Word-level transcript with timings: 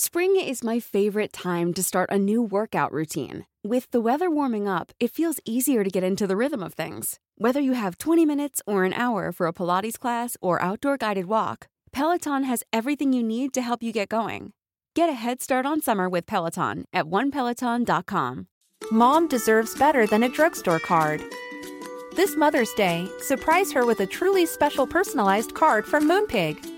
Spring 0.00 0.36
is 0.36 0.62
my 0.62 0.78
favorite 0.78 1.32
time 1.32 1.74
to 1.74 1.82
start 1.82 2.08
a 2.08 2.20
new 2.20 2.40
workout 2.40 2.92
routine. 2.92 3.44
With 3.64 3.90
the 3.90 4.00
weather 4.00 4.30
warming 4.30 4.68
up, 4.68 4.92
it 5.00 5.10
feels 5.10 5.40
easier 5.44 5.82
to 5.82 5.90
get 5.90 6.04
into 6.04 6.24
the 6.24 6.36
rhythm 6.36 6.62
of 6.62 6.74
things. 6.74 7.18
Whether 7.36 7.58
you 7.58 7.72
have 7.72 7.98
20 7.98 8.24
minutes 8.24 8.62
or 8.64 8.84
an 8.84 8.92
hour 8.92 9.32
for 9.32 9.48
a 9.48 9.52
Pilates 9.52 9.98
class 9.98 10.36
or 10.40 10.62
outdoor 10.62 10.98
guided 10.98 11.26
walk, 11.26 11.66
Peloton 11.90 12.44
has 12.44 12.62
everything 12.72 13.12
you 13.12 13.24
need 13.24 13.52
to 13.54 13.60
help 13.60 13.82
you 13.82 13.90
get 13.90 14.08
going. 14.08 14.52
Get 14.94 15.08
a 15.08 15.14
head 15.14 15.42
start 15.42 15.66
on 15.66 15.82
summer 15.82 16.08
with 16.08 16.26
Peloton 16.26 16.84
at 16.92 17.06
onepeloton.com. 17.06 18.46
Mom 18.92 19.26
deserves 19.26 19.74
better 19.76 20.06
than 20.06 20.22
a 20.22 20.28
drugstore 20.28 20.78
card. 20.78 21.24
This 22.14 22.36
Mother's 22.36 22.72
Day, 22.74 23.08
surprise 23.18 23.72
her 23.72 23.84
with 23.84 23.98
a 23.98 24.06
truly 24.06 24.46
special 24.46 24.86
personalized 24.86 25.54
card 25.54 25.84
from 25.84 26.08
Moonpig. 26.08 26.77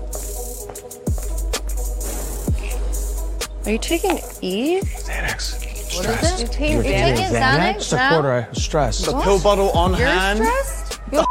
Are 3.65 3.71
you 3.71 3.77
taking 3.77 4.17
E? 4.41 4.79
Xanax. 4.81 5.67
What 5.95 6.05
is 6.05 6.31
it? 6.33 6.39
You're, 6.39 6.47
taking, 6.49 6.73
you're 6.75 6.83
taking 6.83 7.15
taking 7.15 7.35
Xanax 7.35 7.73
Just 7.75 7.93
a 7.93 7.95
now? 7.97 8.09
quarter 8.13 8.33
of 8.49 8.57
stress. 8.57 9.05
The 9.05 9.21
pill 9.21 9.39
bottle 9.41 9.69
on 9.71 9.91
You're 9.97 10.07
hand. 10.07 10.39
stressed? 10.39 10.99
You're 11.11 11.25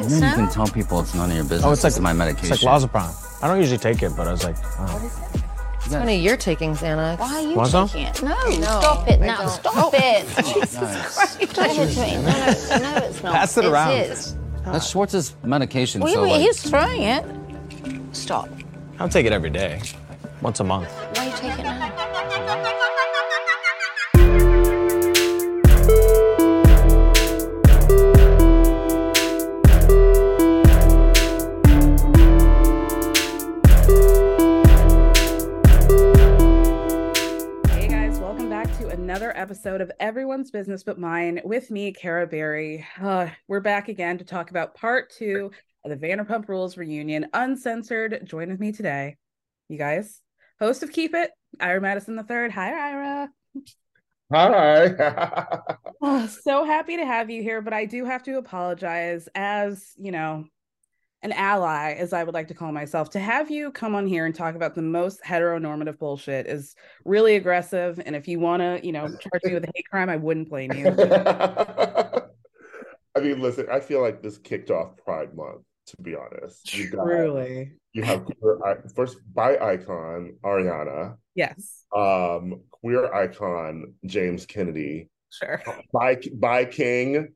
And 0.00 0.10
then 0.10 0.30
you 0.30 0.36
can 0.46 0.48
tell 0.52 0.66
people 0.68 1.00
it's 1.00 1.14
none 1.14 1.30
of 1.30 1.36
your 1.36 1.44
business. 1.44 1.64
Oh, 1.64 1.72
it's 1.72 1.84
like 1.84 1.98
my 2.00 2.12
medication. 2.12 2.52
It's 2.52 2.62
like 2.62 2.82
Lozapron. 2.82 3.42
I 3.42 3.46
don't 3.48 3.58
usually 3.58 3.78
take 3.78 4.02
it, 4.02 4.14
but 4.16 4.26
I 4.26 4.32
was 4.32 4.44
like, 4.44 4.56
oh. 4.78 5.32
It's 5.78 5.94
funny 5.94 6.16
you're 6.18 6.36
taking 6.36 6.72
Xanax. 6.74 7.18
Why 7.18 7.34
are 7.36 7.40
you 7.40 7.54
Want 7.54 7.70
some? 7.70 7.88
taking 7.88 8.06
it? 8.08 8.22
No, 8.22 8.36
No, 8.48 8.62
stop 8.80 9.08
it 9.08 9.20
now. 9.20 9.38
Oh. 9.40 9.48
Stop 9.48 9.94
it. 9.94 10.26
Nice. 10.36 11.36
Don't 11.54 11.74
give 11.74 11.96
me. 11.96 12.16
No, 12.16 12.22
no, 12.22 12.78
no, 12.78 13.06
it's 13.06 13.22
not. 13.22 13.32
Pass 13.34 13.56
it 13.56 13.60
it's 13.60 13.68
around. 13.68 13.96
His. 13.96 14.36
That's 14.64 14.90
Schwartz's 14.90 15.34
medication. 15.44 16.02
Well, 16.02 16.12
so 16.12 16.24
yeah, 16.24 16.32
like, 16.32 16.40
he's 16.42 16.62
throwing 16.68 17.02
it. 17.04 17.24
Stop. 18.14 18.50
I 18.94 18.98
don't 18.98 19.10
take 19.12 19.24
it 19.24 19.32
every 19.32 19.50
day. 19.50 19.80
Once 20.40 20.60
a 20.60 20.64
month. 20.64 20.88
Why 21.16 21.26
are 21.26 21.30
you 21.30 21.36
taking 21.36 21.64
it 21.64 21.64
now? 21.64 21.94
Hey 37.70 37.88
guys, 37.88 38.18
welcome 38.20 38.48
back 38.48 38.72
to 38.78 38.88
another 38.90 39.36
episode 39.36 39.80
of 39.80 39.90
Everyone's 39.98 40.52
Business 40.52 40.84
But 40.84 41.00
Mine 41.00 41.40
with 41.44 41.72
me, 41.72 41.92
Kara 41.92 42.28
Berry. 42.28 42.86
Uh, 43.00 43.28
we're 43.48 43.58
back 43.58 43.88
again 43.88 44.18
to 44.18 44.24
talk 44.24 44.50
about 44.50 44.76
part 44.76 45.10
two 45.10 45.50
of 45.84 45.90
the 45.90 45.96
Vanderpump 45.96 46.48
Rules 46.48 46.76
reunion, 46.76 47.26
uncensored. 47.32 48.20
Join 48.24 48.50
with 48.50 48.60
me 48.60 48.70
today, 48.70 49.16
you 49.68 49.76
guys. 49.76 50.20
Host 50.60 50.82
of 50.82 50.92
Keep 50.92 51.14
It, 51.14 51.30
Ira 51.60 51.80
Madison 51.80 52.16
the 52.16 52.24
Third. 52.24 52.50
Hi, 52.52 52.90
Ira. 52.90 53.30
Hi. 54.32 55.58
Oh, 56.00 56.28
so 56.28 56.64
happy 56.64 56.96
to 56.96 57.04
have 57.04 57.28
you 57.28 57.42
here, 57.42 57.60
but 57.60 57.72
I 57.72 57.84
do 57.84 58.04
have 58.04 58.22
to 58.22 58.38
apologize 58.38 59.28
as, 59.34 59.94
you 59.96 60.12
know, 60.12 60.44
an 61.22 61.32
ally, 61.32 61.94
as 61.94 62.12
I 62.12 62.22
would 62.22 62.34
like 62.34 62.46
to 62.48 62.54
call 62.54 62.70
myself, 62.70 63.10
to 63.10 63.18
have 63.18 63.50
you 63.50 63.72
come 63.72 63.96
on 63.96 64.06
here 64.06 64.24
and 64.24 64.32
talk 64.32 64.54
about 64.54 64.76
the 64.76 64.82
most 64.82 65.20
heteronormative 65.24 65.98
bullshit 65.98 66.46
is 66.46 66.76
really 67.04 67.34
aggressive. 67.34 68.00
And 68.06 68.14
if 68.14 68.28
you 68.28 68.38
want 68.38 68.60
to, 68.60 68.80
you 68.86 68.92
know, 68.92 69.08
charge 69.08 69.42
me 69.42 69.54
with 69.54 69.64
a 69.64 69.72
hate 69.74 69.86
crime, 69.90 70.08
I 70.08 70.16
wouldn't 70.16 70.48
blame 70.48 70.70
you. 70.72 70.86
I 73.16 73.20
mean, 73.20 73.40
listen, 73.40 73.66
I 73.72 73.80
feel 73.80 74.00
like 74.00 74.22
this 74.22 74.38
kicked 74.38 74.70
off 74.70 74.96
Pride 74.98 75.34
Month, 75.34 75.62
to 75.86 75.96
be 76.00 76.14
honest. 76.14 76.64
Truly. 76.68 77.72
You 77.98 78.04
have 78.04 78.24
queer, 78.24 78.84
first 78.94 79.18
by 79.34 79.58
icon 79.58 80.36
Ariana, 80.44 81.16
Yes, 81.34 81.84
um, 81.94 82.62
queer 82.70 83.12
icon 83.12 83.94
James 84.06 84.46
Kennedy, 84.46 85.10
sure. 85.30 85.62
By 85.92 86.18
bi 86.34 86.64
king. 86.64 87.34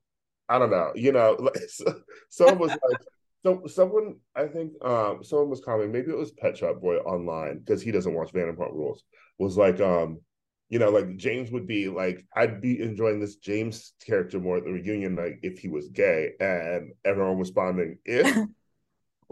I 0.49 0.59
don't 0.59 0.71
know, 0.71 0.93
you 0.95 1.13
know, 1.13 1.51
so- 1.69 2.01
someone 2.29 2.59
was 2.59 2.71
like, 2.71 3.01
so 3.45 3.67
someone 3.67 4.17
I 4.37 4.47
think 4.47 4.73
um 4.85 5.25
someone 5.25 5.51
was 5.51 5.61
commenting, 5.65 5.93
maybe 5.93 6.11
it 6.13 6.19
was 6.19 6.33
Pet 6.33 6.57
Shop 6.57 6.81
Boy 6.81 6.97
online 6.99 7.59
because 7.59 7.83
he 7.83 7.91
doesn't 7.91 8.15
watch 8.15 8.33
Vanderpump 8.33 8.73
Rules. 8.73 9.03
Was 9.39 9.57
like, 9.57 9.81
um, 9.81 10.21
you 10.69 10.79
know, 10.79 10.91
like 10.91 11.17
James 11.17 11.51
would 11.51 11.67
be 11.67 11.89
like, 11.89 12.25
I'd 12.37 12.61
be 12.61 12.81
enjoying 12.81 13.19
this 13.21 13.37
James 13.37 13.93
character 14.05 14.39
more 14.39 14.59
at 14.59 14.65
the 14.65 14.73
reunion, 14.73 15.17
like 15.17 15.41
if 15.43 15.59
he 15.59 15.69
was 15.69 15.89
gay, 15.89 16.33
and 16.39 16.93
everyone 17.05 17.39
responding, 17.39 17.99
if 18.05 18.27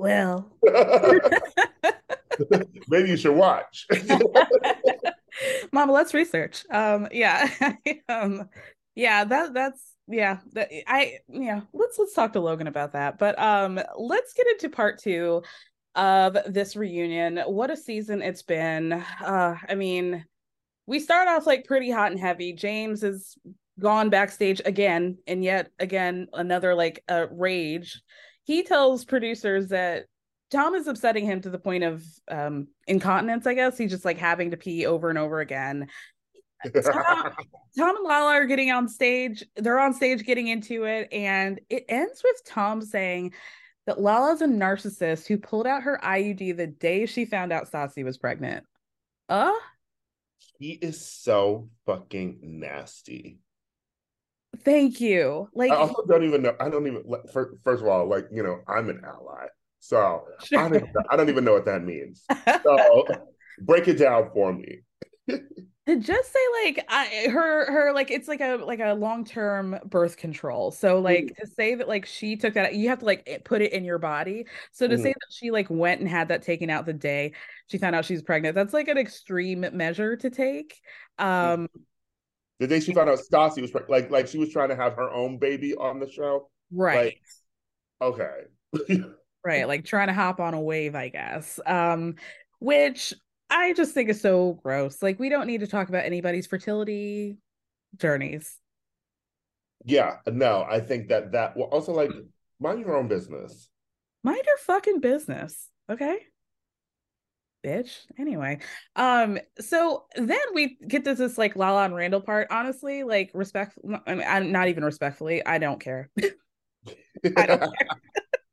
Well, 0.00 0.50
maybe 2.88 3.10
you 3.10 3.18
should 3.18 3.36
watch. 3.36 3.86
Mama, 5.72 5.92
let's 5.92 6.14
research. 6.14 6.64
Um, 6.70 7.06
yeah, 7.12 7.50
um, 8.08 8.48
yeah, 8.94 9.24
that 9.24 9.52
that's 9.52 9.92
yeah, 10.08 10.38
that 10.54 10.70
I 10.86 11.18
yeah. 11.28 11.60
Let's 11.74 11.98
let's 11.98 12.14
talk 12.14 12.32
to 12.32 12.40
Logan 12.40 12.66
about 12.66 12.94
that. 12.94 13.18
But 13.18 13.38
um, 13.38 13.78
let's 13.98 14.32
get 14.32 14.46
into 14.46 14.70
part 14.70 15.00
two 15.00 15.42
of 15.94 16.38
this 16.46 16.76
reunion. 16.76 17.36
What 17.46 17.70
a 17.70 17.76
season 17.76 18.22
it's 18.22 18.42
been. 18.42 18.94
Uh, 18.94 19.56
I 19.68 19.74
mean, 19.74 20.24
we 20.86 20.98
start 20.98 21.28
off 21.28 21.46
like 21.46 21.66
pretty 21.66 21.90
hot 21.90 22.10
and 22.10 22.18
heavy. 22.18 22.54
James 22.54 23.02
is 23.02 23.36
gone 23.78 24.08
backstage 24.08 24.62
again, 24.64 25.18
and 25.26 25.44
yet 25.44 25.70
again 25.78 26.28
another 26.32 26.74
like 26.74 27.04
uh, 27.06 27.26
rage. 27.30 28.00
He 28.44 28.62
tells 28.62 29.04
producers 29.04 29.68
that 29.68 30.06
Tom 30.50 30.74
is 30.74 30.86
upsetting 30.86 31.24
him 31.24 31.40
to 31.42 31.50
the 31.50 31.58
point 31.58 31.84
of 31.84 32.04
um 32.28 32.68
incontinence, 32.86 33.46
I 33.46 33.54
guess. 33.54 33.78
He's 33.78 33.90
just 33.90 34.04
like 34.04 34.18
having 34.18 34.50
to 34.50 34.56
pee 34.56 34.86
over 34.86 35.08
and 35.08 35.18
over 35.18 35.40
again. 35.40 35.88
Tom, 36.64 36.74
Tom 37.78 37.96
and 37.96 38.04
Lala 38.04 38.32
are 38.32 38.46
getting 38.46 38.70
on 38.70 38.88
stage. 38.88 39.44
They're 39.56 39.80
on 39.80 39.94
stage 39.94 40.24
getting 40.24 40.48
into 40.48 40.84
it, 40.84 41.08
and 41.12 41.60
it 41.70 41.84
ends 41.88 42.22
with 42.22 42.44
Tom 42.44 42.82
saying 42.82 43.32
that 43.86 44.00
Lala's 44.00 44.42
a 44.42 44.46
narcissist 44.46 45.26
who 45.26 45.38
pulled 45.38 45.66
out 45.66 45.82
her 45.82 45.98
IUD 46.02 46.56
the 46.56 46.66
day 46.66 47.06
she 47.06 47.24
found 47.24 47.52
out 47.52 47.70
Stassi 47.70 48.04
was 48.04 48.18
pregnant. 48.18 48.64
Uh, 49.28 49.52
he 50.58 50.72
is 50.72 51.00
so 51.00 51.70
fucking 51.86 52.40
nasty. 52.42 53.38
Thank 54.64 55.00
you. 55.00 55.48
Like, 55.54 55.72
I 55.72 55.76
also 55.76 56.02
don't 56.08 56.24
even 56.24 56.42
know. 56.42 56.54
I 56.60 56.68
don't 56.68 56.86
even. 56.86 57.02
First 57.32 57.82
of 57.82 57.88
all, 57.88 58.08
like 58.08 58.26
you 58.32 58.42
know, 58.42 58.60
I'm 58.68 58.88
an 58.88 59.02
ally, 59.04 59.46
so 59.78 60.24
I 60.56 60.68
don't. 60.68 60.76
Even, 60.76 60.88
I 61.10 61.16
don't 61.16 61.28
even 61.28 61.44
know 61.44 61.52
what 61.52 61.66
that 61.66 61.82
means. 61.82 62.24
So 62.62 63.06
break 63.62 63.88
it 63.88 63.94
down 63.94 64.30
for 64.34 64.52
me. 64.52 64.80
to 65.86 65.96
just 65.98 66.32
say 66.32 66.38
like 66.64 66.84
I, 66.88 67.28
her 67.30 67.72
her 67.72 67.92
like 67.92 68.10
it's 68.10 68.28
like 68.28 68.40
a 68.40 68.56
like 68.56 68.80
a 68.80 68.92
long-term 68.92 69.78
birth 69.86 70.16
control 70.16 70.70
so 70.70 71.00
like 71.00 71.34
to 71.40 71.46
say 71.46 71.74
that 71.74 71.88
like 71.88 72.06
she 72.06 72.36
took 72.36 72.54
that 72.54 72.74
you 72.74 72.90
have 72.90 72.98
to 73.00 73.06
like 73.06 73.42
put 73.44 73.62
it 73.62 73.72
in 73.72 73.84
your 73.84 73.98
body 73.98 74.46
so 74.72 74.86
to 74.86 74.96
Mhm. 74.96 75.02
say 75.02 75.08
that 75.08 75.32
she 75.32 75.50
like 75.50 75.68
went 75.70 76.00
and 76.00 76.08
had 76.08 76.28
that 76.28 76.42
taken 76.42 76.70
out 76.70 76.86
the 76.86 76.92
day 76.92 77.32
she 77.66 77.78
found 77.78 77.96
out 77.96 78.04
she's 78.04 78.22
pregnant 78.22 78.54
that's 78.54 78.74
like 78.74 78.88
an 78.88 78.98
extreme 78.98 79.64
measure 79.72 80.16
to 80.16 80.30
take 80.30 80.80
um 81.18 81.66
The 82.60 82.66
day 82.68 82.78
she 82.78 82.92
found 82.94 83.10
out 83.10 83.18
Stassi 83.18 83.60
was 83.62 83.72
like 83.88 84.10
like 84.10 84.28
she 84.28 84.38
was 84.38 84.50
trying 84.52 84.68
to 84.68 84.76
have 84.76 84.94
her 84.94 85.10
own 85.10 85.38
baby 85.38 85.74
on 85.74 85.98
the 85.98 86.08
show. 86.08 86.48
right 86.72 87.16
Okay. 88.00 88.44
right 89.44 89.66
like 89.66 89.84
trying 89.84 90.06
to 90.08 90.14
hop 90.14 90.38
on 90.38 90.54
a 90.54 90.60
wave 90.60 90.94
i 90.94 91.08
guess 91.08 91.58
um 91.66 92.14
which 92.60 93.12
i 93.48 93.72
just 93.72 93.94
think 93.94 94.08
is 94.10 94.20
so 94.20 94.52
gross 94.62 95.02
like 95.02 95.18
we 95.18 95.28
don't 95.28 95.46
need 95.46 95.60
to 95.60 95.66
talk 95.66 95.88
about 95.88 96.04
anybody's 96.04 96.46
fertility 96.46 97.36
journeys 97.96 98.58
yeah, 99.86 100.16
no, 100.26 100.66
I 100.68 100.78
think 100.80 101.08
that 101.08 101.32
that 101.32 101.56
well 101.56 101.68
also 101.68 101.92
like 101.92 102.10
mind 102.60 102.80
your 102.80 102.94
own 102.96 103.08
business. 103.08 103.70
mind 104.22 104.42
your 104.46 104.58
fucking 104.58 105.00
business 105.00 105.68
okay 105.90 106.18
bitch 107.64 108.06
anyway 108.18 108.58
um 108.96 109.38
so 109.58 110.04
then 110.16 110.38
we 110.54 110.78
get 110.88 111.04
to 111.04 111.14
this 111.14 111.36
like 111.38 111.56
lala 111.56 111.84
and 111.84 111.94
randall 111.94 112.20
part 112.20 112.46
honestly 112.50 113.02
like 113.02 113.30
respect 113.34 113.78
I 114.06 114.14
mean, 114.14 114.24
I'm 114.26 114.52
not 114.52 114.68
even 114.68 114.84
respectfully 114.84 115.44
i 115.44 115.58
don't 115.58 115.80
care 115.80 116.10
I 117.36 117.46
don't 117.46 117.60
care. 117.60 117.70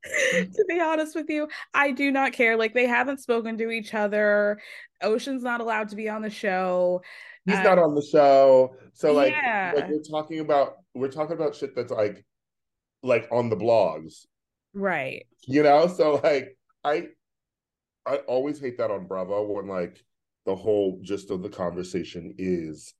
to 0.54 0.64
be 0.68 0.80
honest 0.80 1.14
with 1.14 1.28
you, 1.28 1.48
I 1.74 1.90
do 1.92 2.10
not 2.10 2.32
care. 2.32 2.56
Like 2.56 2.72
they 2.74 2.86
haven't 2.86 3.20
spoken 3.20 3.58
to 3.58 3.70
each 3.70 3.94
other. 3.94 4.58
Ocean's 5.02 5.42
not 5.42 5.60
allowed 5.60 5.88
to 5.90 5.96
be 5.96 6.08
on 6.08 6.22
the 6.22 6.30
show. 6.30 7.02
He's 7.44 7.56
Uh, 7.56 7.62
not 7.62 7.78
on 7.78 7.94
the 7.94 8.02
show. 8.02 8.74
So 8.94 9.12
like, 9.12 9.32
yeah. 9.32 9.72
like 9.74 9.88
we're 9.88 10.02
talking 10.02 10.40
about 10.40 10.76
we're 10.94 11.10
talking 11.10 11.36
about 11.36 11.54
shit 11.54 11.74
that's 11.74 11.92
like 11.92 12.24
like 13.02 13.28
on 13.30 13.48
the 13.50 13.56
blogs, 13.56 14.26
Right. 14.74 15.26
you 15.46 15.62
know? 15.62 15.86
So 15.88 16.20
like 16.22 16.56
I 16.84 17.08
I 18.08 18.16
always 18.26 18.58
hate 18.58 18.78
that 18.78 18.90
on 18.90 19.06
Bravo 19.06 19.42
when 19.42 19.68
like 19.68 20.02
the 20.46 20.56
whole 20.56 20.98
gist 21.02 21.30
of 21.30 21.42
the 21.42 21.50
conversation 21.50 22.34
is 22.38 22.94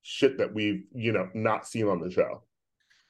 shit 0.00 0.38
that 0.38 0.54
we've, 0.54 0.84
you 0.94 1.12
know, 1.12 1.28
not 1.34 1.66
seen 1.66 1.86
on 1.86 2.00
the 2.00 2.10
show. 2.10 2.42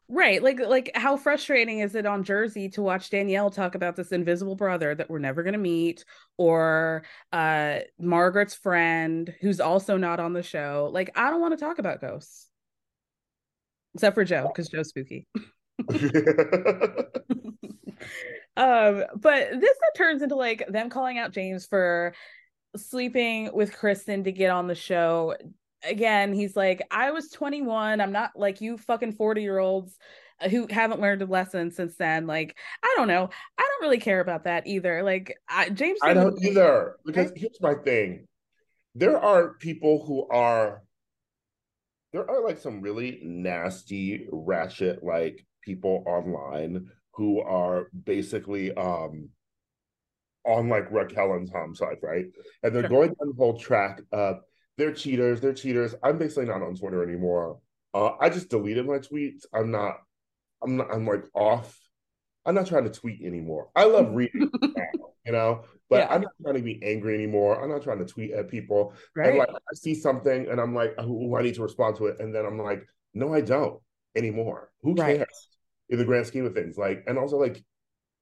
Right. 0.09 0.43
Like 0.43 0.61
like 0.61 0.91
how 0.95 1.17
frustrating 1.17 1.79
is 1.79 1.95
it 1.95 2.05
on 2.05 2.25
Jersey 2.25 2.69
to 2.71 2.83
watch 2.83 3.09
Danielle 3.09 3.51
talk 3.51 3.77
about 3.77 3.97
this 3.97 4.13
invisible 4.13 4.57
brother 4.57 4.95
that 4.95 5.09
we're 5.09 5.21
never 5.21 5.43
going 5.43 5.55
to 5.55 5.59
meet 5.59 6.05
or 6.37 7.05
uh 7.33 7.79
Margaret's 7.99 8.55
friend 8.55 9.33
who's 9.41 9.61
also 9.61 9.97
not 9.97 10.21
on 10.21 10.33
the 10.33 10.43
show. 10.43 10.91
Like 10.93 11.17
I 11.17 11.31
don't 11.31 11.41
want 11.41 11.57
to 11.57 11.65
talk 11.65 11.79
about 11.79 12.01
ghosts. 12.01 12.49
Except 13.95 14.15
for 14.15 14.25
Joe 14.25 14.51
cuz 14.55 14.69
Joe's 14.69 14.89
spooky. 14.89 15.29
um 18.57 19.05
but 19.17 19.49
this 19.61 19.79
turns 19.97 20.23
into 20.23 20.35
like 20.35 20.67
them 20.69 20.91
calling 20.91 21.19
out 21.19 21.33
James 21.33 21.67
for 21.67 22.15
sleeping 22.77 23.51
with 23.53 23.77
Kristen 23.77 24.25
to 24.25 24.33
get 24.33 24.51
on 24.51 24.67
the 24.67 24.75
show. 24.75 25.37
Again 25.85 26.33
he's 26.33 26.57
like 26.57 26.83
I 26.91 27.11
was 27.11 27.31
21 27.31 28.01
I'm 28.01 28.13
not 28.13 28.33
like 28.37 28.61
you 28.61 28.79
fucking 28.79 29.13
40 29.13 29.43
year 29.43 29.59
olds 29.59 29.99
who 30.51 30.67
haven't 30.71 31.01
learned 31.01 31.23
a 31.23 31.27
lesson 31.27 31.71
since 31.71 31.97
then. 31.97 32.27
Like 32.27 32.57
I 32.83 32.95
don't 32.97 33.09
know. 33.09 33.29
I 33.59 33.63
don't 33.63 33.83
really 33.83 33.99
care 34.01 34.21
about 34.21 34.45
that 34.45 34.67
either. 34.67 35.03
Like 35.03 35.37
I, 35.49 35.69
James 35.71 35.99
I 36.03 36.15
don't 36.15 36.43
either. 36.43 36.97
Because 37.05 37.33
here's 37.37 37.61
my 37.61 37.75
thing. 37.75 38.27
There 38.95 39.19
are 39.19 39.55
people 39.55 40.05
who 40.05 40.27
are 40.29 40.83
there 42.13 42.29
are 42.29 42.45
like 42.45 42.59
some 42.59 42.83
really 42.83 43.21
nasty, 43.23 44.29
ratchet 44.31 45.03
like 45.03 45.47
people 45.63 46.05
online 46.07 46.91
who 47.15 47.41
are 47.41 47.89
basically 48.05 48.73
um 48.75 49.29
on 50.45 50.69
like 50.69 50.91
Raquel 50.91 51.35
and 51.35 51.51
Tom's 51.51 51.79
side, 51.79 51.99
right? 52.03 52.27
And 52.63 52.75
they're 52.75 52.83
Sure. 52.83 52.89
going 52.89 53.09
down 53.11 53.29
the 53.29 53.35
whole 53.37 53.59
track 53.59 54.01
of 54.11 54.41
they're 54.77 54.93
cheaters, 54.93 55.41
they're 55.41 55.53
cheaters. 55.55 55.95
I'm 56.03 56.19
basically 56.19 56.47
not 56.47 56.63
on 56.63 56.75
Twitter 56.75 57.03
anymore. 57.03 57.61
Uh 57.95 58.13
I 58.21 58.29
just 58.29 58.49
deleted 58.49 58.87
my 58.87 58.99
tweets. 58.99 59.45
I'm 59.55 59.71
not 59.71 59.99
I'm 60.63 60.77
not 60.77 60.93
I'm 60.93 61.07
like 61.07 61.25
off. 61.35 61.79
I'm 62.45 62.55
not 62.57 62.67
trying 62.67 62.85
to 62.85 62.91
tweet 62.91 63.23
anymore. 63.23 63.71
I 63.77 63.85
love 63.85 64.11
reading 64.15 64.51
now, 64.75 64.83
you 65.25 65.33
know, 65.33 65.65
but 65.89 66.01
Yeah. 66.01 66.09
I'm 66.11 66.23
not 66.23 66.33
trying 66.43 66.57
to 66.57 66.63
be 66.63 66.83
angry 66.83 67.15
anymore. 67.15 67.63
I'm 67.63 67.71
not 67.71 67.83
trying 67.83 67.99
to 68.01 68.05
tweet 68.07 68.33
at 68.33 68.49
people. 68.49 68.95
right 69.15 69.29
And 69.29 69.39
like 69.39 69.49
I 69.51 69.75
see 69.75 69.95
something 69.95 70.49
and 70.49 70.61
I'm 70.61 70.75
like, 70.75 70.95
oh, 70.99 71.37
I 71.37 71.43
need 71.43 71.55
to 71.55 71.63
respond 71.63 71.97
to 71.97 72.07
it. 72.07 72.19
And 72.21 72.35
then 72.35 72.45
I'm 72.47 72.59
like, 72.59 72.87
no, 73.15 73.33
I 73.33 73.43
don't 73.43 73.81
anymore. 74.17 74.71
Who 74.83 74.95
Right. 74.95 75.19
cares 75.19 75.49
in 75.93 75.99
the 75.99 76.05
grand 76.05 76.27
scheme 76.27 76.45
of 76.45 76.55
things? 76.55 76.77
Like, 76.77 77.05
and 77.07 77.17
also 77.17 77.37
like 77.37 77.65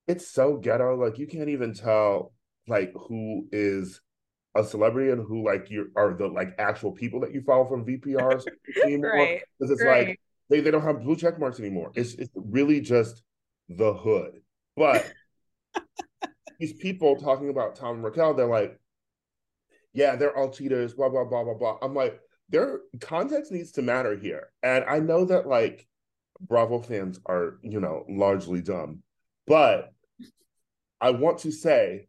it's 0.06 0.28
so 0.28 0.56
ghetto. 0.56 0.96
Like 0.96 1.19
you 1.19 1.26
can't 1.26 1.49
even 1.49 1.72
tell 1.72 2.34
like 2.69 2.93
who 2.94 3.46
is 3.52 4.02
a 4.55 4.64
celebrity 4.64 5.11
and 5.11 5.25
who 5.26 5.44
like 5.46 5.70
you 5.70 5.90
are 5.96 6.14
the 6.14 6.26
like 6.26 6.55
actual 6.58 6.93
people 6.93 7.20
that 7.20 7.32
you 7.32 7.40
follow 7.43 7.67
from 7.67 7.87
VPRs 7.87 8.44
anymore. 8.84 9.11
right 9.11 9.43
Because 9.58 9.70
it's 9.70 9.84
right 9.84 10.08
like 10.08 10.20
they, 10.50 10.61
they 10.61 10.70
don't 10.70 10.82
have 10.82 11.02
blue 11.02 11.17
check 11.17 11.38
marks 11.38 11.61
anymore. 11.61 11.93
It's 11.94 12.14
it's 12.14 12.31
really 12.34 12.81
just 12.81 13.22
the 13.69 13.94
hood. 13.94 14.40
But 14.76 15.11
these 16.58 16.72
people 16.75 17.17
talking 17.17 17.49
about 17.49 17.76
Tom 17.76 17.96
and 17.96 18.05
Raquel, 18.05 18.34
they're 18.34 18.46
like, 18.46 18.78
yeah, 19.93 20.17
they're 20.17 20.37
all 20.37 20.50
cheaters, 20.50 20.94
blah, 20.94 21.08
blah, 21.08 21.25
blah, 21.25 21.44
blah, 21.44 21.55
blah. 21.55 21.78
I'm 21.81 21.94
like, 21.94 22.20
their 22.49 22.81
context 23.00 23.52
needs 23.52 23.72
to 23.72 23.82
matter 23.82 24.17
here. 24.17 24.50
And 24.62 24.84
I 24.84 24.99
know 24.99 25.25
that 25.25 25.46
like 25.46 25.87
Bravo 26.40 26.81
fans 26.81 27.20
are, 27.26 27.58
you 27.62 27.81
know, 27.81 28.04
largely 28.08 28.60
dumb, 28.62 29.02
but 29.46 29.92
I 31.00 31.10
want 31.10 31.38
to 31.40 31.52
say 31.52 32.08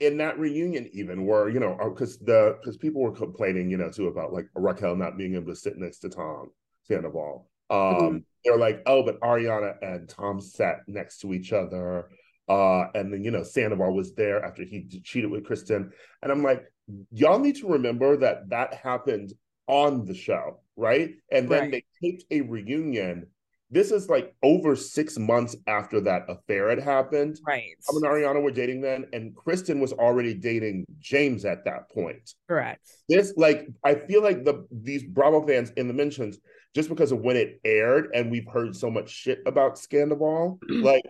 in 0.00 0.16
that 0.18 0.38
reunion 0.38 0.88
even 0.92 1.24
where 1.24 1.48
you 1.48 1.60
know 1.60 1.78
because 1.88 2.18
the 2.18 2.56
because 2.60 2.76
people 2.76 3.00
were 3.00 3.12
complaining 3.12 3.70
you 3.70 3.76
know 3.76 3.90
too 3.90 4.08
about 4.08 4.32
like 4.32 4.46
Raquel 4.54 4.96
not 4.96 5.16
being 5.16 5.34
able 5.34 5.52
to 5.52 5.56
sit 5.56 5.78
next 5.78 6.00
to 6.00 6.08
Tom 6.08 6.50
Sandoval. 6.82 7.48
Um 7.70 7.78
Mhm. 7.80 8.24
they're 8.44 8.58
like 8.58 8.82
oh 8.86 9.02
but 9.04 9.20
Ariana 9.20 9.76
and 9.82 10.08
Tom 10.08 10.40
sat 10.40 10.80
next 10.88 11.18
to 11.18 11.32
each 11.32 11.52
other. 11.52 12.08
Uh 12.48 12.86
and 12.94 13.12
then 13.12 13.22
you 13.22 13.30
know 13.30 13.42
Sandoval 13.44 13.94
was 13.94 14.14
there 14.14 14.44
after 14.44 14.64
he 14.64 14.86
cheated 15.04 15.30
with 15.30 15.44
Kristen. 15.44 15.92
And 16.22 16.32
I'm 16.32 16.42
like 16.42 16.64
y'all 17.12 17.38
need 17.38 17.56
to 17.56 17.68
remember 17.68 18.16
that 18.16 18.50
that 18.50 18.74
happened 18.74 19.32
on 19.68 20.04
the 20.04 20.14
show 20.14 20.60
right 20.76 21.14
and 21.30 21.48
then 21.48 21.60
Right. 21.62 21.70
they 21.70 21.84
taped 22.02 22.24
a 22.30 22.40
reunion 22.42 23.26
this 23.70 23.90
is 23.90 24.08
like 24.08 24.34
over 24.42 24.76
six 24.76 25.18
months 25.18 25.56
after 25.66 26.00
that 26.02 26.22
affair 26.28 26.68
had 26.68 26.78
happened 26.80 27.38
right 27.46 27.70
Tom 27.86 27.96
and 27.96 28.04
Ariana 28.04 28.42
were 28.42 28.50
dating 28.50 28.80
then, 28.80 29.06
and 29.12 29.34
Kristen 29.34 29.80
was 29.80 29.92
already 29.92 30.32
dating 30.34 30.86
James 31.00 31.44
at 31.44 31.64
that 31.64 31.90
point. 31.90 32.34
correct 32.48 32.88
This, 33.08 33.34
like, 33.36 33.66
I 33.84 33.94
feel 33.94 34.22
like 34.22 34.44
the 34.44 34.66
these 34.70 35.02
Bravo 35.04 35.46
fans 35.46 35.70
in 35.76 35.88
the 35.88 35.94
mentions, 35.94 36.38
just 36.74 36.88
because 36.88 37.10
of 37.12 37.20
when 37.20 37.36
it 37.36 37.60
aired, 37.64 38.10
and 38.14 38.30
we've 38.30 38.46
heard 38.46 38.74
so 38.76 38.90
much 38.90 39.10
shit 39.10 39.40
about 39.46 39.74
Scandoval, 39.76 40.58
like 40.68 41.04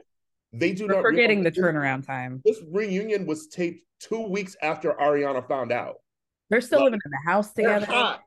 they 0.52 0.72
do 0.72 0.86
we're 0.86 0.94
not 0.94 1.02
forgetting 1.02 1.42
the 1.42 1.50
realize 1.50 1.74
turnaround 1.74 2.06
time 2.06 2.40
This, 2.44 2.58
this 2.58 2.66
reunion 2.72 3.26
was 3.26 3.48
taped 3.48 3.84
two 4.00 4.20
weeks 4.28 4.56
after 4.62 4.92
Ariana 4.94 5.46
found 5.48 5.70
out. 5.72 5.96
they're 6.50 6.60
still 6.60 6.78
Like, 6.80 6.84
living 6.92 7.00
in 7.04 7.10
the 7.10 7.30
house 7.30 7.52
They're 7.52 7.80
together 7.80 7.92
hot. 7.92 8.22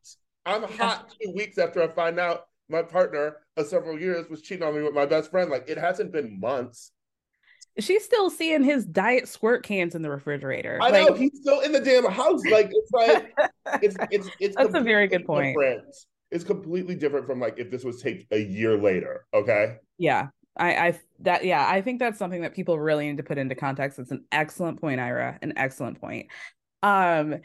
I'm 0.48 0.64
hot 0.64 1.14
two 1.22 1.34
weeks 1.36 1.58
after 1.58 1.84
I 1.84 1.88
find 1.90 2.20
out 2.20 2.48
my 2.70 2.82
partner 2.82 3.38
of 3.58 3.68
several 3.68 4.00
years 4.00 4.30
was 4.30 4.42
cheating 4.42 4.66
on 4.66 4.76
me 4.76 4.82
with 4.82 4.94
my 4.94 5.06
best 5.06 5.30
friend. 5.32 5.50
Like 5.50 5.70
it 5.70 5.78
hasn't 5.78 6.12
been 6.12 6.40
months. 6.40 6.92
she's 7.80 8.04
still 8.04 8.30
seeing 8.30 8.64
his 8.64 8.86
diet 8.86 9.28
squirt 9.28 9.64
cans 9.64 9.94
in 9.94 10.02
the 10.02 10.10
refrigerator 10.10 10.80
I 10.82 10.90
like 10.90 11.08
know 11.08 11.14
he's 11.14 11.40
still 11.42 11.60
in 11.62 11.72
the 11.72 11.80
damn 11.80 12.06
house. 12.12 12.42
Like 12.50 12.72
it's 12.72 12.92
like 12.92 13.34
it's 13.84 13.96
it's 14.12 14.30
it's 14.40 14.56
That's 14.56 14.74
a 14.74 14.82
very 14.82 15.08
good 15.08 15.26
point. 15.26 15.56
different. 15.58 15.86
It's 16.32 16.44
completely 16.44 16.96
different 16.96 17.26
from 17.26 17.40
like 17.40 17.60
if 17.60 17.70
this 17.72 17.84
was 17.84 18.02
taped 18.02 18.26
a 18.32 18.40
year 18.40 18.78
later. 18.78 19.26
Okay. 19.34 19.78
Yeah. 19.98 20.28
I, 20.60 20.88
I 20.88 21.00
that 21.20 21.46
yeah, 21.46 21.66
I 21.70 21.82
think 21.82 22.00
that's 22.00 22.18
something 22.18 22.42
that 22.42 22.56
people 22.56 22.80
really 22.80 23.08
need 23.08 23.18
to 23.18 23.24
put 23.24 23.38
into 23.38 23.54
context. 23.54 24.00
It's 24.00 24.12
an 24.12 24.26
excellent 24.32 24.82
point, 24.82 25.00
Ira. 25.00 25.38
An 25.42 25.54
excellent 25.58 26.02
point. 26.02 26.28
Um 26.84 27.36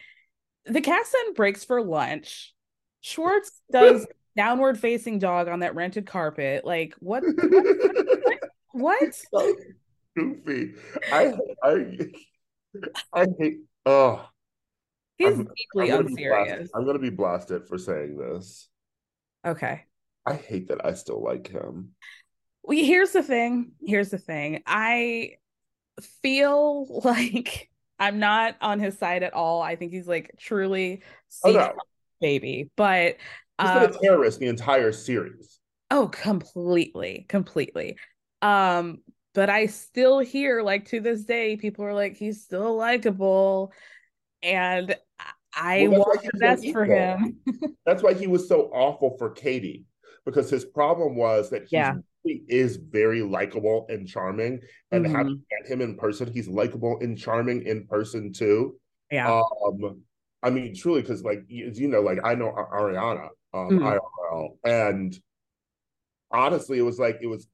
the 0.64 0.80
cast 0.80 1.12
then 1.12 1.34
breaks 1.34 1.64
for 1.64 1.82
lunch. 1.82 2.54
Schwartz 3.02 3.60
does 3.72 4.06
downward 4.36 4.78
facing 4.78 5.18
dog 5.18 5.48
on 5.48 5.60
that 5.60 5.74
rented 5.74 6.06
carpet. 6.06 6.64
Like 6.64 6.94
what 6.98 7.22
what? 7.24 8.38
what? 8.72 9.22
So 9.34 9.54
goofy. 10.16 10.74
I 11.12 11.34
I 11.62 11.98
I 13.12 13.26
hate. 13.38 13.58
Oh, 13.86 14.26
He's 15.18 15.28
I'm- 15.28 15.48
deeply 15.56 15.92
I'm 15.92 16.06
unserious. 16.06 16.70
I'm 16.74 16.86
gonna 16.86 16.98
be 16.98 17.10
blasted 17.10 17.66
for 17.68 17.76
saying 17.78 18.16
this. 18.16 18.68
Okay. 19.46 19.84
I 20.24 20.34
hate 20.34 20.68
that 20.68 20.84
I 20.86 20.94
still 20.94 21.22
like 21.22 21.48
him. 21.48 21.90
Well, 22.62 22.78
here's 22.78 23.10
the 23.10 23.22
thing. 23.24 23.72
Here's 23.84 24.10
the 24.10 24.18
thing. 24.18 24.62
I 24.66 25.32
feel 26.22 26.86
like 27.04 27.68
I'm 27.98 28.18
not 28.18 28.56
on 28.60 28.80
his 28.80 28.96
side 28.98 29.22
at 29.22 29.34
all. 29.34 29.60
I 29.62 29.76
think 29.76 29.92
he's 29.92 30.06
like 30.08 30.32
truly 30.38 31.02
Oh 31.44 31.52
no, 31.52 31.72
baby, 32.22 32.70
but 32.76 33.16
He's 33.60 33.70
um, 33.70 33.72
been 33.72 33.82
a 33.84 33.92
terrorist 33.92 34.40
the 34.40 34.46
entire 34.48 34.92
series. 34.92 35.60
oh, 35.90 36.08
completely, 36.08 37.26
completely. 37.28 37.96
Um, 38.40 39.02
but 39.34 39.50
I 39.50 39.66
still 39.66 40.18
hear 40.18 40.62
like 40.62 40.86
to 40.86 41.00
this 41.00 41.24
day, 41.24 41.56
people 41.56 41.84
are 41.84 41.94
like, 41.94 42.16
he's 42.16 42.42
still 42.42 42.76
likable, 42.76 43.72
and 44.42 44.96
I 45.54 45.88
Well, 45.88 45.90
want 45.90 46.22
the 46.24 46.38
best 46.40 46.70
for 46.70 46.86
him. 46.86 47.40
That's 47.86 48.02
why 48.02 48.14
he 48.14 48.26
was 48.26 48.48
so 48.48 48.70
awful 48.72 49.16
for 49.18 49.30
Katie 49.30 49.84
because 50.24 50.50
his 50.50 50.64
problem 50.64 51.16
was 51.16 51.50
that 51.50 51.64
he 51.64 51.78
Yeah. 51.78 51.94
really 52.24 52.44
is 52.48 52.76
very 52.76 53.22
likable 53.22 53.86
and 53.88 54.06
charming. 54.06 54.60
And 54.92 55.04
Mhm. 55.04 55.12
having 55.12 55.26
met 55.60 55.70
him 55.70 55.80
in 55.80 55.96
person, 55.96 56.32
he's 56.32 56.48
likable 56.48 56.98
and 57.00 57.18
charming 57.18 57.66
in 57.66 57.86
person 57.86 58.32
too. 58.32 58.78
Yeah, 59.10 59.28
Um, 59.30 60.02
I 60.42 60.50
mean, 60.50 60.74
truly, 60.74 61.02
because 61.02 61.22
like 61.22 61.44
you, 61.48 61.70
you 61.74 61.88
know, 61.88 62.00
like 62.00 62.18
I 62.24 62.34
know 62.34 62.52
Ariana, 62.52 63.28
um, 63.54 63.70
Mhm. 63.70 63.82
IRL, 63.82 64.58
and 64.64 65.16
honestly, 66.30 66.78
it 66.78 66.82
was 66.82 66.98
like 66.98 67.18
it 67.20 67.26
was 67.26 67.46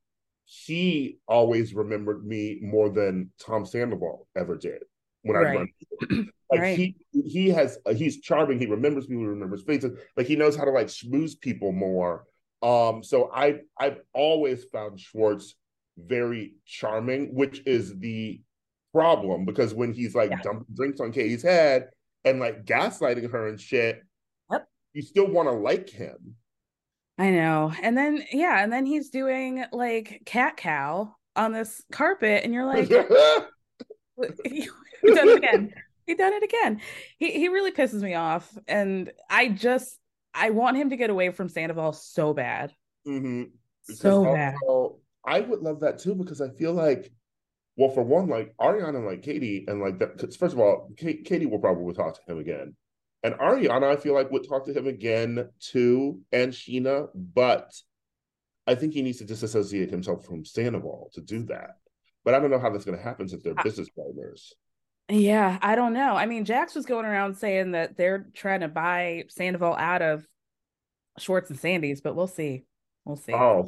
he 0.47 1.19
always 1.27 1.75
remembered 1.75 2.27
me 2.27 2.59
more 2.63 2.89
than 2.89 3.31
Tom 3.39 3.67
Sandoval 3.67 4.27
ever 4.37 4.57
did 4.57 4.83
when 5.23 5.37
I 5.37 5.41
Right. 5.41 5.55
run. 5.55 5.69
Like 6.51 6.61
Right. 6.63 6.77
he 6.77 6.97
he 7.13 7.51
has 7.51 7.77
he's 7.95 8.23
charming. 8.23 8.59
He 8.59 8.65
remembers 8.65 9.07
people. 9.07 9.21
He 9.25 9.29
remembers 9.29 9.65
faces. 9.65 9.99
Like 10.17 10.27
he 10.27 10.35
knows 10.35 10.57
how 10.57 10.65
to 10.65 10.71
like 10.71 10.87
schmooze 10.87 11.39
people 11.39 11.73
more. 11.73 12.25
Um, 12.63 13.03
so 13.03 13.31
I 13.31 13.61
I've 13.79 14.01
always 14.15 14.65
found 14.65 14.99
Schwartz 14.99 15.57
very 15.99 16.55
charming, 16.65 17.35
which 17.35 17.61
is 17.67 17.99
the 17.99 18.41
problem 18.95 19.45
because 19.45 19.75
when 19.75 19.93
he's 19.93 20.15
like 20.15 20.31
Yeah. 20.31 20.41
dumping 20.41 20.75
drinks 20.75 21.01
on 21.01 21.13
Katie's 21.13 21.43
head 21.43 21.91
and 22.31 22.41
like 22.41 22.65
gaslighting 22.65 23.31
her 23.31 23.49
and 23.49 23.61
shit, 23.61 24.03
Yep. 24.51 24.69
you 24.93 25.03
still 25.03 25.27
want 25.29 25.49
to 25.49 25.53
like 25.53 25.89
him. 25.91 26.35
I 27.19 27.31
know. 27.31 27.73
And 27.83 27.97
then 27.97 28.23
yeah, 28.33 28.63
and 28.63 28.73
then 28.73 28.87
he's 28.87 29.11
doing 29.11 29.65
like 29.73 30.23
cat 30.25 30.57
cow 30.57 31.15
on 31.35 31.53
this 31.53 31.83
carpet, 31.93 32.45
and 32.45 32.53
you're 32.55 32.67
like, 32.67 32.89
he 34.45 34.67
done 35.15 35.29
it 35.29 35.39
again. 35.39 35.73
He 36.07 36.15
done 36.15 36.33
it 36.33 36.43
again. 36.43 36.81
He 37.19 37.33
he 37.33 37.49
really 37.49 37.73
pisses 37.73 38.03
me 38.03 38.15
off, 38.15 38.57
and 38.67 39.13
I 39.29 39.49
just 39.49 39.99
I 40.35 40.51
want 40.51 40.77
him 40.77 40.91
to 40.91 40.97
get 40.97 41.11
away 41.11 41.31
from 41.31 41.49
Sandoval 41.49 41.93
so 41.93 42.33
bad, 42.35 42.73
Mm-hmm. 43.07 43.45
so 43.95 44.25
bad. 44.25 44.55
I 45.25 45.41
would 45.41 45.61
love 45.61 45.81
that 45.81 45.99
too 45.99 46.15
because 46.15 46.41
I 46.41 46.49
feel 46.51 46.73
like, 46.73 47.13
well, 47.79 47.91
for 47.91 48.03
one, 48.03 48.29
like 48.29 48.55
Ariana 48.61 49.07
like 49.07 49.23
Katie 49.23 49.65
and 49.69 49.81
like 49.81 50.01
that. 50.01 50.17
Because 50.17 50.35
first 50.37 50.53
of 50.53 50.59
all, 50.59 50.91
Kate, 50.97 51.25
Katie 51.25 51.47
will 51.47 51.61
probably 51.61 51.95
talk 51.95 52.15
to 52.15 52.33
him 52.33 52.39
again, 52.39 52.75
and 53.23 53.35
Ariana, 53.35 53.85
I 53.85 53.97
feel 53.97 54.15
like 54.15 54.31
would 54.33 54.47
talk 54.47 54.67
to 54.67 54.77
him 54.77 54.89
again 54.89 55.49
too, 55.61 56.21
and 56.33 56.53
Scheana. 56.53 57.07
But 57.15 57.73
I 58.67 58.75
think 58.75 58.95
he 58.95 59.03
needs 59.03 59.19
to 59.19 59.25
disassociate 59.25 59.91
himself 59.91 60.27
from 60.27 60.45
Sandoval 60.45 61.11
to 61.15 61.21
do 61.21 61.45
that. 61.45 61.77
But 62.25 62.35
I 62.35 62.41
don't 62.41 62.51
know 62.51 62.59
how 62.59 62.69
that's 62.69 62.85
going 62.85 62.99
to 62.99 63.03
happen 63.05 63.29
since 63.29 63.43
they're 63.45 63.55
I- 63.57 63.63
business 63.63 63.89
partners. 63.89 64.53
Yeah, 65.11 65.59
I 65.63 65.75
don't 65.75 65.95
know. 65.95 66.17
I 66.17 66.27
mean, 66.27 66.45
Jax 66.45 66.75
was 66.75 66.85
going 66.85 67.07
around 67.07 67.37
saying 67.37 67.71
that 67.71 67.97
they're 67.97 68.27
trying 68.35 68.61
to 68.61 68.69
buy 68.69 69.25
Sandoval 69.29 69.75
out 69.75 70.03
of 70.03 70.27
Schwartz 71.19 71.49
and 71.49 71.59
Sandy's, 71.59 72.03
but 72.03 72.15
we'll 72.15 72.27
see. 72.27 72.65
We'll 73.07 73.17
see. 73.17 73.33
Oh, 73.33 73.67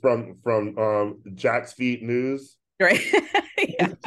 from 0.00 0.38
from 0.42 0.78
um 0.78 1.22
Jack's 1.34 1.74
Feet 1.74 2.02
News. 2.02 2.56
Right. 2.80 3.00
yeah. 3.78 3.92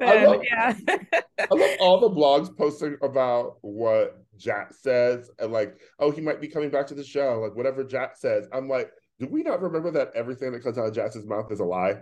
I 0.00 0.24
love, 0.26 0.42
yeah. 0.42 0.74
I 0.88 1.54
love 1.54 1.76
all 1.78 2.00
the 2.00 2.10
blogs 2.10 2.54
posting 2.56 2.96
about 3.02 3.58
what 3.60 4.24
Jax 4.36 4.82
says 4.82 5.30
and 5.38 5.52
like, 5.52 5.78
oh, 6.00 6.10
he 6.10 6.20
might 6.20 6.40
be 6.40 6.48
coming 6.48 6.70
back 6.70 6.88
to 6.88 6.94
the 6.94 7.04
show, 7.04 7.40
like 7.40 7.56
whatever 7.56 7.84
Jax 7.84 8.20
says. 8.20 8.48
I'm 8.52 8.68
like, 8.68 8.90
do 9.20 9.28
we 9.28 9.44
not 9.44 9.62
remember 9.62 9.92
that 9.92 10.10
everything 10.16 10.50
that 10.52 10.64
comes 10.64 10.76
out 10.76 10.86
of 10.86 10.94
Jack's 10.94 11.16
mouth 11.24 11.52
is 11.52 11.60
a 11.60 11.64
lie? 11.64 12.00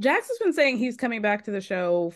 Jax 0.00 0.28
has 0.28 0.38
been 0.38 0.52
saying 0.52 0.78
he's 0.78 0.96
coming 0.96 1.22
back 1.22 1.44
to 1.44 1.52
the 1.52 1.60
show 1.60 2.12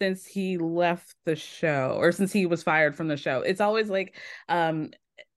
since 0.00 0.26
he 0.26 0.58
left 0.58 1.14
the 1.24 1.36
show 1.36 1.96
or 1.98 2.12
since 2.12 2.32
he 2.32 2.44
was 2.44 2.62
fired 2.62 2.94
from 2.94 3.08
the 3.08 3.16
show. 3.16 3.40
It's 3.40 3.60
always 3.60 3.88
like 3.88 4.16
um 4.48 4.90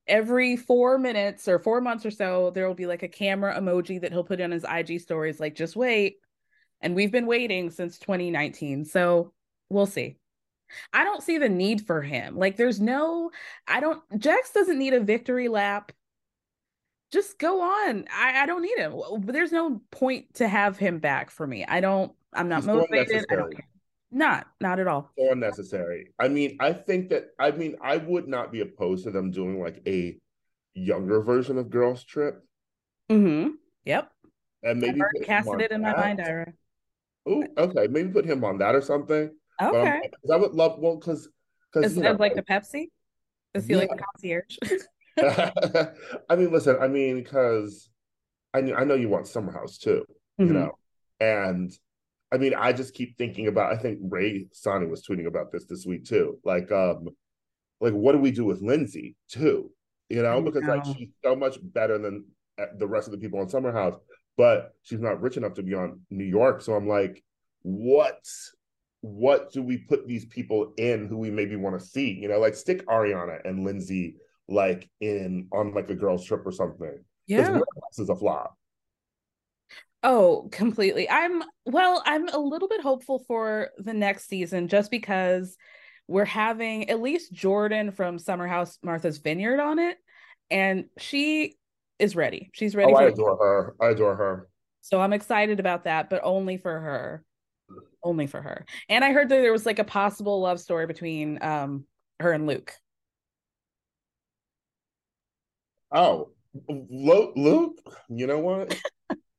every 0.08 0.56
4 0.56 0.98
minutes 0.98 1.48
or 1.48 1.60
4 1.60 1.82
months 1.82 2.06
or 2.06 2.12
so 2.12 2.52
there 2.52 2.68
will 2.68 2.76
be 2.76 2.86
like 2.86 3.04
a 3.04 3.08
camera 3.08 3.60
emoji 3.60 4.02
that 4.02 4.12
he'll 4.12 4.24
put 4.24 4.42
on 4.42 4.52
his 4.52 4.66
IG 4.70 5.02
stories 5.02 5.40
like 5.40 5.56
just 5.56 5.76
wait. 5.76 6.18
And 6.82 6.96
we've 6.96 7.12
been 7.12 7.26
waiting 7.26 7.72
since 7.72 7.98
2019. 7.98 8.86
So 8.86 9.34
we'll 9.70 9.88
see. 9.88 10.18
I 10.94 11.04
don't 11.04 11.24
see 11.24 11.38
the 11.38 11.50
need 11.50 11.86
for 11.86 12.02
him. 12.02 12.38
Like 12.38 12.58
there's 12.58 12.80
no 12.80 13.32
I 13.68 13.80
don't 13.80 14.02
Jax 14.20 14.52
doesn't 14.52 14.78
need 14.78 14.94
a 14.94 15.00
victory 15.00 15.48
lap. 15.48 15.92
Just 17.12 17.40
go 17.40 17.62
on. 17.62 18.06
I, 18.14 18.44
I 18.44 18.46
don't 18.46 18.62
need 18.62 18.78
him. 18.78 18.94
There's 19.22 19.54
no 19.54 19.82
point 19.92 20.34
to 20.36 20.48
have 20.48 20.78
him 20.78 21.00
back 21.00 21.32
for 21.32 21.48
me. 21.48 21.66
I 21.66 21.80
don't 21.80 22.12
I'm 22.34 22.50
not 22.50 22.58
He's 22.58 22.68
motivated. 22.68 23.26
I 23.32 23.36
don't 23.36 23.56
care. 23.56 23.66
Not, 24.12 24.48
not 24.62 24.80
at 24.80 24.88
all. 24.88 25.12
So 25.18 25.32
unnecessary. 25.32 26.14
I 26.20 26.28
mean, 26.28 26.58
I 26.60 26.74
think 26.74 27.10
that 27.10 27.30
I 27.40 27.52
mean 27.52 27.76
I 27.82 27.98
would 27.98 28.28
not 28.28 28.52
be 28.52 28.62
opposed 28.62 29.04
to 29.06 29.12
them 29.12 29.32
doing 29.32 29.60
like 29.60 29.82
a 29.88 30.18
younger 30.74 31.22
version 31.22 31.58
of 31.58 31.70
Girls 31.70 32.04
Trip 32.04 32.44
Mm-hmm. 33.10 33.52
Yep. 33.86 34.12
and 34.64 34.82
maybe 34.82 35.00
him 35.00 35.06
casted 35.24 35.62
it 35.62 35.72
in 35.72 35.82
my 35.82 35.94
mind, 35.94 36.20
Ira. 36.22 36.54
Ooh, 37.30 37.46
okay, 37.58 37.88
maybe 37.88 38.10
put 38.10 38.26
him 38.26 38.44
on 38.44 38.58
that 38.60 38.76
or 38.76 38.82
something. 38.82 39.32
But 39.60 39.76
I'm- 39.76 40.02
I 40.32 40.36
would 40.36 40.54
love 40.54 40.80
well 40.80 40.98
because 40.98 41.28
because 41.72 41.92
Instead 41.96 42.14
of 42.14 42.20
like 42.20 42.36
the 42.36 42.44
Pepsi? 42.44 42.90
Is 43.54 43.66
he 43.68 43.76
like 43.76 43.90
the 43.90 44.04
concierge? 44.04 44.58
I 46.30 46.36
mean, 46.36 46.52
listen, 46.52 46.78
I 46.80 46.88
mean, 46.88 47.16
because 47.24 47.90
I 48.54 48.60
I 48.74 48.84
know 48.84 48.96
you 48.96 49.10
want 49.10 49.28
Summer 49.28 49.52
House 49.52 49.78
too, 49.78 50.06
you 50.38 50.46
Mhm. 50.46 50.54
know, 50.54 50.72
and 51.20 51.72
I 52.31 52.38
mean, 52.38 52.53
I 52.53 52.74
just 52.74 52.93
keep 52.93 53.17
thinking 53.17 53.48
about. 53.48 53.72
I 53.72 53.77
think 53.77 54.00
Ray 54.01 54.48
Sani 54.51 54.88
was 54.88 55.05
tweeting 55.05 55.27
about 55.27 55.51
this 55.51 55.65
this 55.65 55.86
week 55.86 56.05
too. 56.05 56.39
Like, 56.43 56.72
um, 56.72 57.10
like 57.79 57.93
what 57.93 58.12
do 58.13 58.19
we 58.19 58.31
do 58.31 58.46
with 58.46 58.62
Lindsay 58.62 59.15
too? 59.29 59.72
You 60.10 60.24
know, 60.24 60.41
because 60.41 60.63
like 60.63 60.86
she's 60.86 61.10
so 61.24 61.36
much 61.36 61.57
better 61.62 61.98
than 61.98 62.25
uh, 62.60 62.65
the 62.77 62.88
rest 62.88 63.07
of 63.07 63.12
the 63.12 63.17
people 63.17 63.39
on 63.39 63.50
Summer 63.50 63.72
House, 63.72 63.96
but 64.38 64.74
she's 64.84 65.00
not 65.00 65.22
rich 65.22 65.38
enough 65.38 65.53
to 65.55 65.63
be 65.63 65.74
on 65.74 66.01
New 66.10 66.25
York. 66.25 66.62
So 66.62 66.74
I'm 66.74 66.88
like, 66.88 67.24
what? 67.62 68.24
What 69.01 69.53
do 69.53 69.62
we 69.62 69.77
put 69.77 70.07
these 70.07 70.25
people 70.25 70.74
in 70.77 71.07
who 71.07 71.17
we 71.17 71.29
maybe 71.29 71.55
want 71.55 71.79
to 71.79 71.86
see? 71.86 72.12
You 72.12 72.27
know, 72.27 72.39
like 72.39 72.55
stick 72.55 72.86
Ariana 72.88 73.39
and 73.46 73.63
Lindsay 73.63 74.15
like 74.50 74.89
in 75.01 75.48
on 75.51 75.74
like 75.74 75.89
a 75.89 75.96
girls 75.96 76.25
trip 76.25 76.46
or 76.46 76.51
something. 76.51 77.03
Yeah. 77.27 77.50
Warehouse 77.50 78.00
is 78.00 78.10
a 78.10 78.15
flop. 78.15 78.57
Oh, 80.04 80.48
completely. 80.51 81.10
I'm 81.10 81.44
well, 81.66 82.04
I'm 82.06 82.30
a 82.30 82.38
little 82.38 82.68
bit 82.68 82.82
hopeful 82.82 83.24
for 83.27 83.70
the 83.77 83.94
next 83.94 84.27
season 84.27 84.68
just 84.68 84.92
because 84.92 85.58
we're 86.08 86.25
having 86.25 86.89
at 86.89 87.01
least 87.01 87.34
Jordan 87.34 87.92
from 87.92 88.20
Summer 88.20 88.48
House 88.48 88.77
Martha's 88.84 89.18
Vineyard 89.18 89.60
on 89.60 89.80
it, 89.80 89.98
and 90.50 90.86
she 90.98 91.56
is 92.00 92.16
ready. 92.16 92.50
She's 92.54 92.75
ready 92.75 92.94
Oh, 92.94 92.96
I 92.96 93.06
adore 93.06 93.38
her. 93.38 93.75
I 93.82 93.89
adore 93.89 94.16
her. 94.16 94.48
So 94.82 95.01
I'm 95.01 95.13
excited 95.13 95.60
about 95.60 95.84
that, 95.86 96.10
but 96.10 96.22
only 96.24 96.58
for 96.58 96.80
her. 96.80 97.25
Only 98.04 98.27
for 98.27 98.42
her. 98.42 98.66
And 98.88 99.04
I 99.04 99.12
heard 99.12 99.30
that 99.30 99.42
there 99.42 99.51
was 99.51 99.66
like 99.66 99.80
a 99.80 99.84
possible 99.84 100.39
love 100.39 100.60
story 100.60 100.86
between 100.86 101.42
um 101.42 101.86
her 102.20 102.32
and 102.32 102.48
Luke. 102.48 102.74
Oh, 105.92 106.30
Luke, 106.70 107.80
you 108.10 108.27
know 108.27 108.39
what? 108.39 108.77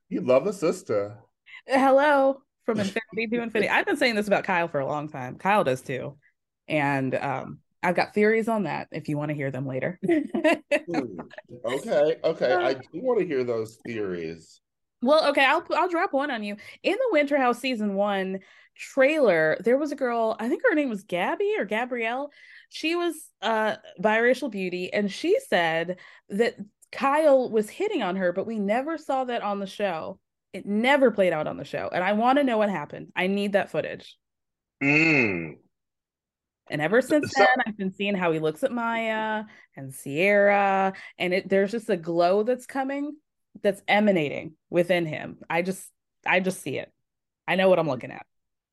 You 0.08 0.20
love 0.20 0.46
a 0.46 0.52
sister. 0.52 1.18
Hello 1.66 2.42
from 2.64 2.80
infinity 2.80 3.26
to 3.32 3.42
infinity. 3.42 3.70
I've 3.70 3.86
been 3.86 3.96
saying 3.96 4.14
this 4.14 4.26
about 4.26 4.44
Kyle 4.44 4.68
for 4.68 4.80
a 4.80 4.86
long 4.86 5.08
time. 5.08 5.36
Kyle 5.36 5.64
does 5.64 5.82
too. 5.82 6.16
And 6.66 7.14
um 7.14 7.60
I've 7.82 7.94
got 7.94 8.12
theories 8.12 8.48
on 8.48 8.64
that 8.64 8.88
if 8.90 9.08
you 9.08 9.16
want 9.16 9.30
to 9.30 9.36
hear 9.36 9.50
them 9.50 9.66
later. 9.66 10.00
Hmm. 10.04 11.20
Okay, 11.64 12.16
okay. 12.24 12.52
I 12.52 12.74
do 12.74 12.88
want 12.94 13.20
to 13.20 13.26
hear 13.26 13.44
those 13.44 13.78
theories. 13.86 14.60
Well, 15.00 15.28
okay, 15.30 15.44
I'll 15.44 15.64
I'll 15.76 15.88
drop 15.88 16.12
one 16.12 16.30
on 16.30 16.42
you. 16.42 16.56
In 16.82 16.92
the 16.92 17.08
Winter 17.12 17.38
House 17.38 17.58
season 17.58 17.94
one 17.94 18.40
trailer, 18.74 19.58
there 19.64 19.76
was 19.76 19.92
a 19.92 19.96
girl, 19.96 20.36
I 20.38 20.48
think 20.48 20.62
her 20.68 20.74
name 20.74 20.88
was 20.88 21.04
Gabby 21.04 21.54
or 21.58 21.64
Gabrielle. 21.64 22.30
She 22.68 22.96
was 22.96 23.14
uh 23.42 23.76
biracial 24.00 24.50
beauty, 24.50 24.92
and 24.92 25.10
she 25.10 25.38
said 25.48 25.98
that 26.30 26.56
Kyle 26.92 27.50
was 27.50 27.68
hitting 27.68 28.02
on 28.02 28.16
her, 28.16 28.32
but 28.32 28.46
we 28.46 28.58
never 28.58 28.98
saw 28.98 29.24
that 29.24 29.42
on 29.42 29.58
the 29.60 29.66
show. 29.66 30.18
It 30.52 30.64
never 30.66 31.10
played 31.10 31.32
out 31.32 31.46
on 31.46 31.56
the 31.56 31.64
show. 31.64 31.90
And 31.92 32.02
I 32.02 32.12
want 32.12 32.38
to 32.38 32.44
know 32.44 32.58
what 32.58 32.70
happened. 32.70 33.12
I 33.14 33.26
need 33.26 33.52
that 33.52 33.70
footage. 33.70 34.16
Mm. 34.82 35.56
And 36.70 36.80
ever 36.82 37.02
since 37.02 37.30
So- 37.32 37.40
then, 37.40 37.48
I've 37.66 37.76
been 37.76 37.92
seeing 37.92 38.14
how 38.14 38.32
he 38.32 38.38
looks 38.38 38.62
at 38.62 38.72
Mya 38.72 39.46
and 39.76 39.94
Ciara, 39.94 40.94
and 41.18 41.34
it 41.34 41.48
there's 41.48 41.72
just 41.72 41.90
a 41.90 41.96
glow 41.96 42.42
that's 42.42 42.66
coming, 42.66 43.16
that's 43.62 43.82
emanating 43.88 44.54
within 44.70 45.06
him. 45.06 45.38
I 45.48 45.62
just, 45.62 45.90
I 46.26 46.40
just 46.40 46.60
see 46.62 46.78
it. 46.78 46.92
I 47.46 47.56
know 47.56 47.68
what 47.68 47.78
I'm 47.78 47.88
looking 47.88 48.10
at. 48.10 48.26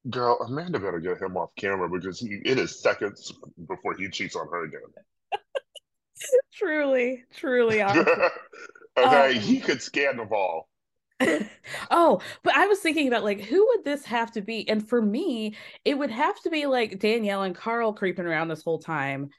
Girl, 0.10 0.38
Amanda 0.46 0.80
better 0.80 1.00
get 1.00 1.22
him 1.22 1.36
off 1.36 1.50
camera 1.58 1.90
because 1.90 2.20
he 2.20 2.40
it 2.46 2.60
is 2.60 2.82
seconds 2.82 3.34
before 3.68 3.96
he 3.96 4.10
cheats 4.10 4.36
on 4.36 4.48
her 4.50 4.66
again. 4.66 4.82
Truly, 6.56 7.24
truly 7.36 7.82
awesome. 7.82 8.08
okay, 8.98 9.38
Um, 9.38 9.40
he 9.40 9.60
could 9.60 9.80
Scandoval. 9.80 10.64
oh, 11.92 12.22
but 12.44 12.56
I 12.56 12.68
was 12.68 12.80
thinking 12.80 13.08
about 13.08 13.24
like 13.24 13.40
who 13.42 13.66
would 13.70 13.86
this 13.86 14.06
have 14.06 14.32
to 14.34 14.42
be? 14.42 14.68
And 14.68 14.88
for 14.88 15.02
me, 15.02 15.56
it 15.86 15.98
would 15.98 16.12
have 16.12 16.40
to 16.42 16.50
be 16.50 16.66
like 16.66 17.00
Danielle 17.00 17.44
and 17.44 17.56
Carl 17.56 17.94
creeping 17.94 18.26
around 18.26 18.50
this 18.50 18.64
whole 18.64 18.80
time, 18.80 19.30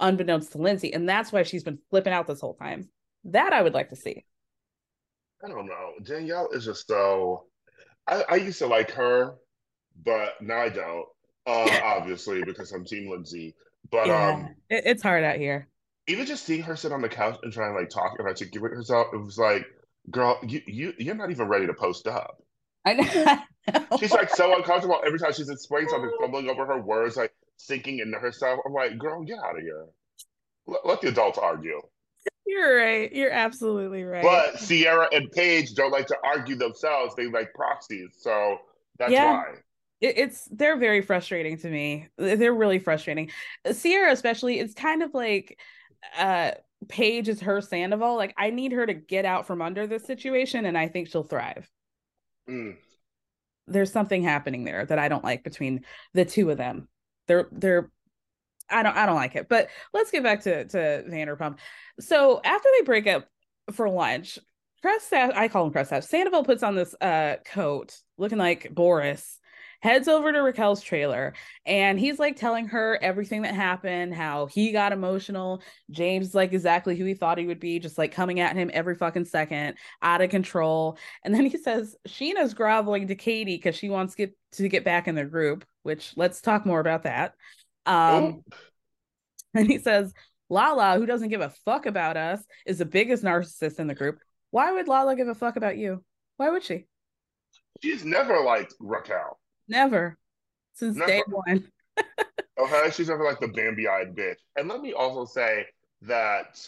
unbeknownst 0.00 0.52
to 0.52 0.58
Lindsay, 0.58 0.92
and 0.94 1.08
that's 1.08 1.32
why 1.32 1.42
she's 1.44 1.64
been 1.64 1.78
flipping 1.90 2.12
out 2.12 2.26
this 2.26 2.40
whole 2.40 2.54
time. 2.54 2.88
That 3.24 3.52
I 3.52 3.62
would 3.62 3.74
like 3.74 3.90
to 3.90 3.96
see. 3.96 4.24
I 5.44 5.48
don't 5.48 5.66
know. 5.66 5.92
Danielle 6.02 6.48
is 6.52 6.64
just 6.64 6.86
so. 6.86 7.44
I, 8.06 8.24
I 8.28 8.36
used 8.36 8.58
to 8.60 8.66
like 8.66 8.90
her, 8.92 9.34
but 10.04 10.34
now 10.40 10.58
I 10.60 10.68
don't. 10.68 11.06
Uh, 11.46 11.80
obviously, 11.84 12.42
because 12.44 12.72
I'm 12.72 12.84
Team 12.84 13.10
Lindsay. 13.10 13.54
But 13.90 14.08
Yeah, 14.08 14.30
um, 14.30 14.54
it- 14.68 14.84
it's 14.86 15.02
hard 15.02 15.24
out 15.24 15.36
here. 15.36 15.68
Even 16.08 16.26
just 16.26 16.44
seeing 16.46 16.62
her 16.62 16.76
sit 16.76 16.92
on 16.92 17.02
the 17.02 17.08
couch 17.08 17.38
and 17.42 17.52
try 17.52 17.66
and 17.66 17.74
like 17.76 17.90
talk 17.90 18.14
and 18.18 18.28
articulate 18.28 18.72
herself, 18.72 19.08
it 19.12 19.16
was 19.16 19.38
like, 19.38 19.66
girl, 20.10 20.38
you 20.46 20.60
you 20.66 20.92
you're 20.98 21.14
not 21.16 21.30
even 21.30 21.48
ready 21.48 21.66
to 21.66 21.74
post 21.74 22.06
up. 22.06 22.36
I 22.86 22.92
know. 22.94 23.98
She's 23.98 24.12
like 24.12 24.30
so 24.30 24.54
uncomfortable 24.56 25.00
every 25.04 25.18
time 25.18 25.32
she's 25.32 25.48
explaining 25.48 25.88
something, 25.88 26.10
fumbling 26.20 26.48
over 26.48 26.64
her 26.66 26.80
words, 26.80 27.16
like 27.16 27.32
sinking 27.56 27.98
into 27.98 28.18
herself. 28.18 28.60
I'm 28.64 28.72
like, 28.72 28.96
girl, 28.96 29.24
get 29.24 29.38
out 29.38 29.56
of 29.56 29.62
here. 29.62 29.86
Let, 30.68 30.86
let 30.86 31.00
the 31.00 31.08
adults 31.08 31.38
argue. 31.38 31.80
You're 32.46 32.76
right. 32.78 33.12
You're 33.12 33.32
absolutely 33.32 34.04
right. 34.04 34.22
But 34.22 34.60
Ciara 34.60 35.08
and 35.12 35.30
Paige 35.32 35.74
don't 35.74 35.90
like 35.90 36.06
to 36.06 36.16
argue 36.24 36.54
themselves. 36.54 37.16
They 37.16 37.26
like 37.26 37.52
proxies. 37.54 38.16
So 38.20 38.58
that's 38.98 39.10
Yeah. 39.12 39.32
why. 39.32 39.44
it's 40.00 40.44
they're 40.52 40.76
very 40.76 41.02
frustrating 41.02 41.58
to 41.58 41.68
me. 41.68 42.06
They're 42.18 42.54
really 42.54 42.78
frustrating. 42.78 43.30
Ciara, 43.80 44.12
especially, 44.12 44.60
it's 44.60 44.74
kind 44.74 45.02
of 45.02 45.12
like 45.12 45.58
uh 46.18 46.52
Paige 46.88 47.28
is 47.28 47.40
her 47.40 47.60
Sandoval. 47.60 48.16
Like 48.16 48.34
I 48.36 48.50
need 48.50 48.72
her 48.72 48.86
to 48.86 48.94
get 48.94 49.24
out 49.24 49.46
from 49.46 49.62
under 49.62 49.86
this 49.86 50.04
situation, 50.04 50.64
and 50.66 50.76
I 50.76 50.88
think 50.88 51.08
she'll 51.08 51.22
thrive. 51.22 51.68
Mm. 52.48 52.76
There's 53.66 53.92
something 53.92 54.22
happening 54.22 54.64
there 54.64 54.84
that 54.86 54.98
I 54.98 55.08
don't 55.08 55.24
like 55.24 55.42
between 55.42 55.84
the 56.14 56.24
two 56.24 56.50
of 56.50 56.58
them. 56.58 56.88
They're 57.26 57.48
they're 57.50 57.90
I 58.70 58.82
don't 58.82 58.96
I 58.96 59.06
don't 59.06 59.16
like 59.16 59.36
it. 59.36 59.48
But 59.48 59.68
let's 59.92 60.10
get 60.10 60.22
back 60.22 60.42
to 60.42 60.64
to 60.66 61.04
Vanderpump. 61.08 61.58
So 62.00 62.40
after 62.44 62.68
they 62.78 62.84
break 62.84 63.06
up 63.06 63.26
for 63.72 63.88
lunch, 63.88 64.38
Crestaff, 64.84 65.32
I 65.34 65.48
call 65.48 65.66
him 65.66 65.72
Crestaff. 65.72 66.04
Sandoval 66.04 66.44
puts 66.44 66.62
on 66.62 66.74
this 66.74 66.94
uh 67.00 67.36
coat 67.44 67.96
looking 68.18 68.38
like 68.38 68.74
Boris, 68.74 69.38
heads 69.80 70.08
over 70.08 70.32
to 70.32 70.42
Raquel's 70.42 70.82
trailer, 70.82 71.34
and 71.64 71.98
he's 71.98 72.18
like 72.18 72.36
telling 72.36 72.68
her 72.68 72.98
everything 73.02 73.42
that 73.42 73.54
happened, 73.54 74.14
how 74.14 74.46
he 74.46 74.72
got 74.72 74.92
emotional. 74.92 75.62
James 75.90 76.28
is 76.28 76.34
like 76.34 76.52
exactly 76.52 76.96
who 76.96 77.04
he 77.04 77.14
thought 77.14 77.38
he 77.38 77.46
would 77.46 77.60
be, 77.60 77.78
just 77.78 77.98
like 77.98 78.12
coming 78.12 78.40
at 78.40 78.56
him 78.56 78.70
every 78.72 78.94
fucking 78.94 79.24
second, 79.24 79.74
out 80.02 80.20
of 80.20 80.30
control. 80.30 80.98
And 81.24 81.34
then 81.34 81.46
he 81.46 81.56
says 81.58 81.96
Scheana's 82.08 82.54
groveling 82.54 83.08
to 83.08 83.14
Katie 83.14 83.56
because 83.56 83.76
she 83.76 83.88
wants 83.88 84.14
get 84.14 84.36
to 84.52 84.68
get 84.68 84.84
back 84.84 85.08
in 85.08 85.14
the 85.14 85.24
group, 85.24 85.64
which 85.82 86.12
let's 86.16 86.40
talk 86.40 86.66
more 86.66 86.80
about 86.80 87.04
that. 87.04 87.34
Um, 87.84 88.42
and 89.54 89.66
he 89.66 89.78
says, 89.78 90.12
Lala, 90.48 90.96
who 90.98 91.06
doesn't 91.06 91.28
give 91.28 91.40
a 91.40 91.50
fuck 91.64 91.86
about 91.86 92.16
us, 92.16 92.42
is 92.66 92.78
the 92.78 92.84
biggest 92.84 93.24
narcissist 93.24 93.78
in 93.78 93.86
the 93.86 93.94
group. 93.94 94.18
Why 94.50 94.72
would 94.72 94.88
Lala 94.88 95.16
give 95.16 95.28
a 95.28 95.34
fuck 95.34 95.56
about 95.56 95.76
you? 95.76 96.04
Why 96.36 96.50
would 96.50 96.62
she? 96.62 96.86
She's 97.82 98.04
never 98.04 98.40
liked 98.40 98.74
Raquel. 98.80 99.38
Never. 99.68 100.16
Since 100.74 100.96
day 100.98 101.22
Never. 101.26 101.42
one. 101.44 101.72
Okay, 102.58 102.90
she's 102.90 103.08
never 103.08 103.22
like 103.22 103.38
the 103.38 103.48
Bambi-eyed 103.48 104.16
bitch. 104.16 104.38
And 104.56 104.66
let 104.66 104.80
me 104.80 104.94
also 104.94 105.26
say 105.26 105.66
that 106.02 106.58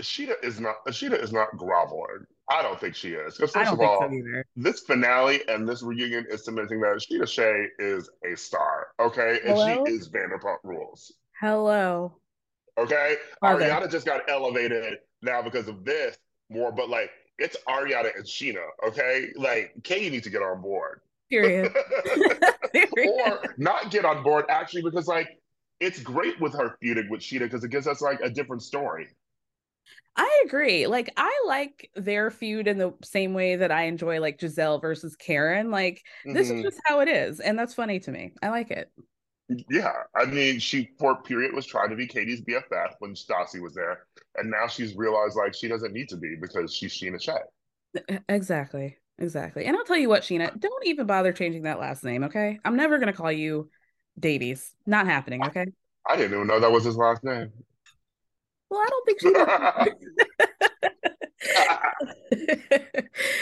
Sheeta 0.00 0.36
is 0.42 0.60
not 0.60 0.76
Sheeta 0.92 1.18
is 1.18 1.32
not 1.32 1.56
groveling. 1.56 2.26
I 2.48 2.62
don't 2.62 2.78
think 2.80 2.94
she 2.94 3.10
is. 3.12 3.36
Because 3.36 3.52
first 3.52 3.72
of 3.72 3.80
all, 3.80 4.00
so 4.00 4.42
this 4.56 4.80
finale 4.80 5.40
and 5.48 5.68
this 5.68 5.82
reunion 5.82 6.26
is 6.28 6.44
cementing 6.44 6.80
that 6.80 7.00
Sheeta 7.00 7.26
Shay 7.26 7.68
is 7.78 8.10
a 8.24 8.36
star. 8.36 8.88
Okay, 9.00 9.38
and 9.46 9.56
she 9.56 9.92
is 9.92 10.08
Vanderpump 10.08 10.58
Rules. 10.64 11.12
Hello. 11.40 12.12
Okay, 12.76 13.16
Mother. 13.42 13.64
Ariana 13.64 13.90
just 13.90 14.04
got 14.04 14.28
elevated 14.28 14.98
now 15.22 15.42
because 15.42 15.68
of 15.68 15.84
this 15.84 16.16
more, 16.50 16.72
but 16.72 16.90
like 16.90 17.10
it's 17.38 17.56
Ariana 17.68 18.14
and 18.14 18.24
Scheana. 18.24 18.66
Okay, 18.86 19.28
like 19.36 19.72
Katie 19.84 20.10
needs 20.10 20.24
to 20.24 20.30
get 20.30 20.42
on 20.42 20.60
board. 20.60 21.00
Period. 21.30 21.72
Or 22.96 23.54
not 23.58 23.90
get 23.90 24.04
on 24.04 24.22
board 24.22 24.46
actually 24.48 24.82
because 24.82 25.06
like 25.06 25.28
it's 25.80 26.00
great 26.00 26.40
with 26.40 26.52
her 26.54 26.76
feuding 26.80 27.08
with 27.10 27.22
Sheeta 27.22 27.44
because 27.46 27.64
it 27.64 27.70
gives 27.70 27.86
us 27.86 28.00
like 28.00 28.20
a 28.20 28.30
different 28.30 28.62
story. 28.62 29.08
I 30.16 30.42
agree. 30.44 30.86
Like 30.86 31.12
I 31.16 31.42
like 31.46 31.90
their 31.94 32.30
feud 32.30 32.68
in 32.68 32.78
the 32.78 32.92
same 33.02 33.32
way 33.32 33.56
that 33.56 33.70
I 33.70 33.84
enjoy 33.84 34.20
like 34.20 34.38
Gizelle 34.38 34.80
versus 34.80 35.16
Karen. 35.16 35.70
Like 35.70 36.02
this 36.24 36.50
is 36.50 36.60
Mhm. 36.60 36.62
just 36.62 36.80
how 36.84 37.00
it 37.00 37.08
is, 37.08 37.40
and 37.40 37.58
that's 37.58 37.74
funny 37.74 38.00
to 38.00 38.10
me. 38.10 38.32
I 38.42 38.50
like 38.50 38.70
it. 38.70 38.90
Yeah, 39.68 39.92
I 40.14 40.26
mean, 40.26 40.60
she 40.60 40.90
for 40.98 41.12
a 41.12 41.22
period 41.22 41.52
was 41.54 41.66
trying 41.66 41.90
to 41.90 41.96
be 41.96 42.06
Katie's 42.06 42.42
BFF 42.42 42.94
when 43.00 43.14
Stassi 43.14 43.60
was 43.60 43.74
there, 43.74 44.06
and 44.36 44.50
now 44.50 44.68
she's 44.68 44.94
realized 44.94 45.36
like 45.36 45.54
she 45.54 45.66
doesn't 45.68 45.92
need 45.92 46.08
to 46.10 46.16
be 46.16 46.36
because 46.40 46.72
she's 46.74 46.92
Scheana 46.92 47.20
Shay. 47.20 47.40
Exactly. 48.28 48.98
Exactly. 49.20 49.66
And 49.66 49.76
I'll 49.76 49.84
tell 49.84 49.98
you 49.98 50.08
what, 50.08 50.22
Scheana, 50.22 50.58
don't 50.58 50.86
even 50.86 51.06
bother 51.06 51.32
changing 51.32 51.62
that 51.62 51.78
last 51.78 52.02
name, 52.02 52.24
okay? 52.24 52.58
I'm 52.64 52.76
never 52.76 52.98
gonna 52.98 53.12
call 53.12 53.30
you 53.30 53.70
Davies. 54.18 54.74
Not 54.86 55.06
happening, 55.06 55.44
okay? 55.46 55.66
I 56.08 56.16
didn't 56.16 56.34
even 56.34 56.46
know 56.46 56.58
that 56.58 56.72
was 56.72 56.84
his 56.84 56.96
last 56.96 57.22
name. 57.22 57.52
Well, 58.70 58.80
I 58.80 58.88
don't 58.88 59.06
think 59.06 59.20
she 59.20 59.34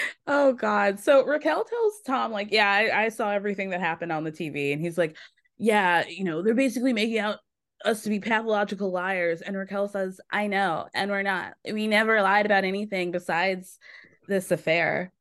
oh 0.27 0.53
God. 0.55 0.99
So 0.99 1.25
Raquel 1.25 1.65
tells 1.65 2.01
Tom, 2.07 2.33
like, 2.33 2.51
yeah, 2.51 2.69
I, 2.69 3.05
I 3.05 3.09
saw 3.11 3.31
everything 3.31 3.71
that 3.71 3.81
happened 3.81 4.11
on 4.11 4.25
the 4.25 4.33
TV. 4.33 4.73
And 4.73 4.81
he's 4.81 4.99
like, 4.99 5.17
Yeah, 5.59 6.07
you 6.09 6.25
know, 6.25 6.43
they're 6.43 6.55
basically 6.55 6.93
making 6.93 7.19
out 7.19 7.39
us 7.85 8.03
to 8.03 8.09
be 8.09 8.19
pathological 8.21 8.91
liars. 8.91 9.43
And 9.43 9.57
Raquel 9.57 9.89
says, 9.89 10.21
I 10.31 10.49
know, 10.49 10.89
and 10.95 11.11
we're 11.11 11.23
not. 11.23 11.55
We 11.71 11.87
never 11.87 12.21
lied 12.23 12.47
about 12.47 12.65
anything 12.65 13.13
besides 13.13 13.79
this 14.27 14.51
affair. 14.51 15.13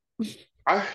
I 0.66 0.86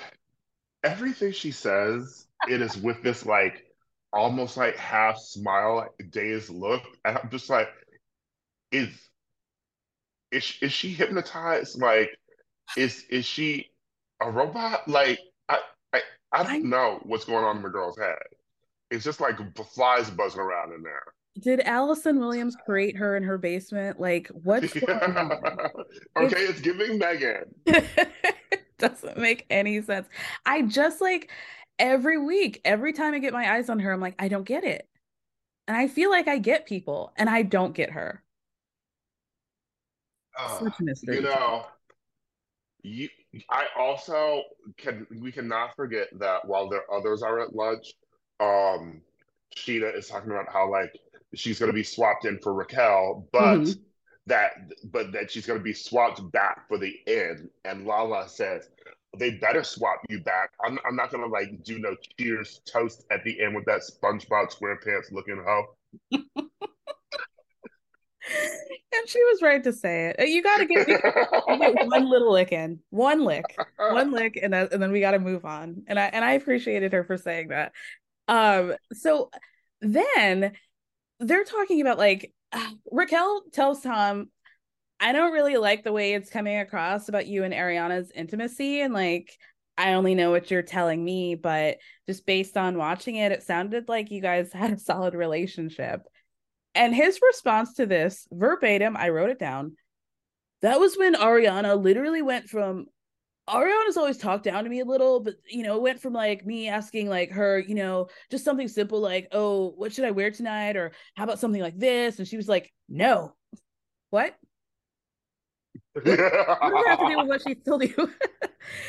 everything 0.84 1.32
she 1.32 1.50
says, 1.52 2.26
it 2.48 2.60
is 2.60 2.76
with 2.76 3.02
this 3.02 3.24
like 3.24 3.64
almost 4.12 4.56
like 4.56 4.76
half 4.76 5.18
smile, 5.18 5.88
dazed 6.10 6.50
look, 6.50 6.82
and 7.04 7.18
I'm 7.18 7.30
just 7.30 7.48
like, 7.48 7.68
is 8.70 8.88
is 10.30 10.42
she- 10.42 10.66
is 10.66 10.72
she 10.72 10.88
hypnotized? 10.90 11.80
Like, 11.80 12.10
is 12.76 13.04
is 13.10 13.24
she 13.24 13.70
a 14.20 14.30
robot? 14.30 14.88
Like, 14.88 15.18
I 15.48 15.58
I 15.92 16.00
I 16.32 16.42
don't 16.44 16.68
know 16.68 17.00
what's 17.04 17.24
going 17.24 17.44
on 17.44 17.58
in 17.58 17.62
the 17.62 17.68
girl's 17.68 17.98
head. 17.98 18.16
It's 18.90 19.04
just 19.04 19.20
like 19.20 19.38
flies 19.74 20.10
buzzing 20.10 20.40
around 20.40 20.72
in 20.74 20.82
there. 20.82 21.02
Did 21.40 21.60
Allison 21.60 22.18
Williams 22.18 22.54
create 22.66 22.96
her 22.98 23.16
in 23.16 23.22
her 23.22 23.38
basement? 23.38 23.98
Like, 23.98 24.28
what's 24.28 24.74
going 24.86 25.16
on? 25.16 25.32
okay, 26.18 26.40
it's 26.42 26.60
giving 26.60 26.98
M3GAN. 26.98 27.44
doesn't 28.82 29.18
make 29.18 29.46
any 29.50 29.82
sense. 29.82 30.08
I 30.46 30.62
just 30.62 31.00
like 31.00 31.30
every 31.78 32.18
week, 32.18 32.60
every 32.64 32.92
time 32.92 33.14
I 33.14 33.20
get 33.20 33.32
my 33.32 33.54
eyes 33.54 33.70
on 33.70 33.80
her, 33.80 33.92
I'm 33.92 34.00
like, 34.00 34.16
I 34.20 34.28
don't 34.28 34.44
get 34.44 34.64
it. 34.64 34.88
And 35.68 35.76
I 35.76 35.88
feel 35.88 36.10
like 36.10 36.28
I 36.28 36.38
get 36.38 36.66
people 36.66 37.12
and 37.16 37.30
I 37.30 37.42
don't 37.42 37.74
get 37.74 37.90
her. 37.92 38.22
Uh, 40.38 40.64
Such 40.64 40.80
a 40.80 40.82
mystery. 40.84 41.16
You 41.16 41.22
know, 41.22 41.66
you 42.82 43.08
I 43.50 43.66
also 43.78 44.42
can 44.76 45.06
we 45.20 45.32
cannot 45.32 45.74
forget 45.76 46.08
that 46.18 46.46
while 46.46 46.68
there 46.68 46.82
others 46.92 47.22
are 47.22 47.40
at 47.40 47.54
lunch, 47.54 47.94
um 48.40 49.02
Sheeta 49.54 49.94
is 49.94 50.08
talking 50.08 50.30
about 50.30 50.52
how 50.52 50.70
like 50.70 50.92
she's 51.34 51.58
gonna 51.58 51.72
be 51.72 51.84
swapped 51.84 52.24
in 52.24 52.38
for 52.42 52.52
Raquel, 52.52 53.28
but 53.32 53.74
Mhm. 53.74 53.91
That 54.26 54.52
but 54.84 55.12
that 55.12 55.30
she's 55.30 55.46
gonna 55.46 55.60
be 55.60 55.72
swapped 55.72 56.30
back 56.32 56.68
for 56.68 56.78
the 56.78 56.94
end. 57.06 57.48
And 57.64 57.86
Lala 57.86 58.28
says 58.28 58.68
they 59.18 59.32
better 59.32 59.64
swap 59.64 60.00
you 60.08 60.20
back. 60.20 60.50
I'm 60.64 60.78
I'm 60.86 60.96
not 60.96 61.10
gonna 61.10 61.26
like 61.26 61.62
do 61.64 61.78
no 61.78 61.96
cheers 62.18 62.60
toast 62.70 63.04
at 63.10 63.24
the 63.24 63.40
end 63.42 63.54
with 63.54 63.64
that 63.66 63.80
SpongeBob 63.80 64.54
SquarePants 64.54 65.12
looking 65.12 65.42
hoe. 65.44 65.76
And 68.94 69.08
she 69.08 69.22
was 69.24 69.42
right 69.42 69.62
to 69.64 69.72
say 69.72 70.12
it. 70.16 70.28
You 70.28 70.42
got 70.42 70.58
to 70.58 70.66
get, 70.66 70.86
you 70.86 70.98
get 70.98 71.88
one 71.88 72.10
little 72.10 72.30
lick 72.30 72.52
in, 72.52 72.78
one 72.90 73.24
lick, 73.24 73.44
one 73.78 74.12
lick, 74.12 74.38
and, 74.40 74.52
that, 74.52 74.72
and 74.72 74.82
then 74.82 74.92
we 74.92 75.00
got 75.00 75.12
to 75.12 75.18
move 75.18 75.44
on. 75.44 75.82
And 75.86 75.98
I 75.98 76.04
and 76.04 76.24
I 76.24 76.32
appreciated 76.32 76.92
her 76.92 77.02
for 77.02 77.16
saying 77.16 77.48
that. 77.48 77.72
Um, 78.28 78.74
so 78.92 79.30
then 79.80 80.52
they're 81.20 81.44
talking 81.44 81.80
about 81.80 81.98
like 81.98 82.32
Raquel 82.90 83.42
tells 83.52 83.82
Tom, 83.82 84.30
I 85.00 85.12
don't 85.12 85.32
really 85.32 85.56
like 85.56 85.82
the 85.82 85.92
way 85.92 86.14
it's 86.14 86.30
coming 86.30 86.58
across 86.58 87.08
about 87.08 87.26
you 87.26 87.44
and 87.44 87.52
Ariana's 87.52 88.12
intimacy, 88.14 88.80
and 88.80 88.94
like 88.94 89.36
I 89.76 89.94
only 89.94 90.14
know 90.14 90.30
what 90.30 90.50
you're 90.50 90.62
telling 90.62 91.04
me, 91.04 91.34
but 91.34 91.78
just 92.06 92.26
based 92.26 92.56
on 92.56 92.78
watching 92.78 93.16
it, 93.16 93.32
it 93.32 93.42
sounded 93.42 93.88
like 93.88 94.10
you 94.10 94.20
guys 94.20 94.52
had 94.52 94.72
a 94.72 94.78
solid 94.78 95.14
relationship. 95.14 96.02
And 96.74 96.94
his 96.94 97.20
response 97.20 97.74
to 97.74 97.86
this, 97.86 98.26
verbatim, 98.30 98.96
I 98.96 99.10
wrote 99.10 99.30
it 99.30 99.38
down. 99.38 99.76
That 100.62 100.80
was 100.80 100.96
when 100.96 101.14
Ariana 101.14 101.82
literally 101.82 102.22
went 102.22 102.48
from 102.48 102.86
Ariana's 103.48 103.96
always 103.96 104.18
talked 104.18 104.44
down 104.44 104.64
to 104.64 104.70
me 104.70 104.80
a 104.80 104.84
little, 104.84 105.20
but 105.20 105.34
you 105.48 105.62
know, 105.64 105.76
it 105.76 105.82
went 105.82 106.00
from 106.00 106.12
like 106.12 106.46
me 106.46 106.68
asking 106.68 107.08
like 107.08 107.30
her, 107.32 107.58
you 107.58 107.74
know, 107.74 108.08
just 108.30 108.44
something 108.44 108.68
simple 108.68 109.00
like, 109.00 109.28
"Oh, 109.32 109.72
what 109.76 109.92
should 109.92 110.04
I 110.04 110.12
wear 110.12 110.30
tonight?" 110.30 110.76
or 110.76 110.92
"How 111.16 111.24
about 111.24 111.40
something 111.40 111.60
like 111.60 111.78
this?" 111.78 112.18
and 112.18 112.28
she 112.28 112.36
was 112.36 112.48
like, 112.48 112.72
"No." 112.88 113.34
What? 114.10 114.36
what 115.92 116.04
does 116.04 116.16
that 116.16 116.84
have 116.86 116.98
to 117.00 117.08
do 117.08 117.18
with 117.18 117.28
what 117.28 117.42
she 117.42 117.54
told 117.54 117.82
you? 117.82 118.10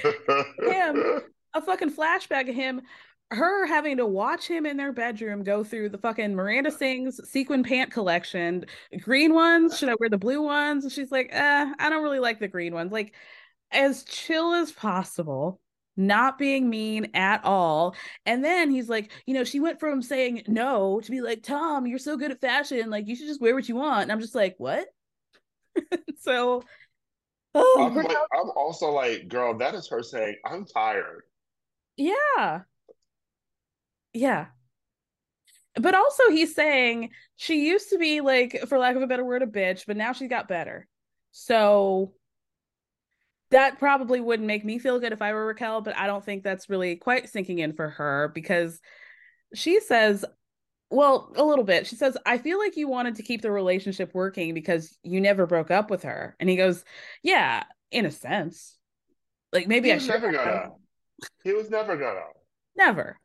him, 0.69 1.21
a 1.53 1.61
fucking 1.61 1.91
flashback 1.91 2.49
of 2.49 2.55
him, 2.55 2.81
her 3.31 3.65
having 3.65 3.97
to 3.97 4.05
watch 4.05 4.47
him 4.47 4.65
in 4.65 4.77
their 4.77 4.91
bedroom 4.91 5.43
go 5.43 5.63
through 5.63 5.89
the 5.89 5.97
fucking 5.97 6.35
Miranda 6.35 6.71
Sings 6.71 7.19
sequin 7.29 7.63
pant 7.63 7.91
collection. 7.91 8.65
Green 9.01 9.33
ones, 9.33 9.77
should 9.77 9.89
I 9.89 9.95
wear 9.99 10.09
the 10.09 10.17
blue 10.17 10.41
ones? 10.41 10.83
And 10.83 10.91
she's 10.91 11.11
like, 11.11 11.29
eh, 11.31 11.73
I 11.79 11.89
don't 11.89 12.03
really 12.03 12.19
like 12.19 12.39
the 12.39 12.47
green 12.47 12.73
ones. 12.73 12.91
Like, 12.91 13.13
as 13.73 14.03
chill 14.03 14.53
as 14.53 14.71
possible, 14.71 15.59
not 15.95 16.37
being 16.37 16.69
mean 16.69 17.09
at 17.13 17.43
all. 17.43 17.95
And 18.25 18.43
then 18.43 18.71
he's 18.71 18.89
like, 18.89 19.11
you 19.25 19.33
know, 19.33 19.43
she 19.43 19.59
went 19.59 19.79
from 19.79 20.01
saying 20.01 20.43
no 20.47 20.99
to 21.01 21.11
be 21.11 21.21
like, 21.21 21.43
Tom, 21.43 21.85
you're 21.87 21.99
so 21.99 22.17
good 22.17 22.31
at 22.31 22.41
fashion. 22.41 22.89
Like, 22.89 23.07
you 23.07 23.15
should 23.15 23.27
just 23.27 23.41
wear 23.41 23.55
what 23.55 23.69
you 23.69 23.75
want. 23.75 24.03
And 24.03 24.11
I'm 24.11 24.19
just 24.19 24.35
like, 24.35 24.55
what? 24.57 24.87
so 26.19 26.63
oh, 27.55 27.77
I'm, 27.79 27.95
like, 27.95 28.17
I'm 28.33 28.49
also 28.55 28.91
like, 28.91 29.27
girl, 29.27 29.57
that 29.57 29.75
is 29.75 29.87
her 29.89 30.03
saying, 30.03 30.35
I'm 30.45 30.65
tired. 30.65 31.23
Yeah. 31.97 32.61
Yeah. 34.13 34.47
But 35.75 35.95
also 35.95 36.29
he's 36.29 36.53
saying 36.53 37.09
she 37.35 37.67
used 37.67 37.89
to 37.89 37.97
be 37.97 38.21
like, 38.21 38.65
for 38.67 38.77
lack 38.77 38.95
of 38.95 39.01
a 39.01 39.07
better 39.07 39.25
word, 39.25 39.41
a 39.41 39.47
bitch, 39.47 39.85
but 39.87 39.97
now 39.97 40.13
she's 40.13 40.29
got 40.29 40.47
better. 40.47 40.87
So 41.31 42.13
that 43.53 43.77
probably 43.77 44.19
wouldn't 44.19 44.47
make 44.47 44.65
me 44.65 44.79
feel 44.79 44.99
good 44.99 45.13
if 45.13 45.21
I 45.21 45.31
were 45.31 45.45
Raquel, 45.45 45.81
but 45.81 45.95
I 45.95 46.07
don't 46.07 46.25
think 46.25 46.43
that's 46.43 46.69
really 46.69 46.95
quite 46.95 47.29
sinking 47.29 47.59
in 47.59 47.73
for 47.73 47.87
her 47.87 48.31
because 48.33 48.81
she 49.53 49.79
says, 49.79 50.25
well, 50.89 51.31
a 51.35 51.43
little 51.43 51.63
bit. 51.63 51.85
She 51.85 51.95
says, 51.95 52.17
I 52.25 52.39
feel 52.39 52.57
like 52.57 52.77
you 52.77 52.87
wanted 52.87 53.15
to 53.15 53.23
keep 53.23 53.43
the 53.43 53.51
relationship 53.51 54.11
working 54.13 54.55
because 54.55 54.97
you 55.03 55.21
never 55.21 55.45
broke 55.45 55.69
up 55.69 55.91
with 55.91 56.03
her. 56.03 56.35
And 56.39 56.49
he 56.49 56.55
goes, 56.55 56.83
Yeah, 57.21 57.63
in 57.91 58.05
a 58.05 58.11
sense. 58.11 58.77
Like 59.51 59.67
maybe 59.67 59.91
I 59.93 59.99
should 59.99 60.09
never 60.09 60.31
gonna. 60.31 60.71
He 61.43 61.53
was 61.53 61.69
never 61.69 61.95
gonna. 61.95 62.21
Never. 62.75 63.19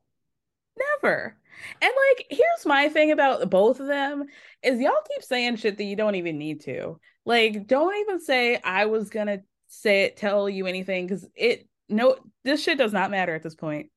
Never. 1.02 1.36
And 1.80 1.92
like, 2.08 2.26
here's 2.30 2.66
my 2.66 2.88
thing 2.88 3.10
about 3.12 3.48
both 3.50 3.80
of 3.80 3.86
them 3.86 4.26
is 4.62 4.78
y'all 4.78 4.92
keep 5.10 5.22
saying 5.22 5.56
shit 5.56 5.78
that 5.78 5.84
you 5.84 5.96
don't 5.96 6.14
even 6.14 6.38
need 6.38 6.60
to. 6.62 7.00
Like, 7.24 7.66
don't 7.66 7.96
even 7.96 8.20
say 8.20 8.60
I 8.62 8.86
was 8.86 9.10
gonna 9.10 9.40
say 9.68 10.04
it, 10.04 10.16
tell 10.16 10.48
you 10.48 10.66
anything, 10.66 11.06
because 11.06 11.26
it 11.34 11.68
no, 11.88 12.16
this 12.44 12.62
shit 12.62 12.78
does 12.78 12.92
not 12.92 13.10
matter 13.10 13.34
at 13.34 13.42
this 13.42 13.54
point. 13.54 13.90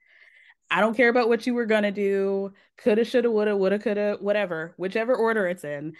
I 0.70 0.80
don't 0.80 0.96
care 0.96 1.10
about 1.10 1.28
what 1.28 1.46
you 1.46 1.54
were 1.54 1.66
gonna 1.66 1.92
do. 1.92 2.54
Coulda, 2.78 3.04
shoulda, 3.04 3.30
woulda, 3.30 3.56
woulda, 3.58 3.80
coulda, 3.80 4.18
whatever, 4.22 4.74
whichever 4.78 5.16
order 5.16 5.48
it's 5.48 5.66
in. 5.66 5.94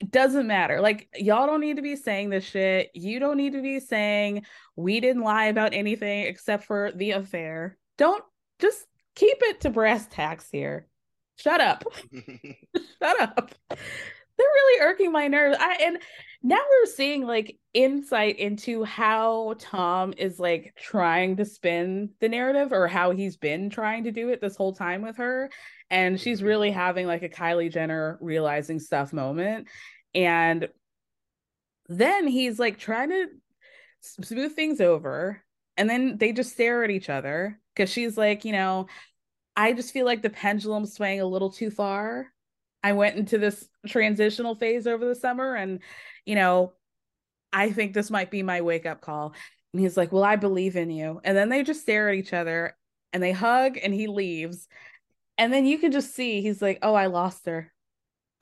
It 0.00 0.10
doesn't 0.10 0.46
matter. 0.46 0.80
Like 0.80 1.08
y'all 1.14 1.46
don't 1.46 1.60
need 1.60 1.76
to 1.76 1.82
be 1.82 1.96
saying 1.96 2.28
this 2.28 2.44
shit. 2.44 2.90
You 2.94 3.18
don't 3.18 3.38
need 3.38 3.54
to 3.54 3.62
be 3.62 3.80
saying 3.80 4.44
we 4.76 5.00
didn't 5.00 5.22
lie 5.22 5.46
about 5.46 5.72
anything 5.72 6.26
except 6.26 6.64
for 6.64 6.92
the 6.92 7.12
affair. 7.12 7.78
Don't 7.96 8.22
just 8.60 8.84
keep 9.14 9.38
it 9.40 9.62
to 9.62 9.70
brass 9.70 10.06
tacks 10.10 10.48
here. 10.50 10.86
Shut 11.36 11.60
up. 11.60 11.84
Shut 12.12 13.20
up. 13.20 13.54
They're 13.70 13.78
really 14.38 14.82
irking 14.82 15.12
my 15.12 15.28
nerves. 15.28 15.56
I 15.58 15.78
and 15.82 15.98
now 16.46 16.58
we're 16.58 16.92
seeing 16.92 17.26
like 17.26 17.56
insight 17.72 18.38
into 18.38 18.84
how 18.84 19.54
Tom 19.58 20.12
is 20.18 20.38
like 20.38 20.74
trying 20.76 21.36
to 21.36 21.44
spin 21.46 22.10
the 22.20 22.28
narrative 22.28 22.70
or 22.70 22.86
how 22.86 23.12
he's 23.12 23.38
been 23.38 23.70
trying 23.70 24.04
to 24.04 24.12
do 24.12 24.28
it 24.28 24.42
this 24.42 24.54
whole 24.54 24.74
time 24.74 25.00
with 25.00 25.16
her. 25.16 25.48
And 25.88 26.20
she's 26.20 26.42
really 26.42 26.70
having 26.70 27.06
like 27.06 27.22
a 27.22 27.30
Kylie 27.30 27.72
Jenner 27.72 28.18
realizing 28.20 28.78
stuff 28.78 29.14
moment. 29.14 29.68
And 30.14 30.68
then 31.88 32.28
he's 32.28 32.58
like 32.58 32.78
trying 32.78 33.08
to 33.08 33.26
smooth 34.02 34.54
things 34.54 34.82
over. 34.82 35.42
And 35.78 35.88
then 35.88 36.18
they 36.18 36.32
just 36.32 36.52
stare 36.52 36.84
at 36.84 36.90
each 36.90 37.08
other 37.08 37.58
because 37.74 37.88
she's 37.88 38.18
like, 38.18 38.44
you 38.44 38.52
know, 38.52 38.86
I 39.56 39.72
just 39.72 39.94
feel 39.94 40.04
like 40.04 40.20
the 40.20 40.28
pendulum 40.28 40.84
swaying 40.84 41.22
a 41.22 41.26
little 41.26 41.50
too 41.50 41.70
far. 41.70 42.26
I 42.82 42.92
went 42.92 43.16
into 43.16 43.38
this 43.38 43.66
transitional 43.86 44.56
phase 44.56 44.86
over 44.86 45.06
the 45.06 45.14
summer 45.14 45.54
and 45.54 45.80
you 46.26 46.34
know, 46.34 46.72
I 47.52 47.70
think 47.70 47.92
this 47.94 48.10
might 48.10 48.30
be 48.30 48.42
my 48.42 48.60
wake 48.60 48.86
up 48.86 49.00
call. 49.00 49.34
And 49.72 49.80
he's 49.80 49.96
like, 49.96 50.12
Well, 50.12 50.24
I 50.24 50.36
believe 50.36 50.76
in 50.76 50.90
you. 50.90 51.20
And 51.24 51.36
then 51.36 51.48
they 51.48 51.62
just 51.62 51.82
stare 51.82 52.08
at 52.08 52.14
each 52.14 52.32
other 52.32 52.76
and 53.12 53.22
they 53.22 53.32
hug 53.32 53.78
and 53.82 53.94
he 53.94 54.06
leaves. 54.06 54.68
And 55.38 55.52
then 55.52 55.66
you 55.66 55.78
can 55.78 55.92
just 55.92 56.14
see 56.14 56.42
he's 56.42 56.62
like, 56.62 56.78
Oh, 56.82 56.94
I 56.94 57.06
lost 57.06 57.46
her. 57.46 57.72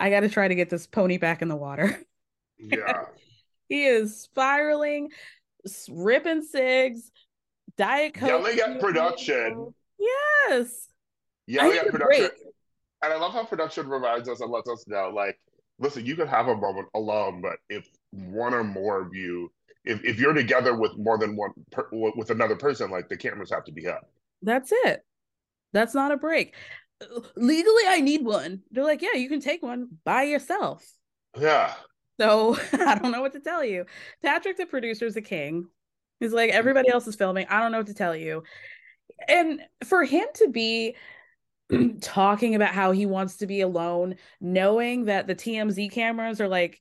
I 0.00 0.10
got 0.10 0.20
to 0.20 0.28
try 0.28 0.48
to 0.48 0.54
get 0.54 0.68
this 0.68 0.86
pony 0.86 1.16
back 1.18 1.42
in 1.42 1.48
the 1.48 1.56
water. 1.56 2.00
Yeah. 2.64 3.06
he 3.68 3.86
is 3.86 4.20
spiraling, 4.20 5.08
ripping 5.90 6.42
cigs, 6.42 7.10
Diet 7.76 8.14
Coke. 8.14 8.28
Yelling 8.28 8.58
at 8.60 8.80
production. 8.80 9.74
Yes. 9.98 10.88
Yelling 11.48 11.78
at 11.78 11.88
production. 11.88 12.30
And 13.02 13.12
I 13.12 13.16
love 13.16 13.32
how 13.32 13.44
production 13.44 13.88
reminds 13.88 14.28
us 14.28 14.40
and 14.40 14.52
lets 14.52 14.68
us 14.68 14.84
know, 14.86 15.10
like, 15.12 15.40
listen, 15.82 16.06
you 16.06 16.16
can 16.16 16.28
have 16.28 16.48
a 16.48 16.56
moment 16.56 16.88
alone, 16.94 17.42
but 17.42 17.58
if 17.68 17.86
one 18.12 18.54
or 18.54 18.64
more 18.64 19.02
of 19.02 19.14
you, 19.14 19.50
if, 19.84 20.04
if 20.04 20.18
you're 20.18 20.32
together 20.32 20.74
with 20.74 20.96
more 20.96 21.18
than 21.18 21.36
one 21.36 21.50
per, 21.70 21.88
with 21.92 22.30
another 22.30 22.56
person, 22.56 22.90
like 22.90 23.08
the 23.08 23.16
cameras 23.16 23.50
have 23.50 23.64
to 23.64 23.72
be 23.72 23.88
up. 23.88 24.08
That's 24.40 24.70
it. 24.72 25.04
That's 25.72 25.94
not 25.94 26.12
a 26.12 26.16
break. 26.16 26.54
Legally, 27.36 27.82
I 27.88 28.00
need 28.00 28.24
one. 28.24 28.62
They're 28.70 28.84
like, 28.84 29.02
yeah, 29.02 29.14
you 29.14 29.28
can 29.28 29.40
take 29.40 29.62
one 29.62 29.88
by 30.04 30.22
yourself. 30.22 30.86
Yeah. 31.38 31.74
So 32.20 32.56
I 32.72 32.96
don't 32.96 33.10
know 33.10 33.22
what 33.22 33.32
to 33.32 33.40
tell 33.40 33.64
you. 33.64 33.86
Patrick, 34.22 34.56
the 34.56 34.66
producer, 34.66 35.06
is 35.06 35.16
a 35.16 35.22
king. 35.22 35.66
He's 36.20 36.32
like, 36.32 36.50
mm-hmm. 36.50 36.58
everybody 36.58 36.90
else 36.90 37.08
is 37.08 37.16
filming. 37.16 37.46
I 37.48 37.60
don't 37.60 37.72
know 37.72 37.78
what 37.78 37.88
to 37.88 37.94
tell 37.94 38.14
you. 38.14 38.44
And 39.28 39.60
for 39.84 40.04
him 40.04 40.26
to 40.34 40.48
be 40.48 40.94
talking 42.00 42.54
about 42.54 42.70
how 42.70 42.92
he 42.92 43.06
wants 43.06 43.38
to 43.38 43.46
be 43.46 43.60
alone, 43.60 44.16
knowing 44.40 45.06
that 45.06 45.26
the 45.26 45.34
TMZ 45.34 45.90
cameras 45.92 46.40
are 46.40 46.48
like 46.48 46.80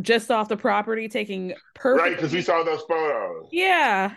just 0.00 0.30
off 0.30 0.48
the 0.48 0.56
property 0.56 1.08
taking 1.08 1.54
perfect 1.74 2.02
right 2.02 2.16
because 2.16 2.32
we 2.32 2.42
saw 2.42 2.62
those 2.62 2.82
photos. 2.82 3.48
Yeah, 3.50 4.14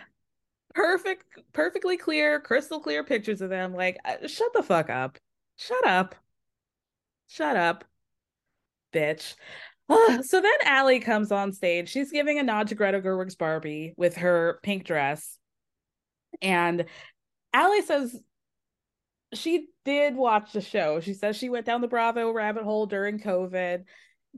perfect, 0.74 1.24
perfectly 1.52 1.96
clear, 1.96 2.40
crystal 2.40 2.80
clear 2.80 3.04
pictures 3.04 3.40
of 3.40 3.50
them. 3.50 3.74
Like, 3.74 3.98
uh, 4.04 4.26
shut 4.26 4.52
the 4.52 4.62
fuck 4.62 4.90
up, 4.90 5.18
shut 5.56 5.86
up, 5.86 6.14
shut 7.28 7.56
up, 7.56 7.84
bitch. 8.92 9.34
so 10.22 10.40
then 10.40 10.52
Ally 10.64 10.98
comes 10.98 11.30
on 11.30 11.52
stage. 11.52 11.88
She's 11.88 12.10
giving 12.10 12.38
a 12.38 12.42
nod 12.42 12.68
to 12.68 12.74
Greta 12.74 13.00
Gerwig's 13.00 13.36
Barbie 13.36 13.94
with 13.96 14.16
her 14.16 14.58
pink 14.62 14.84
dress. 14.84 15.38
And 16.42 16.84
Ally 17.52 17.80
says 17.80 18.20
she 19.34 19.68
did 19.84 20.16
watch 20.16 20.52
the 20.52 20.60
show. 20.60 21.00
She 21.00 21.14
says 21.14 21.36
she 21.36 21.48
went 21.48 21.66
down 21.66 21.80
the 21.80 21.88
Bravo 21.88 22.32
rabbit 22.32 22.64
hole 22.64 22.86
during 22.86 23.18
COVID. 23.18 23.84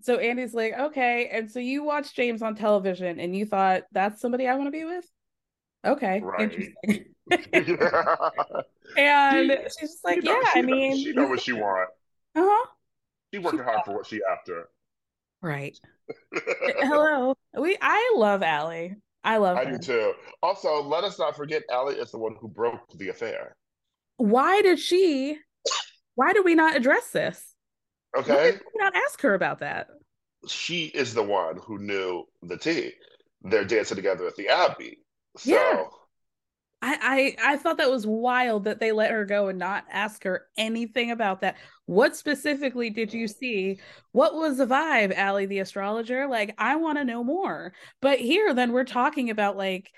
So 0.03 0.16
Andy's 0.16 0.55
like, 0.55 0.74
okay. 0.79 1.29
And 1.33 1.51
so 1.51 1.59
you 1.59 1.83
watched 1.83 2.14
James 2.14 2.42
on 2.42 2.55
television 2.55 3.18
and 3.18 3.37
you 3.37 3.46
thought 3.46 3.83
that's 3.92 4.20
somebody 4.20 4.46
I 4.46 4.55
want 4.55 4.68
to 4.68 4.72
be 4.72 4.85
with? 4.85 5.05
Okay. 5.85 6.20
Right. 6.20 6.53
Interesting. 6.53 7.05
and 8.96 9.51
she's 9.64 9.77
just 9.81 10.05
like, 10.05 10.22
yeah, 10.22 10.40
I 10.55 10.62
mean, 10.62 10.96
she 10.96 11.12
know 11.12 11.27
what 11.27 11.40
she 11.40 11.53
want. 11.53 11.90
Uh-huh. 12.35 12.66
She 13.33 13.38
working 13.38 13.61
hard 13.61 13.85
for 13.85 13.94
what 13.94 14.07
she 14.07 14.20
after. 14.31 14.68
Right. 15.42 15.79
Hello. 16.81 17.35
We 17.59 17.77
I 17.81 18.14
love 18.16 18.42
Ally. 18.42 18.90
I 19.24 19.37
love 19.37 19.59
I 19.59 19.66
her. 19.66 19.72
do 19.72 19.79
too. 19.79 20.12
Also, 20.42 20.83
let 20.83 21.05
us 21.05 21.18
not 21.18 21.37
forget 21.37 21.62
Ally 21.70 21.92
is 21.92 22.11
the 22.12 22.18
one 22.18 22.37
who 22.40 22.48
broke 22.48 22.81
the 22.96 23.11
affair 23.11 23.57
why 24.18 24.61
did 24.62 24.78
she 24.78 25.38
why 26.14 26.33
did 26.33 26.44
we 26.44 26.54
not 26.54 26.76
address 26.76 27.11
this 27.11 27.54
okay 28.16 28.59
not 28.74 28.94
ask 28.94 29.20
her 29.22 29.35
about 29.35 29.61
that 29.61 29.88
she 30.46 30.85
is 30.87 31.14
the 31.14 31.22
one 31.22 31.59
who 31.64 31.78
knew 31.78 32.24
the 32.42 32.57
tea 32.57 32.92
they're 33.42 33.64
dancing 33.64 33.96
together 33.96 34.26
at 34.26 34.37
the 34.37 34.48
abbey 34.48 34.98
so 35.37 35.50
yeah. 35.50 35.85
I, 36.81 37.37
I 37.42 37.54
I 37.54 37.57
thought 37.57 37.78
that 37.78 37.90
was 37.90 38.07
wild 38.07 38.64
that 38.64 38.78
they 38.78 38.92
let 38.92 39.11
her 39.11 39.24
go 39.24 39.48
and 39.48 39.59
not 39.59 39.85
ask 39.90 40.22
her 40.22 40.46
anything 40.57 41.11
about 41.11 41.40
that. 41.40 41.57
What 41.87 42.14
specifically 42.14 42.88
did 42.88 43.12
you 43.12 43.26
see? 43.26 43.81
What 44.12 44.35
was 44.35 44.59
the 44.59 44.66
vibe, 44.66 45.12
Ally 45.12 45.46
the 45.46 45.59
astrologer? 45.59 46.28
Like, 46.28 46.54
I 46.57 46.76
want 46.76 46.98
to 46.98 47.04
know 47.04 47.24
more. 47.24 47.72
But 48.00 48.20
here, 48.20 48.54
then 48.54 48.70
we're 48.70 48.85
talking 48.85 49.28
about 49.31 49.57
like 49.57 49.90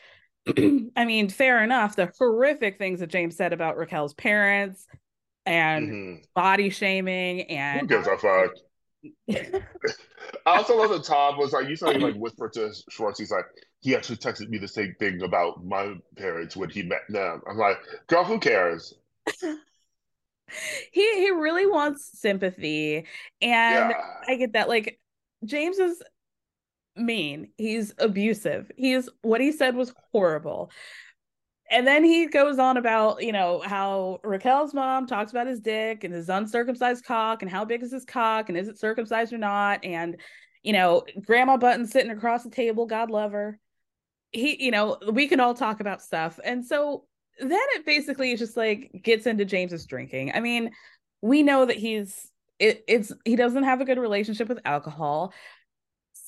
I 0.97 1.05
mean, 1.05 1.29
fair 1.29 1.63
enough. 1.63 1.97
The 1.97 2.13
horrific 2.19 2.79
things 2.79 3.01
that 3.01 3.09
James 3.09 3.37
said 3.37 3.53
about 3.53 3.77
Raquel's 3.77 4.15
parents 4.15 4.87
and 5.47 5.89
mm-hmm. 5.89 6.23
body 6.35 6.71
shaming 6.71 7.43
and 7.43 7.83
who 7.83 7.87
gives 7.87 8.07
a 8.07 8.17
fuck? 8.17 8.53
I 10.47 10.57
also 10.57 10.77
love 10.77 10.91
that 10.91 11.05
Tom 11.05 11.39
was 11.39 11.53
like, 11.53 11.69
you 11.69 11.77
saw 11.77 11.91
him 11.91 12.03
like 12.03 12.17
whisper 12.17 12.49
to 12.51 12.73
Schwartz. 12.91 13.19
He's 13.19 13.31
like, 13.31 13.47
he 13.81 13.97
actually 13.97 14.17
texted 14.17 14.49
me 14.49 14.59
the 14.59 14.69
same 14.69 14.95
thing 14.99 15.23
about 15.23 15.65
my 15.65 15.95
parents 16.17 16.57
when 16.57 16.69
he 16.71 16.83
met 16.83 17.03
them. 17.09 17.41
I'm 17.49 17.57
like, 17.57 17.79
girl, 18.07 18.25
who 18.25 18.39
cares? 18.39 18.95
he 20.93 21.15
he 21.17 21.31
really 21.31 21.67
wants 21.67 22.11
sympathy 22.19 23.07
and 23.41 23.91
Yeah. 23.91 24.03
i 24.27 24.37
get 24.37 24.55
that 24.55 24.69
like 24.69 24.99
james 25.45 25.79
is 25.79 26.03
mean 27.01 27.51
he's 27.57 27.95
abusive. 27.99 28.71
He's 28.77 29.09
what 29.23 29.41
he 29.41 29.53
said 29.53 29.75
was 29.75 29.93
horrible. 30.13 30.71
And 31.71 31.87
then 31.87 32.03
he 32.03 32.27
goes 32.27 32.59
on 32.59 32.77
about 32.77 33.23
you 33.23 33.33
know 33.33 33.63
how 33.65 34.21
raquel's 34.25 34.75
mom 34.75 35.07
talks 35.07 35.31
about 35.31 35.47
his 35.47 35.61
dick 35.61 36.05
and 36.05 36.13
his 36.13 36.29
uncircumcised 36.29 37.05
cock 37.05 37.43
and 37.43 37.51
how 37.51 37.65
big 37.65 37.83
is 37.83 37.93
his 37.93 38.05
cock 38.05 38.49
and 38.49 38.59
is 38.59 38.69
it 38.69 38.79
circumcised 38.79 39.33
or 39.33 39.39
not? 39.39 39.85
And 39.85 40.21
you 40.63 40.73
know 40.73 41.05
grandma 41.25 41.57
button 41.57 41.87
sitting 41.87 42.11
across 42.11 42.43
the 42.43 42.51
table 42.51 42.87
god 42.87 43.11
love 43.11 43.33
her. 43.33 43.59
He 44.33 44.63
you 44.65 44.71
know 44.71 44.99
we 45.13 45.29
can 45.29 45.41
all 45.41 45.55
talk 45.55 45.81
about 45.81 46.03
stuff. 46.03 46.39
And 46.45 46.65
so 46.65 47.05
then 47.41 47.59
it 47.75 47.87
basically 47.87 48.37
just 48.37 48.57
like 48.57 48.91
gets 49.03 49.27
into 49.27 49.45
James's 49.45 49.87
drinking. 49.87 50.33
I 50.35 50.41
mean, 50.41 50.73
we 51.23 51.43
know 51.43 51.67
that 51.67 51.77
he's 51.77 52.31
it, 52.59 52.85
it's 52.87 53.13
he 53.25 53.37
doesn't 53.37 53.65
have 53.65 53.81
a 53.81 53.85
good 53.85 53.99
relationship 53.99 54.49
with 54.49 54.61
alcohol. 54.65 55.33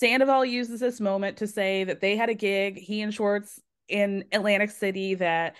Sandoval 0.02 0.44
uses 0.44 0.80
this 0.80 1.00
moment 1.00 1.36
to 1.36 1.46
say 1.46 1.84
that 1.84 2.00
they 2.00 2.16
had 2.16 2.28
a 2.28 2.34
gig, 2.34 2.76
he 2.76 3.02
and 3.02 3.14
Schwartz 3.14 3.60
in 3.88 4.24
Atlantic 4.32 4.72
City, 4.72 5.14
that 5.14 5.54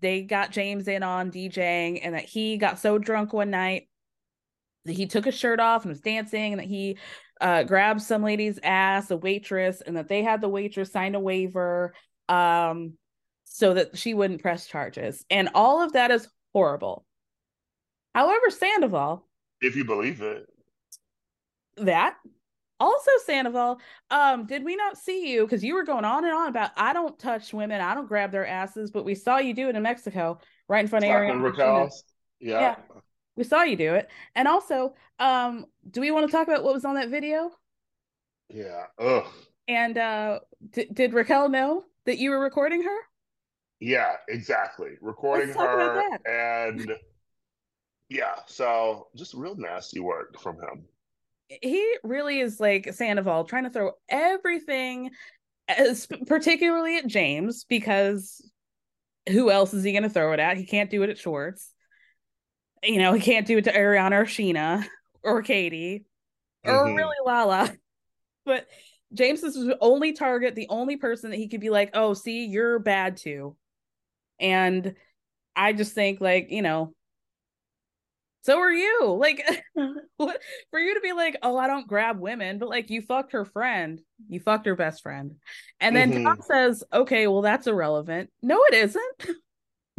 they 0.00 0.22
got 0.22 0.52
James 0.52 0.86
in 0.86 1.02
on 1.02 1.32
DJing, 1.32 1.98
and 2.04 2.14
that 2.14 2.24
he 2.24 2.58
got 2.58 2.78
so 2.78 2.96
drunk 2.98 3.32
one 3.32 3.50
night 3.50 3.88
that 4.84 4.92
he 4.92 5.06
took 5.06 5.24
his 5.24 5.34
shirt 5.34 5.58
off 5.58 5.82
and 5.82 5.90
was 5.90 6.00
dancing, 6.00 6.52
and 6.52 6.60
that 6.60 6.68
he 6.68 6.96
uh, 7.40 7.64
grabbed 7.64 8.00
some 8.00 8.22
lady's 8.22 8.60
ass, 8.62 9.10
a 9.10 9.16
waitress, 9.16 9.80
and 9.80 9.96
that 9.96 10.06
they 10.06 10.22
had 10.22 10.40
the 10.40 10.48
waitress 10.48 10.92
sign 10.92 11.16
a 11.16 11.20
waiver. 11.20 11.92
Um, 12.28 12.92
so 13.46 13.74
that 13.74 13.98
she 13.98 14.14
wouldn't 14.14 14.42
press 14.42 14.68
charges. 14.68 15.24
And 15.28 15.48
all 15.54 15.82
of 15.82 15.94
that 15.94 16.12
is 16.12 16.28
horrible. 16.52 17.04
However, 18.14 18.50
Sandoval, 18.50 19.26
If 19.60 19.74
you 19.74 19.84
believe 19.84 20.22
it. 20.22 20.46
that 21.78 22.14
also 22.80 23.10
Sandoval, 23.24 23.80
um, 24.10 24.46
did 24.46 24.64
we 24.64 24.76
not 24.76 24.96
see 24.96 25.32
you? 25.32 25.44
Because 25.44 25.64
you 25.64 25.74
were 25.74 25.84
going 25.84 26.04
on 26.04 26.24
and 26.24 26.34
on 26.34 26.48
about 26.48 26.70
I 26.76 26.92
don't 26.92 27.18
touch 27.18 27.52
women, 27.52 27.80
I 27.80 27.94
don't 27.94 28.08
grab 28.08 28.30
their 28.30 28.46
asses, 28.46 28.90
but 28.90 29.04
we 29.04 29.14
saw 29.14 29.38
you 29.38 29.54
do 29.54 29.68
it 29.68 29.76
in 29.76 29.82
Mexico, 29.82 30.38
right 30.68 30.80
in 30.80 30.88
front 30.88 31.04
of 31.04 31.10
Ariana. 31.10 31.90
Yeah. 32.40 32.60
Yeah. 32.60 32.76
We 33.36 33.44
saw 33.44 33.62
you 33.62 33.76
do 33.76 33.94
it. 33.94 34.08
And 34.34 34.48
also, 34.48 34.94
um, 35.18 35.66
do 35.90 36.00
we 36.00 36.10
want 36.10 36.26
to 36.26 36.32
talk 36.32 36.48
about 36.48 36.64
what 36.64 36.74
was 36.74 36.84
on 36.84 36.94
that 36.94 37.08
video? 37.08 37.50
Yeah. 38.48 38.84
Ugh. 38.98 39.26
And 39.68 39.98
uh 39.98 40.40
d- 40.70 40.88
did 40.92 41.12
Raquel 41.12 41.48
know 41.48 41.84
that 42.06 42.18
you 42.18 42.30
were 42.30 42.40
recording 42.40 42.82
her? 42.82 42.98
Yeah, 43.80 44.16
exactly. 44.28 44.92
Recording 45.00 45.48
Let's 45.48 45.58
talk 45.58 45.74
about 45.74 46.04
her 46.24 46.30
and 46.30 46.92
yeah, 48.08 48.36
so 48.46 49.08
just 49.14 49.34
real 49.34 49.54
nasty 49.54 50.00
work 50.00 50.40
from 50.40 50.56
him. 50.56 50.84
He 51.48 51.96
really 52.04 52.40
is 52.40 52.60
like 52.60 52.92
Sandoval 52.92 53.44
trying 53.44 53.64
to 53.64 53.70
throw 53.70 53.92
everything, 54.08 55.10
as, 55.68 56.06
particularly 56.26 56.96
at 56.98 57.06
James, 57.06 57.64
because 57.64 58.48
who 59.28 59.50
else 59.50 59.74
is 59.74 59.84
he 59.84 59.92
going 59.92 60.02
to 60.02 60.10
throw 60.10 60.32
it 60.32 60.40
at? 60.40 60.56
He 60.56 60.66
can't 60.66 60.90
do 60.90 61.02
it 61.02 61.10
at 61.10 61.18
Schwartz. 61.18 61.72
You 62.82 62.98
know, 62.98 63.12
he 63.12 63.20
can't 63.20 63.46
do 63.46 63.58
it 63.58 63.64
to 63.64 63.72
Ariana 63.72 64.12
or 64.12 64.24
Scheana 64.24 64.86
or 65.22 65.42
Katie 65.42 66.04
or 66.64 66.72
Mhm. 66.72 66.96
really 66.96 67.16
Lala. 67.24 67.74
But 68.44 68.66
James 69.12 69.42
is 69.42 69.54
the 69.54 69.76
only 69.80 70.12
target, 70.14 70.54
the 70.54 70.68
only 70.70 70.96
person 70.96 71.30
that 71.30 71.36
he 71.36 71.48
could 71.48 71.60
be 71.60 71.68
like, 71.68 71.90
oh, 71.92 72.14
see, 72.14 72.46
you're 72.46 72.78
bad 72.78 73.18
too. 73.18 73.56
And 74.40 74.94
I 75.54 75.74
just 75.74 75.92
think, 75.94 76.20
like, 76.22 76.50
you 76.50 76.62
know, 76.62 76.94
so 78.48 78.58
are 78.60 78.72
you. 78.72 79.16
Like, 79.20 79.44
what 80.16 80.40
for 80.70 80.80
you 80.80 80.94
to 80.94 81.00
be 81.00 81.12
like, 81.12 81.36
oh, 81.42 81.56
I 81.56 81.66
don't 81.66 81.86
grab 81.86 82.18
women, 82.18 82.58
but 82.58 82.68
like 82.70 82.90
you 82.90 83.02
fucked 83.02 83.32
her 83.32 83.44
friend, 83.44 84.00
you 84.28 84.40
fucked 84.40 84.66
her 84.66 84.74
best 84.74 85.02
friend. 85.02 85.36
And 85.80 85.94
then 85.94 86.10
Mhm. 86.10 86.22
Tom 86.24 86.36
says, 86.40 86.82
okay, 86.92 87.26
well, 87.26 87.42
that's 87.42 87.66
irrelevant. 87.66 88.30
No, 88.42 88.58
it 88.70 88.74
isn't. 88.74 89.38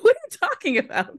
what 0.00 0.16
are 0.16 0.20
you 0.30 0.38
talking 0.40 0.78
about? 0.78 1.10
And 1.10 1.18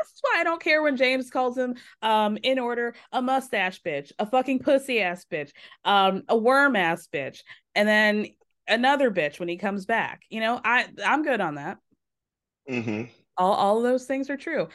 this 0.00 0.08
is 0.08 0.20
why 0.20 0.36
I 0.40 0.44
don't 0.44 0.62
care 0.62 0.82
when 0.82 0.96
James 0.96 1.30
calls 1.30 1.56
him 1.58 1.74
um 2.02 2.38
in 2.42 2.58
order 2.58 2.94
a 3.12 3.20
mustache 3.20 3.82
bitch, 3.82 4.12
a 4.18 4.26
fucking 4.26 4.60
pussy 4.60 5.00
ass 5.00 5.26
bitch, 5.30 5.50
um, 5.84 6.22
a 6.28 6.36
worm 6.36 6.76
ass 6.76 7.08
bitch, 7.12 7.40
and 7.74 7.88
then 7.88 8.26
another 8.68 9.10
bitch 9.10 9.38
when 9.38 9.48
he 9.48 9.56
comes 9.56 9.84
back. 9.86 10.22
You 10.30 10.40
know, 10.40 10.60
I 10.64 10.86
I'm 11.04 11.22
good 11.22 11.40
on 11.40 11.56
that. 11.56 11.78
hmm 12.68 13.25
All 13.38 13.52
all 13.52 13.82
those 13.82 14.06
things 14.06 14.30
are 14.30 14.36
true. 14.36 14.68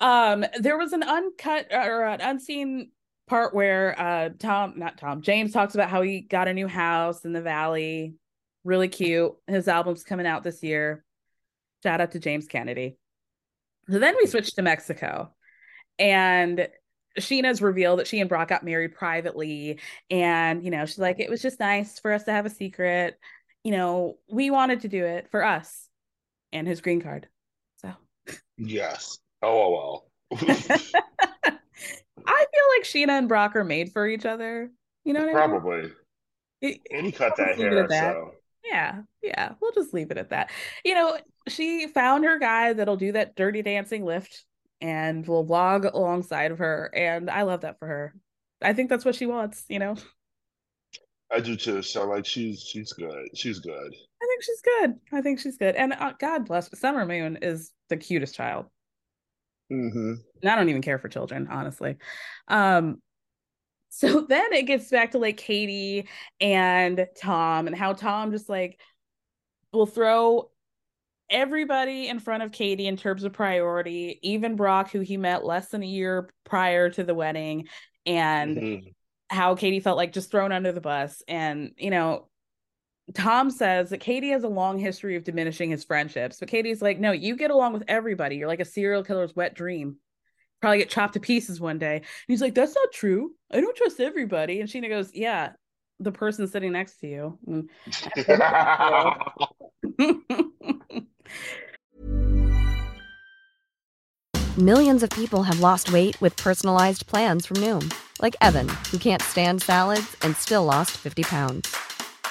Um, 0.00 0.44
there 0.58 0.78
was 0.78 0.92
an 0.92 1.02
uncut 1.02 1.68
or 1.70 2.04
an 2.04 2.20
unseen 2.20 2.90
part 3.28 3.54
where 3.54 3.98
uh 3.98 4.30
Tom, 4.38 4.74
not 4.76 4.98
Tom, 4.98 5.22
James 5.22 5.52
talks 5.52 5.74
about 5.74 5.88
how 5.88 6.02
he 6.02 6.20
got 6.20 6.48
a 6.48 6.54
new 6.54 6.66
house 6.66 7.24
in 7.24 7.32
the 7.32 7.40
valley. 7.40 8.14
Really 8.64 8.88
cute. 8.88 9.32
His 9.46 9.68
album's 9.68 10.04
coming 10.04 10.26
out 10.26 10.42
this 10.42 10.62
year. 10.62 11.04
Shout 11.82 12.00
out 12.00 12.12
to 12.12 12.20
James 12.20 12.46
Kennedy. 12.46 12.96
So 13.90 13.98
then 13.98 14.16
we 14.16 14.26
switched 14.26 14.56
to 14.56 14.62
Mexico. 14.62 15.34
And 15.98 16.68
Scheana's 17.18 17.60
revealed 17.60 17.98
that 17.98 18.06
she 18.06 18.20
and 18.20 18.28
Brock 18.28 18.48
got 18.48 18.64
married 18.64 18.94
privately. 18.94 19.80
And, 20.10 20.64
you 20.64 20.70
know, 20.70 20.86
she's 20.86 20.98
like, 20.98 21.20
it 21.20 21.30
was 21.30 21.42
just 21.42 21.60
nice 21.60 21.98
for 21.98 22.12
us 22.12 22.24
to 22.24 22.32
have 22.32 22.46
a 22.46 22.50
secret. 22.50 23.18
You 23.64 23.72
know, 23.72 24.18
we 24.30 24.50
wanted 24.50 24.80
to 24.80 24.88
do 24.88 25.04
it 25.04 25.28
for 25.30 25.44
us 25.44 25.88
and 26.52 26.66
his 26.66 26.80
green 26.80 27.00
card. 27.00 27.28
Yes. 28.64 29.18
Oh, 29.42 30.02
well. 30.30 30.32
I 30.40 30.46
feel 31.50 31.58
like 32.24 32.84
Scheana 32.84 33.18
and 33.18 33.28
Brock 33.28 33.56
are 33.56 33.64
made 33.64 33.92
for 33.92 34.06
each 34.06 34.24
other. 34.24 34.70
You 35.04 35.12
know 35.12 35.20
what 35.20 35.36
I 35.36 35.46
mean? 35.46 35.60
Probably. 35.60 35.92
It- 36.60 36.80
And 36.92 37.06
he 37.06 37.12
cut 37.12 37.36
that 37.36 37.48
just 37.48 37.58
leave 37.58 37.72
it 37.72 37.74
hair, 37.74 37.88
that. 37.88 38.12
so. 38.14 38.30
Yeah, 38.64 39.00
yeah. 39.22 39.52
We'll 39.60 39.72
just 39.72 39.92
leave 39.92 40.12
it 40.12 40.18
at 40.18 40.30
that. 40.30 40.50
You 40.84 40.94
know, 40.94 41.18
she 41.48 41.88
found 41.88 42.24
her 42.24 42.38
guy 42.38 42.72
that'll 42.72 42.96
do 42.96 43.12
that 43.12 43.34
dirty 43.34 43.62
dancing 43.62 44.04
lift 44.04 44.44
and 44.80 45.26
will 45.26 45.44
vlog 45.44 45.92
alongside 45.92 46.52
of 46.52 46.58
her. 46.58 46.90
And 46.94 47.28
I 47.28 47.42
love 47.42 47.62
that 47.62 47.80
for 47.80 47.88
her. 47.88 48.14
I 48.62 48.72
think 48.72 48.88
that's 48.88 49.04
what 49.04 49.16
she 49.16 49.26
wants, 49.26 49.64
you 49.68 49.80
know? 49.80 49.96
I 51.32 51.40
do 51.40 51.56
too. 51.56 51.82
So 51.82 52.06
like 52.06 52.26
she's 52.26 52.60
she's 52.60 52.92
good. 52.92 53.28
She's 53.34 53.58
good. 53.58 53.94
I 54.22 54.26
think 54.26 54.42
she's 54.42 54.60
good. 54.62 54.94
I 55.12 55.20
think 55.22 55.40
she's 55.40 55.56
good. 55.56 55.74
And 55.74 55.94
uh, 55.94 56.12
God 56.20 56.46
bless 56.46 56.70
Summer 56.78 57.04
Moon 57.04 57.38
is 57.42 57.72
the 57.92 57.98
cutest 57.98 58.34
child. 58.34 58.66
hmm 59.70 60.14
And 60.42 60.50
I 60.50 60.56
don't 60.56 60.68
even 60.68 60.82
care 60.82 60.98
for 60.98 61.08
children, 61.08 61.48
honestly. 61.50 61.96
Um, 62.48 63.00
so 63.90 64.22
then 64.28 64.52
it 64.52 64.64
gets 64.66 64.90
back 64.90 65.12
to 65.12 65.18
like 65.18 65.36
Katie 65.36 66.08
and 66.40 67.06
Tom 67.20 67.66
and 67.66 67.76
how 67.76 67.92
Tom 67.92 68.32
just 68.32 68.48
like 68.48 68.80
will 69.72 69.86
throw 69.86 70.50
everybody 71.30 72.08
in 72.08 72.20
front 72.20 72.42
of 72.42 72.52
Katie 72.52 72.86
in 72.86 72.96
terms 72.96 73.24
of 73.24 73.32
priority, 73.32 74.18
even 74.22 74.56
Brock, 74.56 74.90
who 74.90 75.00
he 75.00 75.16
met 75.16 75.44
less 75.44 75.68
than 75.70 75.82
a 75.82 75.86
year 75.86 76.30
prior 76.44 76.90
to 76.90 77.04
the 77.04 77.14
wedding, 77.14 77.68
and 78.06 78.58
Mhm. 78.58 78.94
how 79.30 79.54
Katie 79.56 79.80
felt 79.80 79.96
like 79.96 80.12
just 80.12 80.30
thrown 80.30 80.52
under 80.52 80.72
the 80.72 80.80
bus. 80.80 81.22
And, 81.28 81.72
you 81.78 81.90
know, 81.90 82.28
Tom 83.14 83.50
says 83.50 83.90
that 83.90 83.98
Katie 83.98 84.30
has 84.30 84.44
a 84.44 84.48
long 84.48 84.78
history 84.78 85.16
of 85.16 85.24
diminishing 85.24 85.70
his 85.70 85.84
friendships, 85.84 86.38
but 86.38 86.48
Katie's 86.48 86.82
like, 86.82 86.98
no, 86.98 87.12
you 87.12 87.36
get 87.36 87.50
along 87.50 87.72
with 87.72 87.84
everybody. 87.88 88.36
You're 88.36 88.48
like 88.48 88.60
a 88.60 88.64
serial 88.64 89.02
killer's 89.04 89.34
wet 89.36 89.54
dream. 89.54 89.96
Probably 90.60 90.78
get 90.78 90.90
chopped 90.90 91.14
to 91.14 91.20
pieces 91.20 91.60
one 91.60 91.78
day. 91.78 91.96
And 91.96 92.04
he's 92.28 92.40
like, 92.40 92.54
that's 92.54 92.74
not 92.74 92.92
true. 92.92 93.32
I 93.50 93.60
don't 93.60 93.76
trust 93.76 94.00
everybody. 94.00 94.60
And 94.60 94.68
Scheana 94.68 94.88
goes, 94.88 95.10
yeah, 95.12 95.52
the 95.98 96.12
person 96.12 96.46
sitting 96.46 96.72
next 96.72 97.00
to 97.00 97.08
you. 97.08 97.38
Mm. 97.48 97.68
Millions 104.58 105.02
of 105.02 105.10
people 105.10 105.42
have 105.42 105.60
lost 105.60 105.92
weight 105.92 106.20
with 106.20 106.36
personalized 106.36 107.06
plans 107.06 107.46
from 107.46 107.56
Noom, 107.56 107.92
like 108.20 108.36
Evan, 108.40 108.68
who 108.90 108.98
can't 108.98 109.22
stand 109.22 109.62
salads 109.62 110.14
and 110.22 110.36
still 110.36 110.64
lost 110.64 110.90
50 110.92 111.22
pounds. 111.22 111.74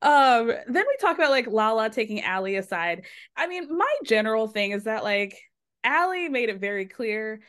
Um, 0.00 0.48
then 0.48 0.84
we 0.86 0.96
talk 1.00 1.16
about 1.16 1.30
like 1.30 1.48
Lala 1.48 1.90
taking 1.90 2.22
Ally 2.22 2.52
aside. 2.52 3.04
I 3.36 3.46
mean, 3.48 3.76
my 3.76 3.92
general 4.04 4.46
thing 4.46 4.70
is 4.72 4.84
that 4.84 5.02
like 5.04 5.36
Ally 5.84 6.28
made 6.28 6.48
it 6.50 6.60
very 6.60 6.86
clear 6.86 7.40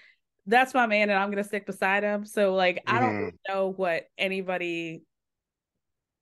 that's 0.47 0.73
my 0.73 0.87
man 0.87 1.09
and 1.11 1.19
I'm 1.19 1.29
gonna 1.29 1.43
stick 1.43 1.65
beside 1.67 2.03
him. 2.03 2.25
So 2.25 2.55
like 2.55 2.83
I 2.87 2.99
don't 2.99 3.17
Mhm. 3.21 3.31
know 3.47 3.71
what 3.71 4.07
anybody 4.17 5.03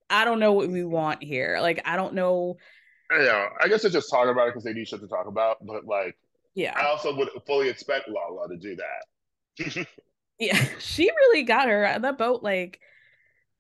I 0.10 0.26
don't 0.26 0.40
know 0.40 0.54
what 0.54 0.70
we 0.70 0.84
want 0.84 1.24
here. 1.24 1.60
Like 1.62 1.82
I 1.86 1.96
don't 1.96 2.14
know 2.14 2.58
Yeah, 3.12 3.50
I 3.62 3.68
guess 3.68 3.82
they're 3.84 3.92
just 3.92 4.10
talking 4.10 4.32
about 4.32 4.48
it 4.48 4.52
because 4.52 4.64
they 4.64 4.74
need 4.74 4.88
shit 4.88 5.00
to 5.00 5.08
talk 5.08 5.28
about. 5.28 5.66
But 5.66 5.86
like, 5.86 6.18
yeah. 6.56 6.74
I 6.76 6.88
also 6.88 7.16
would 7.16 7.30
fully 7.46 7.70
expect 7.70 8.10
Lala 8.10 8.50
to 8.50 8.58
do 8.58 8.76
that. 8.78 9.88
Yeah, 10.40 10.58
she 10.80 11.10
really 11.10 11.44
got 11.44 11.68
her 11.68 11.86
on 11.88 12.02
the 12.02 12.14
boat 12.14 12.44
like 12.44 12.80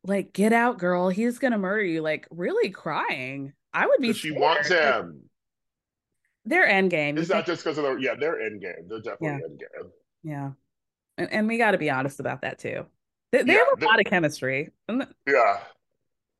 like 0.07 0.33
get 0.33 0.53
out 0.53 0.79
girl, 0.79 1.09
he's 1.09 1.37
gonna 1.37 1.57
murder 1.59 1.83
you, 1.83 2.01
like 2.01 2.27
really 2.31 2.69
crying. 2.71 3.53
I 3.73 3.85
would 3.85 4.01
be 4.01 4.13
she 4.13 4.29
scared. 4.29 4.41
wants 4.41 4.69
him. 4.69 5.21
They're 6.45 6.65
end 6.65 6.89
game. 6.89 7.17
It's 7.17 7.29
not 7.29 7.45
just 7.45 7.63
because 7.63 7.77
of 7.77 7.83
the 7.83 7.95
yeah, 7.97 8.15
they're 8.19 8.39
in 8.47 8.59
game. 8.59 8.87
They're 8.87 9.01
definitely 9.01 9.27
Yeah. 9.27 9.45
in 9.45 9.57
game. 9.57 9.91
Yeah. 10.23 10.51
And, 11.17 11.31
and 11.33 11.47
we 11.47 11.57
got 11.57 11.71
to 11.71 11.77
be 11.77 11.89
honest 11.89 12.19
about 12.19 12.41
that 12.41 12.57
too. 12.57 12.85
They, 13.31 13.43
they 13.43 13.53
Yeah, 13.53 13.59
have 13.59 13.67
a 13.77 13.79
the- 13.79 13.85
lot 13.85 13.99
of 13.99 14.05
chemistry. 14.05 14.69
Yeah. 14.89 15.59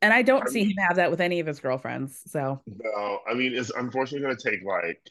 and 0.02 0.14
I 0.14 0.22
don't 0.22 0.48
I 0.48 0.52
see 0.52 0.64
him 0.64 0.78
have 0.88 0.96
that 0.96 1.12
with 1.12 1.20
any 1.20 1.40
of 1.42 1.48
his 1.48 1.60
girlfriends. 1.60 2.22
So, 2.28 2.62
No, 2.66 3.20
I 3.30 3.34
mean, 3.34 3.54
it's 3.54 3.70
unfortunately 3.72 4.22
going 4.26 4.38
to 4.38 4.50
take 4.52 4.64
like, 4.64 5.02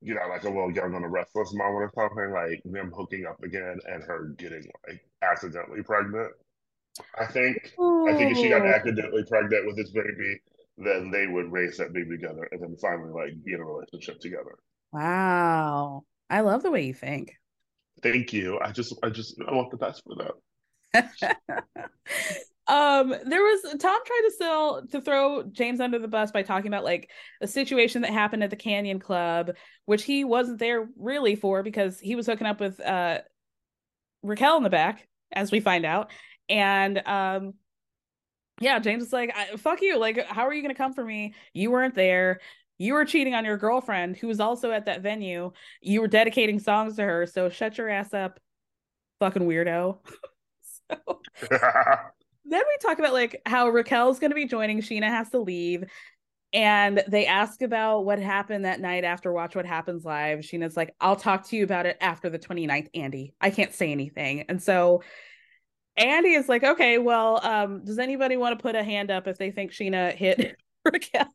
you 0.00 0.14
know, 0.14 0.26
like 0.28 0.42
a 0.44 0.48
little 0.48 0.70
young 0.72 0.94
on 0.94 1.02
the 1.02 1.08
restless 1.08 1.52
moment 1.54 1.90
or 1.94 2.08
something, 2.08 2.32
like 2.32 2.62
them 2.64 2.92
hooking 2.94 3.26
up 3.26 3.42
again 3.42 3.78
and 3.88 4.02
her 4.04 4.34
getting 4.38 4.64
like 4.88 5.04
accidentally 5.22 5.82
pregnant. 5.82 6.32
I 7.18 7.26
think, 7.26 7.56
I 7.78 8.14
think 8.14 8.32
if 8.32 8.38
she 8.38 8.48
got 8.48 8.66
accidentally 8.66 9.24
pregnant 9.24 9.66
with 9.66 9.76
this 9.76 9.90
baby, 9.90 10.40
then 10.76 11.10
they 11.10 11.26
would 11.26 11.50
raise 11.50 11.76
that 11.78 11.92
baby 11.92 12.16
together 12.16 12.48
and 12.52 12.62
then 12.62 12.76
finally 12.80 13.10
like 13.10 13.44
be 13.44 13.52
in 13.52 13.60
a 13.60 13.64
relationship 13.64 14.20
together. 14.20 14.58
wow. 14.92 16.02
I 16.30 16.40
love 16.40 16.62
the 16.62 16.70
way 16.70 16.84
you 16.84 16.94
think. 16.94 17.32
Thank 18.02 18.32
you. 18.32 18.58
I 18.62 18.70
just, 18.70 18.94
I 19.02 19.08
just, 19.08 19.40
I 19.46 19.52
want 19.52 19.70
the 19.70 19.78
best 19.78 20.02
for 20.04 20.14
them. 20.14 20.32
um 22.68 23.08
there 23.26 23.42
was 23.42 23.62
tom 23.78 23.98
tried 24.06 24.22
to 24.26 24.30
still 24.34 24.86
to 24.90 25.00
throw 25.00 25.42
james 25.52 25.80
under 25.80 25.98
the 25.98 26.08
bus 26.08 26.30
by 26.30 26.42
talking 26.42 26.68
about 26.68 26.84
like 26.84 27.10
a 27.40 27.46
situation 27.46 28.02
that 28.02 28.10
happened 28.10 28.42
at 28.42 28.50
the 28.50 28.56
canyon 28.56 28.98
club 28.98 29.52
which 29.86 30.04
he 30.04 30.24
wasn't 30.24 30.58
there 30.58 30.88
really 30.96 31.34
for 31.34 31.62
because 31.62 31.98
he 31.98 32.14
was 32.14 32.26
hooking 32.26 32.46
up 32.46 32.60
with 32.60 32.78
uh 32.80 33.18
raquel 34.22 34.58
in 34.58 34.62
the 34.62 34.70
back 34.70 35.06
as 35.32 35.50
we 35.50 35.60
find 35.60 35.84
out 35.86 36.10
and 36.48 36.98
um 37.06 37.54
yeah 38.60 38.78
james 38.78 39.04
is 39.04 39.12
like 39.12 39.34
fuck 39.58 39.80
you 39.82 39.98
like 39.98 40.24
how 40.26 40.46
are 40.46 40.54
you 40.54 40.62
gonna 40.62 40.74
come 40.74 40.92
for 40.92 41.04
me 41.04 41.34
you 41.52 41.70
weren't 41.70 41.94
there 41.94 42.40
you 42.78 42.94
were 42.94 43.04
cheating 43.04 43.34
on 43.34 43.44
your 43.44 43.56
girlfriend 43.56 44.16
who 44.16 44.26
was 44.26 44.40
also 44.40 44.70
at 44.70 44.86
that 44.86 45.02
venue 45.02 45.50
you 45.80 46.00
were 46.00 46.08
dedicating 46.08 46.58
songs 46.58 46.96
to 46.96 47.02
her 47.02 47.26
so 47.26 47.48
shut 47.48 47.78
your 47.78 47.88
ass 47.88 48.12
up 48.14 48.40
fucking 49.20 49.42
weirdo 49.42 49.98
so 50.90 51.20
then 52.48 52.62
we 52.66 52.76
talk 52.80 52.98
about 52.98 53.12
like 53.12 53.40
how 53.46 53.68
Raquel's 53.68 54.18
going 54.18 54.30
to 54.30 54.34
be 54.34 54.46
joining. 54.46 54.80
Scheana 54.80 55.08
has 55.08 55.30
to 55.30 55.38
leave. 55.38 55.84
And 56.54 57.02
they 57.06 57.26
ask 57.26 57.60
about 57.60 58.06
what 58.06 58.18
happened 58.18 58.64
that 58.64 58.80
night 58.80 59.04
after 59.04 59.30
Watch 59.30 59.54
What 59.54 59.66
Happens 59.66 60.04
Live. 60.04 60.38
Scheana's 60.38 60.78
like, 60.78 60.94
I'll 60.98 61.16
talk 61.16 61.46
to 61.48 61.56
you 61.56 61.64
about 61.64 61.84
it 61.84 61.98
after 62.00 62.30
the 62.30 62.38
29th, 62.38 62.88
Andy. 62.94 63.34
I 63.38 63.50
can't 63.50 63.74
say 63.74 63.92
anything. 63.92 64.46
And 64.48 64.62
so 64.62 65.02
Andy 65.98 66.30
is 66.34 66.48
like, 66.48 66.64
okay, 66.64 66.98
well, 66.98 67.40
um, 67.44 67.84
does 67.84 67.98
anybody 67.98 68.36
want 68.36 68.58
to 68.58 68.62
put 68.62 68.74
a 68.74 68.82
hand 68.82 69.10
up 69.10 69.26
if 69.26 69.38
they 69.38 69.50
think 69.50 69.72
Scheana 69.72 70.14
hit 70.14 70.56
Raquel? 70.84 71.28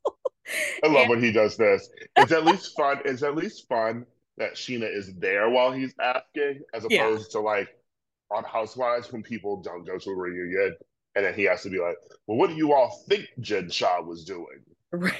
I 0.84 0.88
love 0.88 0.95
And- 1.04 1.10
when 1.10 1.23
he 1.23 1.32
does 1.32 1.58
this. 1.58 1.89
It's 2.17 2.32
at 2.32 2.45
least 2.45 2.76
fun. 2.76 2.99
It's 3.06 3.23
at 3.23 3.36
least 3.36 3.67
fun 3.67 4.06
that 4.38 4.56
Scheana 4.56 4.91
is 4.93 5.13
there 5.15 5.49
while 5.49 5.71
he's 5.71 5.93
asking, 6.02 6.62
as 6.73 6.86
Yeah. 6.89 7.04
opposed 7.06 7.32
to 7.34 7.39
like 7.39 7.67
on 8.32 8.43
Housewives 8.43 9.12
when 9.12 9.21
people 9.23 9.62
don't 9.62 9.86
go 9.86 9.97
to 9.97 10.10
a 10.10 10.15
reunion 10.15 10.76
and 11.15 11.23
then 11.26 11.34
he 11.36 11.43
has 11.43 11.62
to 11.62 11.69
be 11.69 11.78
like, 11.80 11.95
"Well, 12.26 12.38
what 12.38 12.49
do 12.49 12.56
you 12.56 12.73
all 12.73 13.04
think 13.08 13.26
Jen 13.39 13.69
Shah 13.69 14.02
was 14.02 14.26
doing?" 14.26 14.63
Right. 14.91 15.13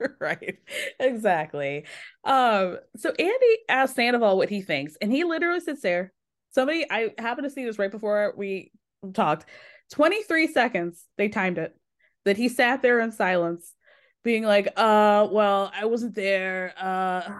right. 0.20 0.58
Exactly. 0.98 1.84
Um, 2.24 2.78
so 2.96 3.10
Andy 3.18 3.58
asked 3.68 3.96
Sandoval 3.96 4.36
what 4.36 4.50
he 4.50 4.60
thinks, 4.62 4.96
and 5.00 5.10
he 5.10 5.24
literally 5.24 5.60
sits 5.60 5.80
there. 5.82 6.12
Somebody 6.50 6.86
I 6.90 7.10
happened 7.18 7.44
to 7.44 7.50
see 7.50 7.64
this 7.64 7.78
right 7.78 7.90
before 7.90 8.34
we 8.36 8.72
talked. 9.14 9.46
23 9.92 10.46
seconds, 10.48 11.04
they 11.16 11.28
timed 11.28 11.58
it, 11.58 11.76
that 12.24 12.36
he 12.36 12.48
sat 12.48 12.82
there 12.82 13.00
in 13.00 13.12
silence, 13.12 13.74
being 14.22 14.44
like, 14.44 14.68
uh, 14.76 15.26
well, 15.30 15.70
I 15.74 15.86
wasn't 15.86 16.14
there. 16.14 16.74
Uh 16.78 17.30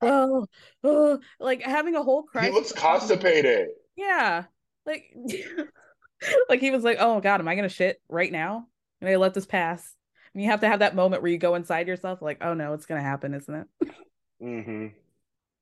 well, 0.00 0.48
uh, 0.82 1.16
like 1.40 1.62
having 1.62 1.94
a 1.94 2.02
whole 2.02 2.22
He 2.22 2.28
crisis. 2.28 2.54
looks 2.54 2.72
constipated. 2.72 3.68
Yeah. 3.96 4.44
Like 4.86 5.14
like 6.48 6.60
he 6.60 6.70
was 6.70 6.84
like, 6.84 6.98
"Oh 7.00 7.20
god, 7.20 7.40
am 7.40 7.48
I 7.48 7.54
going 7.54 7.68
to 7.68 7.74
shit 7.74 8.00
right 8.08 8.30
now? 8.30 8.66
Am 9.00 9.08
I 9.08 9.16
let 9.16 9.34
this 9.34 9.46
pass?" 9.46 9.94
And 10.34 10.42
you 10.42 10.50
have 10.50 10.60
to 10.60 10.68
have 10.68 10.80
that 10.80 10.94
moment 10.96 11.22
where 11.22 11.30
you 11.30 11.38
go 11.38 11.54
inside 11.54 11.88
yourself 11.88 12.20
like, 12.20 12.38
"Oh 12.42 12.54
no, 12.54 12.74
it's 12.74 12.86
going 12.86 13.00
to 13.00 13.06
happen, 13.08 13.34
isn't 13.34 13.54
it?" 13.54 13.66
hmm 14.40 14.86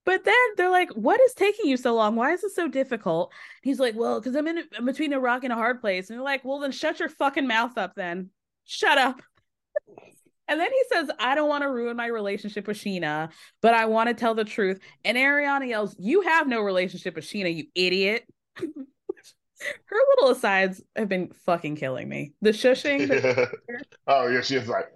But 0.04 0.24
then 0.24 0.34
they're 0.56 0.70
like, 0.70 0.90
"What 0.92 1.20
is 1.20 1.34
taking 1.34 1.66
you 1.66 1.76
so 1.76 1.94
long? 1.94 2.16
Why 2.16 2.32
is 2.32 2.42
it 2.44 2.52
so 2.52 2.68
difficult?" 2.68 3.32
He's 3.62 3.78
like, 3.78 3.94
"Well, 3.94 4.20
cuz 4.20 4.34
I'm 4.34 4.48
in 4.48 4.64
between 4.84 5.12
a 5.12 5.20
rock 5.20 5.44
and 5.44 5.52
a 5.52 5.56
hard 5.56 5.80
place." 5.80 6.10
And 6.10 6.18
they're 6.18 6.24
like, 6.24 6.44
"Well, 6.44 6.58
then 6.58 6.72
shut 6.72 6.98
your 7.00 7.08
fucking 7.08 7.46
mouth 7.46 7.78
up 7.78 7.94
then. 7.94 8.30
Shut 8.64 8.98
up." 8.98 9.20
And 10.48 10.60
then 10.60 10.70
he 10.70 10.82
says, 10.90 11.08
I 11.18 11.34
don't 11.34 11.48
want 11.48 11.62
to 11.62 11.70
ruin 11.70 11.96
my 11.96 12.06
relationship 12.08 12.66
with 12.66 12.76
Scheana, 12.76 13.30
but 13.62 13.72
I 13.74 13.86
want 13.86 14.08
to 14.08 14.14
tell 14.14 14.34
the 14.34 14.44
truth. 14.44 14.80
And 15.04 15.16
Ariana 15.16 15.66
yells, 15.68 15.96
You 15.98 16.20
have 16.22 16.46
no 16.46 16.60
relationship 16.60 17.14
with 17.14 17.24
Scheana, 17.24 17.54
you 17.54 17.66
idiot. 17.74 18.24
Her 18.58 19.96
little 20.16 20.30
asides 20.36 20.82
have 20.96 21.08
been 21.08 21.30
fucking 21.46 21.76
killing 21.76 22.08
me. 22.08 22.32
The 22.42 22.50
shushing. 22.50 23.08
the- 23.08 23.50
oh 24.08 24.26
yeah, 24.26 24.42
she's 24.42 24.66
like, 24.68 24.88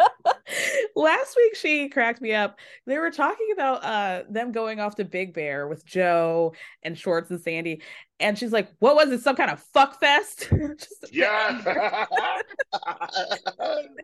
Last 0.96 1.36
week 1.36 1.54
she 1.56 1.88
cracked 1.88 2.20
me 2.20 2.32
up. 2.34 2.58
They 2.86 2.98
were 2.98 3.10
talking 3.10 3.48
about 3.52 3.84
uh 3.84 4.22
them 4.28 4.52
going 4.52 4.80
off 4.80 4.96
to 4.96 5.04
Big 5.04 5.32
Bear 5.34 5.66
with 5.68 5.84
Joe 5.86 6.54
and 6.82 6.98
Schwartz 6.98 7.30
and 7.30 7.40
Sandy. 7.40 7.82
And 8.18 8.36
she's 8.38 8.52
like, 8.52 8.68
What 8.80 8.96
was 8.96 9.10
it? 9.10 9.22
Some 9.22 9.36
kind 9.36 9.50
of 9.50 9.62
fuck 9.72 10.00
fest? 10.00 10.48
Just 10.78 11.06
yeah. 11.12 12.06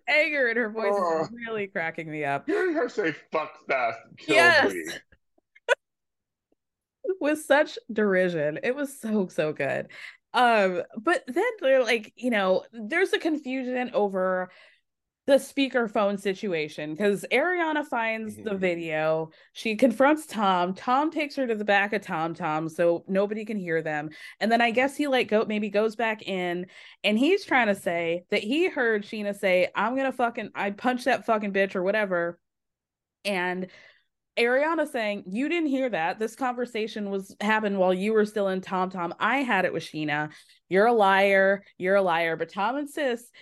anger 0.09 0.49
in 0.49 0.57
her 0.57 0.71
voice 0.71 0.93
Oh. 0.95 1.23
is 1.23 1.31
really 1.47 1.67
cracking 1.67 2.11
me 2.11 2.25
up. 2.25 2.47
Hearing 2.47 2.75
her 2.75 2.89
say 2.89 3.13
"fuck 3.33 3.53
fest 3.69 3.99
killed 4.19 4.37
Yes. 4.37 4.73
me. 4.73 4.85
with 7.21 7.41
such 7.45 7.79
derision. 7.93 8.59
It 8.63 8.75
was 8.75 8.99
so 9.01 9.29
so 9.29 9.53
good. 9.53 9.89
Um, 10.35 10.83
but 10.99 11.25
then 11.29 11.45
they're 11.61 11.83
like, 11.83 12.13
you 12.17 12.31
know, 12.31 12.65
there's 12.73 13.13
a 13.15 13.19
confusion 13.19 13.91
over 13.95 14.51
the 15.27 15.35
speakerphone 15.35 16.21
situation 16.21 16.93
because 16.95 17.25
Ariana 17.33 17.85
finds 17.85 18.37
the 18.37 18.53
Mhm. 18.53 18.59
video. 18.59 19.31
She 19.53 19.75
confronts 19.75 20.25
Tom. 20.25 20.73
Tom 20.73 21.11
takes 21.11 21.35
her 21.35 21.49
to 21.49 21.55
the 21.57 21.65
back 21.65 21.93
of 21.93 22.03
Tom 22.03 22.33
Tom 22.33 22.69
so 22.69 23.05
nobody 23.09 23.45
can 23.45 23.59
hear 23.59 23.83
them. 23.83 24.11
And 24.39 24.53
then 24.53 24.61
I 24.61 24.71
guess 24.71 24.97
he 24.97 25.09
like 25.09 25.27
go 25.27 25.45
maybe 25.45 25.69
goes 25.69 25.97
back 25.97 26.23
in 26.29 26.67
and 27.03 27.19
he's 27.19 27.45
trying 27.45 27.67
to 27.67 27.75
say 27.75 28.23
that 28.31 28.45
he 28.45 28.69
heard 28.69 29.03
Scheana 29.03 29.35
say, 29.35 29.69
I'm 29.75 29.97
gonna 29.97 30.13
fucking 30.13 30.51
I 30.55 30.71
punch 30.71 31.05
that 31.05 31.27
fucking 31.27 31.53
bitch 31.53 31.75
or 31.75 31.83
whatever. 31.83 32.39
And 33.25 33.67
Ariana 34.39 34.87
saying, 34.87 35.25
You 35.27 35.49
didn't 35.49 35.71
hear 35.71 35.89
that. 35.89 36.21
This 36.21 36.37
conversation 36.37 37.11
was 37.11 37.35
happened 37.41 37.79
while 37.79 37.93
you 37.95 38.13
were 38.13 38.27
still 38.27 38.47
in 38.49 38.61
Tom 38.61 38.91
Tom. 38.91 39.13
I 39.19 39.39
had 39.39 39.65
it 39.65 39.73
with 39.73 39.83
Scheana. 39.83 40.31
You're 40.69 40.87
a 40.87 40.93
liar. 40.93 41.65
You're 41.79 41.97
a 41.97 42.03
liar. 42.03 42.37
But 42.37 42.53
Tom 42.53 42.77
insists 42.77 43.33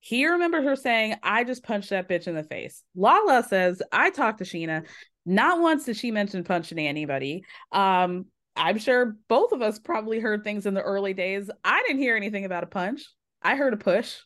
he 0.00 0.26
remembered 0.26 0.64
her 0.64 0.76
saying, 0.76 1.16
I 1.22 1.44
just 1.44 1.62
punched 1.64 1.90
that 1.90 2.08
bitch 2.08 2.26
in 2.26 2.34
the 2.34 2.44
face. 2.44 2.82
Lala 2.94 3.42
says, 3.42 3.82
I 3.92 4.10
talked 4.10 4.38
to 4.38 4.44
Scheana. 4.44 4.86
Not 5.26 5.60
once 5.60 5.84
did 5.84 5.96
she 5.96 6.10
mention 6.10 6.44
punching 6.44 6.78
anybody. 6.78 7.44
Um, 7.72 8.26
I'm 8.56 8.78
sure 8.78 9.16
both 9.28 9.52
of 9.52 9.62
us 9.62 9.78
probably 9.78 10.20
heard 10.20 10.42
things 10.42 10.66
in 10.66 10.74
the 10.74 10.82
early 10.82 11.14
days. 11.14 11.50
I 11.64 11.82
didn't 11.86 12.00
hear 12.02 12.16
anything 12.16 12.44
about 12.44 12.64
a 12.64 12.68
punch. 12.68 13.02
I 13.42 13.56
heard 13.56 13.74
a 13.74 13.76
push. 13.76 14.16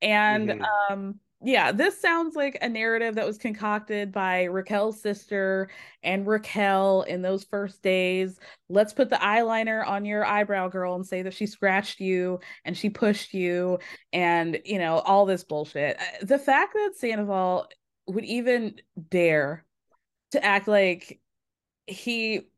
And 0.00 0.48
Mhm. 0.50 0.66
um 0.90 1.20
yeah, 1.40 1.70
this 1.70 2.00
sounds 2.00 2.34
like 2.34 2.58
a 2.60 2.68
narrative 2.68 3.14
that 3.14 3.26
was 3.26 3.38
concocted 3.38 4.10
by 4.10 4.44
Raquel's 4.44 5.00
sister 5.00 5.70
and 6.02 6.26
Raquel 6.26 7.02
in 7.02 7.22
those 7.22 7.44
first 7.44 7.80
days. 7.80 8.40
Let's 8.68 8.92
put 8.92 9.08
the 9.08 9.16
eyeliner 9.16 9.86
on 9.86 10.04
your 10.04 10.24
eyebrow 10.24 10.68
girl 10.68 10.96
and 10.96 11.06
say 11.06 11.22
that 11.22 11.34
she 11.34 11.46
scratched 11.46 12.00
you 12.00 12.40
and 12.64 12.76
she 12.76 12.90
pushed 12.90 13.34
you 13.34 13.78
and 14.12 14.58
you 14.64 14.78
know 14.78 14.98
all 14.98 15.26
this 15.26 15.44
bullshit. 15.44 15.96
Uh, 16.00 16.24
The 16.24 16.38
fact 16.40 16.74
that 16.74 16.94
Sandoval 16.96 17.68
would 18.08 18.24
even 18.24 18.74
dare 19.10 19.64
to 20.32 20.44
act 20.44 20.66
like 20.66 21.20
he 21.86 22.48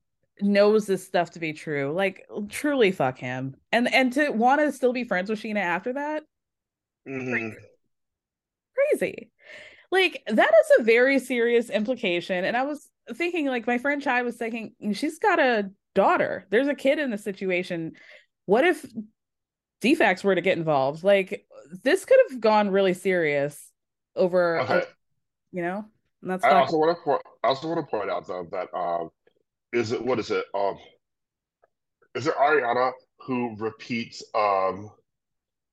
knows 0.40 0.86
this 0.86 1.06
stuff 1.06 1.32
to 1.32 1.38
be 1.38 1.52
true, 1.52 1.92
like 1.92 2.26
truly 2.48 2.92
fuck 2.92 3.18
him. 3.18 3.56
And 3.72 3.92
and 3.92 4.10
to 4.14 4.30
want 4.30 4.62
to 4.62 4.72
still 4.72 4.94
be 4.94 5.04
friends 5.04 5.28
with 5.28 5.38
Scheana 5.40 5.60
after 5.60 5.92
that, 5.92 6.24
Mhm. 7.06 7.54
Crazy. 8.90 9.30
Like 9.90 10.22
that 10.26 10.50
is 10.50 10.80
a 10.80 10.82
very 10.84 11.18
serious 11.18 11.68
implication. 11.70 12.44
And 12.44 12.56
I 12.56 12.62
was 12.62 12.88
thinking, 13.14 13.46
like 13.46 13.66
my 13.66 13.78
friend 13.78 14.00
Chai 14.00 14.22
was 14.22 14.36
thinking, 14.36 14.74
she's 14.92 15.18
got 15.18 15.40
a 15.40 15.70
daughter. 15.94 16.46
There's 16.50 16.68
a 16.68 16.74
kid 16.74 16.98
in 16.98 17.10
the 17.10 17.18
situation. 17.18 17.92
What 18.46 18.64
if 18.64 18.86
defects 19.80 20.22
were 20.22 20.34
to 20.34 20.40
get 20.40 20.58
involved? 20.58 21.02
Like 21.02 21.46
this 21.82 22.04
could 22.04 22.18
have 22.30 22.40
gone 22.40 22.70
really 22.70 22.94
serious 22.94 23.70
over, 24.14 24.60
Okay. 24.60 24.82
you 25.52 25.62
know. 25.62 25.84
And 26.22 26.30
that's 26.30 26.44
I 26.44 26.50
also 26.50 26.76
want 26.76 26.96
to 26.96 27.02
point. 27.02 27.22
I 27.42 27.48
also 27.48 27.68
want 27.68 27.80
to 27.80 27.90
point 27.90 28.10
out 28.10 28.26
though 28.26 28.46
that 28.52 28.68
um, 28.76 29.10
is 29.72 29.92
it 29.92 30.04
what 30.04 30.18
is 30.18 30.30
it 30.30 30.44
um, 30.54 30.78
is 32.14 32.26
it 32.26 32.34
Ariana 32.34 32.92
who 33.20 33.56
repeats 33.56 34.22
um, 34.34 34.90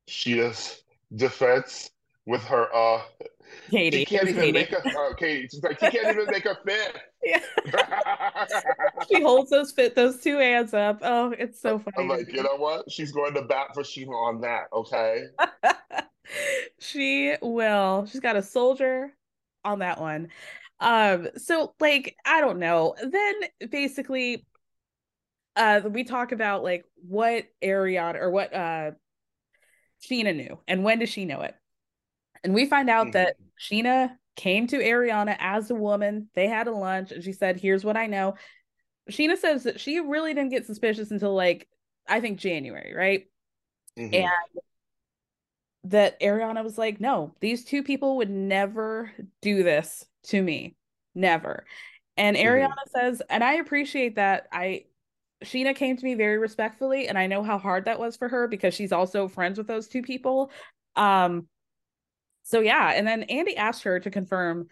Scheana's 0.09 0.81
defense 1.15 1.91
with 2.27 2.43
her 2.43 2.67
uh, 2.75 3.01
Katie. 3.71 3.99
she 3.99 4.05
can't 4.05 4.27
even 4.27 4.41
Katie. 4.41 4.51
make 4.51 4.71
a 4.71 4.77
uh, 4.79 5.13
Katie. 5.15 5.47
She's 5.49 5.63
like 5.63 5.79
she 5.79 5.89
can't 5.89 6.15
even 6.15 6.27
make 6.29 6.45
a 6.45 6.55
fit. 6.65 6.97
Yeah. 7.23 7.39
she 9.09 9.21
holds 9.21 9.49
those 9.49 9.71
fit 9.71 9.95
those 9.95 10.21
two 10.21 10.37
hands 10.37 10.73
up. 10.73 10.99
Oh, 11.01 11.33
it's 11.37 11.59
so 11.59 11.79
funny. 11.79 11.95
I'm 11.97 12.07
like, 12.07 12.31
you 12.31 12.43
know 12.43 12.55
what? 12.55 12.89
She's 12.89 13.11
going 13.11 13.33
to 13.33 13.41
bat 13.41 13.69
for 13.73 13.83
Scheana 13.83 14.11
on 14.13 14.41
that. 14.41 14.65
Okay. 14.71 15.23
she 16.79 17.35
will. 17.41 18.05
She's 18.05 18.21
got 18.21 18.37
a 18.37 18.43
soldier 18.43 19.13
on 19.65 19.79
that 19.79 19.99
one. 19.99 20.29
Um, 20.79 21.27
so 21.35 21.73
like, 21.81 22.15
I 22.23 22.39
don't 22.39 22.59
know. 22.59 22.95
Then 23.01 23.69
basically, 23.71 24.45
uh, 25.57 25.81
we 25.89 26.03
talk 26.05 26.31
about 26.31 26.63
like 26.63 26.85
what 27.07 27.45
Ariana 27.63 28.21
or 28.21 28.29
what 28.29 28.53
uh 28.53 28.91
Scheana 30.07 30.35
knew 30.35 30.59
and 30.67 30.83
when 30.83 30.99
does 30.99 31.09
she 31.09 31.25
know 31.25 31.41
it? 31.41 31.55
And 32.43 32.53
we 32.53 32.65
find 32.65 32.89
out 32.89 33.13
that 33.13 33.35
Scheana 33.59 34.15
came 34.35 34.67
to 34.67 34.77
Ariana 34.77 35.35
as 35.39 35.69
a 35.71 35.75
woman. 35.75 36.29
They 36.35 36.47
had 36.47 36.67
a 36.67 36.71
lunch 36.71 37.11
and 37.11 37.23
she 37.23 37.33
said, 37.33 37.59
Here's 37.59 37.83
what 37.83 37.97
I 37.97 38.07
know. 38.07 38.35
Scheana 39.09 39.37
says 39.37 39.63
that 39.63 39.79
she 39.79 39.99
really 39.99 40.33
didn't 40.33 40.51
get 40.51 40.65
suspicious 40.65 41.11
until 41.11 41.33
like 41.33 41.67
I 42.07 42.21
think 42.21 42.39
January, 42.39 42.93
right? 42.95 43.25
Mhm. 43.97 44.13
And 44.13 44.61
that 45.91 46.19
Ariana 46.19 46.63
was 46.63 46.77
like, 46.77 46.99
no, 46.99 47.33
these 47.39 47.63
two 47.63 47.83
people 47.83 48.17
would 48.17 48.29
never 48.29 49.11
do 49.41 49.63
this 49.63 50.05
to 50.23 50.41
me. 50.41 50.75
Never. 51.15 51.65
And 52.17 52.35
Mhm. 52.35 52.43
Ariana 52.43 52.73
says, 52.95 53.21
and 53.29 53.43
I 53.43 53.53
appreciate 53.53 54.15
that. 54.15 54.47
I 54.51 54.85
Scheana 55.43 55.75
came 55.75 55.95
to 55.95 56.03
me 56.03 56.15
very 56.15 56.39
respectfully, 56.39 57.07
and 57.07 57.17
I 57.17 57.27
know 57.27 57.43
how 57.43 57.59
hard 57.59 57.85
that 57.85 57.99
was 57.99 58.17
for 58.17 58.27
her 58.27 58.47
because 58.47 58.73
she's 58.73 58.91
also 58.91 59.27
friends 59.27 59.57
with 59.57 59.67
those 59.67 59.87
two 59.87 60.01
people. 60.01 60.51
Um, 60.95 61.47
so 62.47 62.59
yeah, 62.59 62.91
and 62.95 63.07
then 63.07 63.23
Andy 63.23 63.55
asked 63.57 63.83
her 63.83 63.99
to 63.99 64.09
confirm 64.09 64.67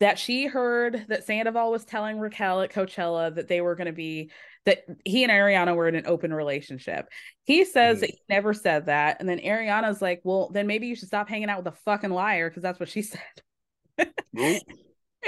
that 0.00 0.18
she 0.18 0.46
heard 0.46 1.06
that 1.08 1.24
Sandoval 1.24 1.70
was 1.70 1.84
telling 1.84 2.18
Raquel 2.18 2.62
at 2.62 2.72
Coachella 2.72 3.34
that 3.34 3.48
they 3.48 3.60
were 3.60 3.76
going 3.76 3.86
to 3.86 3.92
be 3.92 4.30
that 4.64 4.84
he 5.04 5.22
and 5.22 5.32
Ariana 5.32 5.74
were 5.74 5.88
in 5.88 5.94
an 5.94 6.06
open 6.06 6.32
relationship. 6.32 7.08
He 7.44 7.64
says 7.64 8.00
that 8.00 8.10
mm-hmm. 8.10 8.16
he 8.28 8.34
never 8.34 8.54
said 8.54 8.86
that, 8.86 9.18
and 9.20 9.28
then 9.28 9.38
Ariana's 9.38 10.02
like, 10.02 10.20
"Well, 10.24 10.50
then 10.52 10.66
maybe 10.66 10.86
you 10.86 10.96
should 10.96 11.08
stop 11.08 11.28
hanging 11.28 11.50
out 11.50 11.64
with 11.64 11.74
a 11.74 11.78
fucking 11.84 12.10
liar 12.10 12.48
because 12.48 12.62
that's 12.62 12.80
what 12.80 12.88
she 12.88 13.02
said." 13.96 14.12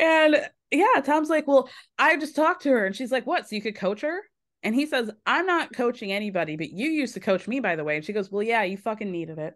And 0.01 0.37
yeah, 0.70 1.01
Tom's 1.05 1.31
like, 1.31 1.47
Well, 1.47 1.68
I 1.99 2.16
just 2.16 2.37
talked 2.37 2.62
to 2.62 2.70
her. 2.70 2.87
And 2.87 2.97
she's 2.97 3.12
like, 3.12 3.27
What? 3.27 3.49
So 3.49 3.57
you 3.57 3.62
could 3.62 3.77
coach 3.77 4.01
her? 4.03 4.20
And 4.62 4.75
he 4.75 4.87
says, 4.87 5.11
I'm 5.27 5.47
not 5.47 5.75
coaching 5.75 6.11
anybody, 6.11 6.57
but 6.57 6.70
you 6.70 6.89
used 6.89 7.14
to 7.14 7.20
coach 7.20 7.47
me, 7.47 7.61
by 7.61 7.77
the 7.77 7.85
way. 7.85 7.97
And 7.97 8.05
she 8.05 8.12
goes, 8.12 8.31
Well, 8.31 8.43
yeah, 8.43 8.62
you 8.62 8.77
fucking 8.77 9.11
needed 9.11 9.39
it. 9.39 9.55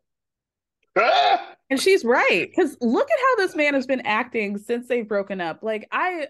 and 1.70 1.80
she's 1.80 2.04
right. 2.04 2.48
Because 2.48 2.76
look 2.80 3.08
at 3.10 3.18
how 3.18 3.36
this 3.44 3.56
man 3.56 3.74
has 3.74 3.86
been 3.86 4.02
acting 4.02 4.58
since 4.58 4.88
they've 4.88 5.08
broken 5.08 5.40
up. 5.40 5.62
Like, 5.62 5.88
I, 5.92 6.28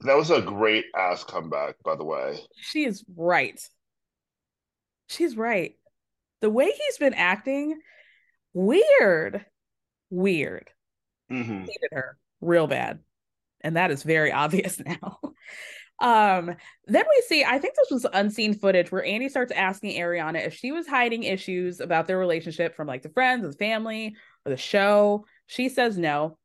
That 0.00 0.16
was 0.16 0.30
a 0.30 0.40
great 0.42 0.86
ass 0.96 1.24
comeback, 1.24 1.76
by 1.84 1.96
the 1.96 2.04
way. 2.04 2.38
she 2.56 2.84
is 2.84 3.04
right. 3.16 3.60
She's 5.08 5.36
right. 5.36 5.74
The 6.40 6.50
way 6.50 6.66
he's 6.66 6.98
been 6.98 7.14
acting, 7.14 7.78
weird, 8.52 9.44
weird. 10.10 10.70
Mhm. 11.30 11.60
hated 11.60 11.88
her 11.92 12.18
real 12.42 12.66
bad 12.66 13.00
and 13.62 13.76
that 13.76 13.90
is 13.90 14.02
very 14.02 14.30
obvious 14.44 14.78
now 14.78 15.18
um 16.04 16.54
then 16.86 17.04
we 17.08 17.22
see 17.26 17.44
i 17.44 17.58
think 17.58 17.74
this 17.74 17.90
was 17.90 18.06
unseen 18.12 18.52
footage 18.54 18.92
where 18.92 19.04
andy 19.04 19.28
starts 19.28 19.52
asking 19.52 19.98
ariana 19.98 20.46
if 20.46 20.54
she 20.54 20.70
was 20.70 20.86
hiding 20.86 21.22
issues 21.22 21.80
about 21.80 22.06
their 22.06 22.18
relationship 22.18 22.76
from 22.76 22.86
like 22.86 23.02
the 23.02 23.08
friends 23.08 23.44
or 23.44 23.48
the 23.48 23.56
family 23.56 24.14
or 24.44 24.50
the 24.50 24.56
show. 24.56 25.26
She 25.46 25.68
says 25.68 25.98
no. 25.98 26.38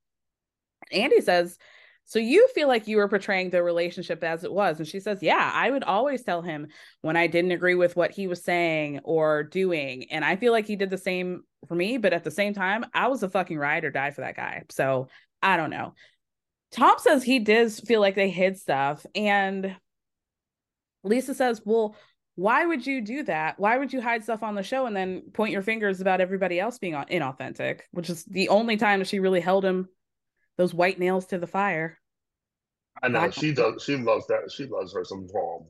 Andy 0.92 1.22
says 1.22 1.58
so 2.06 2.18
you 2.18 2.48
feel 2.56 2.68
like 2.68 2.88
you 2.88 2.98
were 2.98 3.08
portraying 3.08 3.52
the 3.52 3.62
relationship 3.62 4.24
as 4.24 4.44
it 4.44 4.52
was? 4.52 4.80
And 4.80 4.88
she 4.88 5.00
says 5.00 5.22
yeah 5.22 5.52
i 5.54 5.70
would 5.70 5.84
always 5.84 6.24
tell 6.24 6.42
him 6.42 6.68
when 7.02 7.16
i 7.16 7.28
didn't 7.28 7.52
agree 7.52 7.76
with 7.76 7.96
what 7.96 8.12
he 8.12 8.28
was 8.28 8.44
saying 8.44 9.00
or 9.04 9.44
doing 9.44 10.10
and 10.10 10.26
i 10.26 10.36
feel 10.36 10.52
like 10.52 10.66
he 10.66 10.76
did 10.76 10.90
the 10.90 10.98
same 10.98 11.44
for 11.68 11.76
me 11.76 11.98
but 11.98 12.14
at 12.14 12.24
the 12.24 12.32
same 12.32 12.54
time 12.54 12.86
i 12.94 13.08
was 13.08 13.22
a 13.22 13.30
fucking 13.30 13.60
ride 13.60 13.84
or 13.84 13.92
die 13.92 14.12
for 14.12 14.22
that 14.22 14.36
guy. 14.36 14.64
So 14.70 15.10
i 15.44 15.58
don't 15.58 15.70
know 15.70 15.94
tom 16.72 16.96
says 16.98 17.24
he 17.24 17.40
does 17.40 17.80
feel 17.80 18.00
like 18.00 18.16
they 18.16 18.30
hid 18.30 18.58
stuff 18.58 19.06
and 19.16 19.76
lisa 21.04 21.34
says 21.34 21.62
well 21.66 21.96
why 22.36 22.66
would 22.66 22.86
you 22.86 23.02
do 23.02 23.24
that 23.24 23.60
why 23.60 23.78
would 23.78 23.92
you 23.92 24.02
hide 24.02 24.24
stuff 24.24 24.44
on 24.44 24.56
the 24.56 24.64
show 24.64 24.86
and 24.86 24.96
then 24.96 25.22
point 25.34 25.52
your 25.52 25.62
fingers 25.62 26.02
about 26.02 26.22
everybody 26.22 26.60
else 26.60 26.80
being 26.80 26.94
inauthentic 26.94 27.82
which 27.92 28.10
is 28.10 28.24
the 28.26 28.50
only 28.50 28.78
time 28.78 29.04
she 29.04 29.20
really 29.20 29.42
held 29.42 29.66
him 29.66 29.88
those 30.58 30.74
white 30.74 31.00
nails 31.00 31.26
to 31.26 31.38
the 31.38 31.48
fire 31.48 31.98
I 33.02 33.08
know 33.08 33.32
she 33.32 33.54
does. 33.54 33.84
She 33.84 33.96
loves 33.96 34.28
that. 34.28 34.52
She 34.52 34.66
loves 34.66 34.94
her 34.94 35.04
some 35.04 35.28
Tom. 35.28 35.66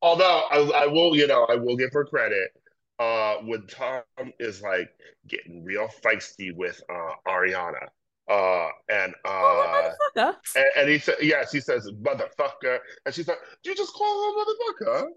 Although 0.00 0.42
I, 0.50 0.84
I 0.84 0.86
will, 0.86 1.16
you 1.16 1.26
know, 1.26 1.44
I 1.44 1.56
will 1.56 1.76
give 1.76 1.92
her 1.92 2.04
credit. 2.04 2.50
Uh, 2.98 3.36
when 3.44 3.66
Tom 3.66 4.02
is 4.38 4.62
like 4.62 4.90
getting 5.26 5.64
real 5.64 5.88
feisty 6.04 6.54
with 6.54 6.80
uh 6.88 7.30
Ariana, 7.30 7.88
uh, 8.28 8.68
and 8.88 9.14
uh, 9.24 9.90
and, 10.16 10.36
and 10.76 10.88
he 10.88 10.98
said, 10.98 11.16
yes, 11.20 11.52
he 11.52 11.60
says 11.60 11.88
motherfucker, 12.02 12.78
and 13.04 13.14
she's 13.14 13.28
like, 13.28 13.38
you 13.64 13.74
just 13.74 13.92
call 13.94 14.06
her 14.24 14.44
motherfucker? 14.44 15.08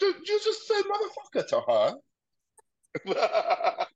You, 0.00 0.14
you 0.26 0.40
just 0.42 0.66
say 0.66 0.74
motherfucker 0.74 1.46
to 1.48 1.60
her. 1.60 1.94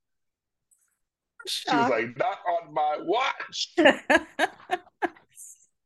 she 1.46 1.76
was 1.76 1.90
like, 1.90 2.16
not 2.16 2.38
on 2.46 2.72
my 2.72 2.98
watch. 3.00 3.74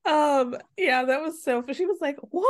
um 0.07 0.57
yeah 0.79 1.05
that 1.05 1.21
was 1.21 1.43
so 1.45 1.63
she 1.73 1.85
was 1.85 1.99
like 2.01 2.17
what 2.31 2.47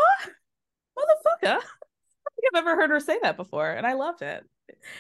motherfucker 0.97 1.43
i 1.43 1.53
don't 1.53 1.63
think 1.63 2.55
i've 2.55 2.59
ever 2.59 2.77
heard 2.77 2.91
her 2.91 3.01
say 3.01 3.19
that 3.23 3.37
before 3.37 3.71
and 3.71 3.87
i 3.87 3.95
loved 3.95 4.23
it 4.23 4.45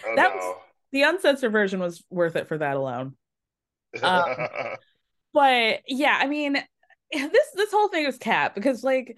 I 0.05 0.16
that 0.16 0.34
know. 0.34 0.36
was 0.36 0.57
the 0.90 1.03
uncensored 1.03 1.53
version 1.53 1.78
was 1.78 2.03
worth 2.11 2.34
it 2.34 2.48
for 2.48 2.59
that 2.59 2.76
alone 2.76 3.14
um, 4.03 4.24
but 5.33 5.81
yeah 5.87 6.18
i 6.20 6.26
mean 6.26 6.53
this 7.12 7.47
this 7.55 7.70
whole 7.70 7.89
thing 7.89 8.07
is 8.07 8.18
cap 8.18 8.55
because 8.55 8.85
like 8.85 9.16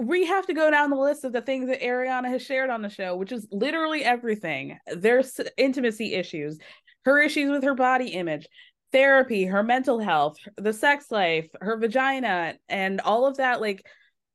we 0.00 0.26
have 0.26 0.46
to 0.46 0.54
go 0.54 0.70
down 0.70 0.90
the 0.90 0.96
list 0.96 1.24
of 1.24 1.32
the 1.32 1.40
things 1.40 1.68
that 1.68 1.80
Ariana 1.80 2.28
has 2.28 2.42
shared 2.42 2.70
on 2.70 2.82
the 2.82 2.88
show, 2.88 3.16
which 3.16 3.32
is 3.32 3.48
literally 3.50 4.04
everything. 4.04 4.78
There's 4.86 5.40
intimacy 5.56 6.14
issues, 6.14 6.58
her 7.04 7.20
issues 7.20 7.50
with 7.50 7.64
her 7.64 7.74
body 7.74 8.08
image, 8.10 8.46
therapy, 8.92 9.44
her 9.44 9.62
mental 9.62 9.98
health, 9.98 10.36
the 10.56 10.72
sex 10.72 11.10
life, 11.10 11.48
her 11.60 11.76
vagina, 11.76 12.54
and 12.68 13.00
all 13.00 13.26
of 13.26 13.38
that. 13.38 13.60
Like, 13.60 13.84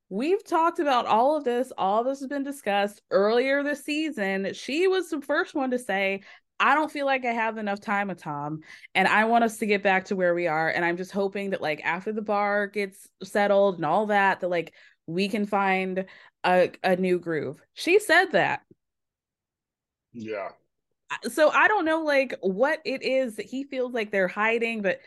we've 0.10 0.44
talked 0.46 0.80
about 0.80 1.06
all 1.06 1.38
of 1.38 1.44
this. 1.44 1.72
All 1.78 2.02
of 2.02 2.08
this 2.08 2.20
has 2.20 2.28
been 2.28 2.44
discussed 2.44 3.02
earlier 3.10 3.64
this 3.64 3.84
season. 3.84 4.54
She 4.54 4.88
was 4.88 5.10
the 5.10 5.22
first 5.22 5.56
one 5.56 5.72
to 5.72 5.80
say, 5.80 6.22
I 6.64 6.76
don't 6.76 6.92
feel 6.92 7.06
like 7.06 7.26
I 7.26 7.34
have 7.34 7.58
enough 7.58 7.82
time 7.82 8.08
with 8.08 8.20
Tom, 8.22 8.62
and 8.96 9.08
I 9.08 9.26
want 9.26 9.44
us 9.44 9.58
to 9.58 9.66
get 9.66 9.84
back 9.84 10.06
to 10.06 10.16
where 10.16 10.34
we 10.34 10.48
are. 10.48 10.70
And 10.70 10.86
I'm 10.86 10.98
just 10.98 11.12
hoping 11.12 11.50
that, 11.52 11.62
like, 11.62 11.82
after 11.84 12.14
the 12.14 12.22
bar 12.22 12.68
gets 12.68 13.10
settled 13.24 13.76
and 13.76 13.86
all 13.86 14.08
that, 14.08 14.40
that, 14.40 14.50
like, 14.50 14.74
we 15.06 15.28
can 15.28 15.46
find 15.46 16.06
a, 16.46 16.72
a 16.84 16.96
new 16.96 17.20
groove. 17.20 17.62
She 17.74 18.00
said 18.00 18.32
that. 18.32 18.62
yeah. 20.14 20.50
so 21.30 21.50
I 21.50 21.68
don't 21.68 21.86
know 21.86 22.04
like 22.04 22.36
what 22.42 22.80
it 22.86 23.04
is 23.04 23.36
that 23.36 23.46
he 23.46 23.64
feels 23.64 23.94
like 23.94 24.12
they're 24.12 24.28
hiding, 24.28 24.82
but 24.82 25.00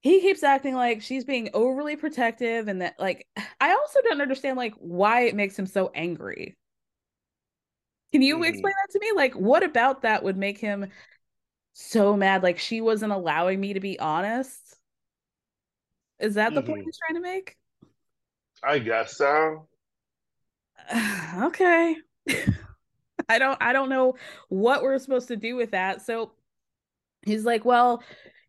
he 0.00 0.20
keeps 0.20 0.42
acting 0.42 0.74
like 0.74 1.02
she's 1.02 1.24
being 1.24 1.50
overly 1.54 1.96
protective 1.96 2.68
and 2.68 2.82
that 2.82 2.94
like 2.98 3.26
I 3.60 3.72
also 3.72 4.00
don't 4.02 4.20
understand 4.20 4.56
like 4.56 4.74
why 4.78 5.22
it 5.22 5.34
makes 5.36 5.58
him 5.58 5.66
so 5.66 5.90
angry. 5.94 6.56
Can 8.14 8.22
you 8.22 8.36
Mhm. 8.36 8.44
explain 8.44 8.74
that 8.86 8.92
to 8.92 9.00
me? 9.00 9.12
Like 9.16 9.34
what 9.34 9.64
about 9.64 10.02
that 10.02 10.22
would 10.22 10.36
make 10.36 10.58
him 10.58 10.86
so 11.74 12.16
mad 12.16 12.42
like 12.44 12.58
she 12.58 12.80
wasn't 12.80 13.12
allowing 13.12 13.60
me 13.60 13.74
to 13.74 13.80
be 13.80 13.98
honest? 13.98 14.78
Is 16.18 16.34
that 16.34 16.54
the 16.54 16.62
point 16.62 16.80
Mhm. 16.80 16.84
he's 16.84 16.98
trying 16.98 17.16
to 17.16 17.20
make? 17.22 17.56
I 18.64 18.80
guess 18.80 19.16
so. 19.16 19.68
okay. 21.42 21.96
I 23.28 23.38
don't 23.38 23.58
I 23.62 23.72
don't 23.72 23.88
know 23.88 24.16
what 24.48 24.82
we're 24.82 24.98
supposed 24.98 25.28
to 25.28 25.36
do 25.36 25.56
with 25.56 25.70
that. 25.72 26.02
So 26.02 26.32
he's 27.26 27.44
like, 27.44 27.64
well, 27.64 28.02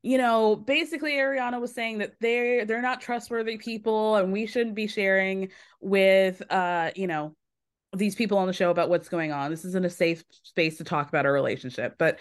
you 0.04 0.18
know, 0.20 0.56
basically 0.56 1.14
Ariana 1.14 1.62
was 1.62 1.74
saying 1.74 2.00
that 2.00 2.16
they're 2.22 2.66
they're 2.66 2.82
not 2.82 3.02
trustworthy 3.02 3.58
people 3.58 4.18
and 4.18 4.34
we 4.34 4.48
shouldn't 4.48 4.76
be 4.76 4.88
sharing 4.88 5.50
with 5.82 6.42
uh, 6.52 6.92
you 6.96 7.08
know, 7.08 7.36
these 7.96 8.16
people 8.16 8.38
on 8.38 8.48
the 8.48 8.54
show 8.54 8.72
about 8.72 8.90
what's 8.90 9.10
going 9.10 9.32
on. 9.32 9.52
This 9.52 9.66
isn't 9.66 9.86
a 9.86 9.90
safe 9.90 10.24
space 10.30 10.78
to 10.78 10.84
talk 10.84 11.10
about 11.10 11.26
our 11.26 11.34
relationship. 11.34 11.96
But 11.98 12.20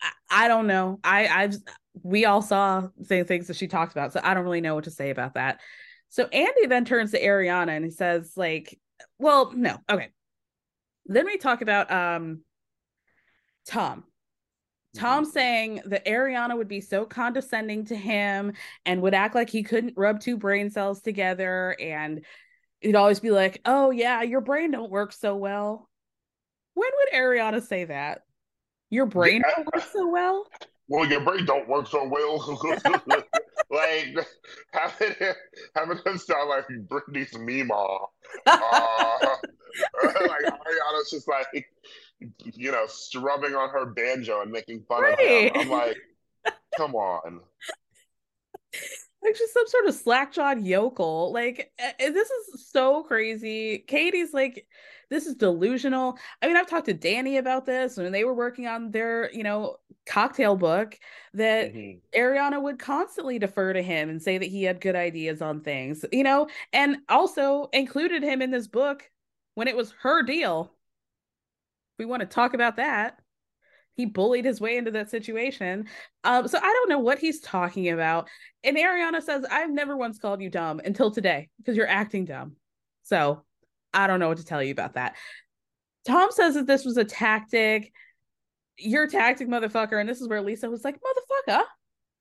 I, 0.00 0.44
I 0.44 0.48
don't 0.48 0.66
know. 0.66 0.98
I 1.04 1.26
I've 1.26 1.56
we 2.02 2.24
all 2.24 2.42
saw 2.42 2.88
the 2.96 3.24
things 3.24 3.46
that 3.48 3.56
she 3.56 3.66
talked 3.66 3.92
about, 3.92 4.12
so 4.12 4.20
I 4.22 4.34
don't 4.34 4.44
really 4.44 4.60
know 4.60 4.74
what 4.74 4.84
to 4.84 4.90
say 4.90 5.10
about 5.10 5.34
that. 5.34 5.60
So 6.08 6.26
Andy 6.26 6.66
then 6.66 6.84
turns 6.84 7.12
to 7.12 7.22
Ariana 7.22 7.70
and 7.70 7.84
he 7.84 7.90
says, 7.90 8.32
like, 8.36 8.78
well, 9.18 9.52
no, 9.54 9.78
okay. 9.90 10.10
Then 11.06 11.26
we 11.26 11.38
talk 11.38 11.62
about 11.62 11.90
um 11.90 12.42
Tom. 13.66 14.04
Tom 14.94 15.24
saying 15.24 15.80
that 15.86 16.04
Ariana 16.04 16.56
would 16.56 16.68
be 16.68 16.82
so 16.82 17.06
condescending 17.06 17.86
to 17.86 17.96
him 17.96 18.52
and 18.84 19.00
would 19.00 19.14
act 19.14 19.34
like 19.34 19.48
he 19.48 19.62
couldn't 19.62 19.94
rub 19.96 20.20
two 20.20 20.36
brain 20.36 20.68
cells 20.68 21.00
together 21.00 21.74
and 21.80 22.24
he'd 22.82 22.96
always 22.96 23.20
be 23.20 23.30
like, 23.30 23.60
"Oh 23.64 23.90
yeah, 23.90 24.22
your 24.22 24.40
brain 24.40 24.70
don't 24.70 24.90
work 24.90 25.12
so 25.12 25.36
well." 25.36 25.88
When 26.74 26.90
would 26.92 27.18
Ariana 27.18 27.62
say 27.62 27.84
that? 27.84 28.22
Your 28.90 29.06
brain 29.06 29.42
Yeah. 29.46 29.54
don't 29.56 29.74
work 29.74 29.84
so 29.92 30.08
well? 30.08 30.46
Well, 30.88 31.06
your 31.08 31.20
brain 31.20 31.46
don't 31.46 31.68
work 31.68 31.86
so 31.86 32.06
well. 32.06 32.38
like 33.70 34.14
having 34.72 35.14
having 35.74 35.98
him 36.04 36.18
sound 36.18 36.48
like 36.50 36.66
Britney's 36.88 37.36
Mima. 37.38 37.98
Uh, 38.46 39.18
like 40.04 40.44
Ariana's 40.44 41.10
just 41.10 41.28
like 41.28 41.66
you 42.54 42.72
know 42.72 42.84
strumming 42.86 43.54
on 43.54 43.70
her 43.70 43.86
banjo 43.86 44.42
and 44.42 44.50
making 44.50 44.82
fun 44.88 45.04
of 45.12 45.18
him. 45.18 45.52
I'm 45.54 45.68
like, 45.70 45.96
come 46.76 46.94
on. 46.94 47.40
Like 49.22 49.36
she's 49.36 49.52
some 49.52 49.66
sort 49.66 49.86
of 49.86 49.94
slack-jawed 49.94 50.62
yokel. 50.62 51.32
Like 51.32 51.72
this 51.98 52.30
is 52.30 52.66
so 52.66 53.02
crazy. 53.04 53.78
Katie's 53.78 54.34
like, 54.34 54.66
this 55.10 55.26
is 55.26 55.34
delusional. 55.34 56.18
I 56.40 56.46
mean, 56.48 56.56
I've 56.56 56.66
talked 56.66 56.86
to 56.86 56.94
Danny 56.94 57.36
about 57.36 57.64
this 57.66 57.96
when 57.96 58.12
they 58.12 58.24
were 58.24 58.34
working 58.34 58.66
on 58.66 58.90
their, 58.90 59.30
you 59.32 59.42
know, 59.42 59.76
cocktail 60.06 60.56
book. 60.56 60.98
That 61.34 61.72
Mhm. 61.72 62.00
Ariana 62.14 62.60
would 62.60 62.78
constantly 62.78 63.38
defer 63.38 63.72
to 63.72 63.82
him 63.82 64.10
and 64.10 64.20
say 64.20 64.38
that 64.38 64.46
he 64.46 64.64
had 64.64 64.80
good 64.80 64.96
ideas 64.96 65.40
on 65.40 65.60
things, 65.60 66.04
you 66.12 66.24
know, 66.24 66.48
and 66.72 66.98
also 67.08 67.68
included 67.72 68.22
him 68.22 68.42
in 68.42 68.50
this 68.50 68.66
book 68.66 69.10
when 69.54 69.68
it 69.68 69.76
was 69.76 69.92
her 70.02 70.22
deal. 70.22 70.74
We 71.98 72.06
want 72.06 72.20
to 72.20 72.26
talk 72.26 72.54
about 72.54 72.76
that. 72.76 73.21
He 73.94 74.06
bullied 74.06 74.44
his 74.44 74.60
way 74.60 74.76
into 74.76 74.90
that 74.92 75.10
situation. 75.10 75.86
Um, 76.24 76.48
so 76.48 76.58
I 76.58 76.62
don't 76.62 76.88
know 76.88 76.98
what 76.98 77.18
he's 77.18 77.40
talking 77.40 77.90
about. 77.90 78.28
And 78.64 78.76
Ariana 78.76 79.22
says, 79.22 79.44
I've 79.50 79.70
never 79.70 79.96
once 79.96 80.18
called 80.18 80.40
you 80.40 80.48
dumb 80.48 80.80
until 80.84 81.10
today 81.10 81.48
because 81.58 81.76
you're 81.76 81.88
acting 81.88 82.24
dumb. 82.24 82.56
So 83.02 83.44
I 83.92 84.06
don't 84.06 84.20
know 84.20 84.28
what 84.28 84.38
to 84.38 84.44
tell 84.44 84.62
you 84.62 84.72
about 84.72 84.94
that. 84.94 85.16
Tom 86.06 86.30
says 86.30 86.54
that 86.54 86.66
this 86.66 86.84
was 86.84 86.96
a 86.96 87.04
tactic. 87.04 87.92
Your 88.78 89.06
tactic, 89.06 89.48
motherfucker. 89.48 90.00
And 90.00 90.08
this 90.08 90.20
is 90.20 90.28
where 90.28 90.42
Lisa 90.42 90.70
was 90.70 90.84
like, 90.84 90.96
motherfucker. 90.96 91.62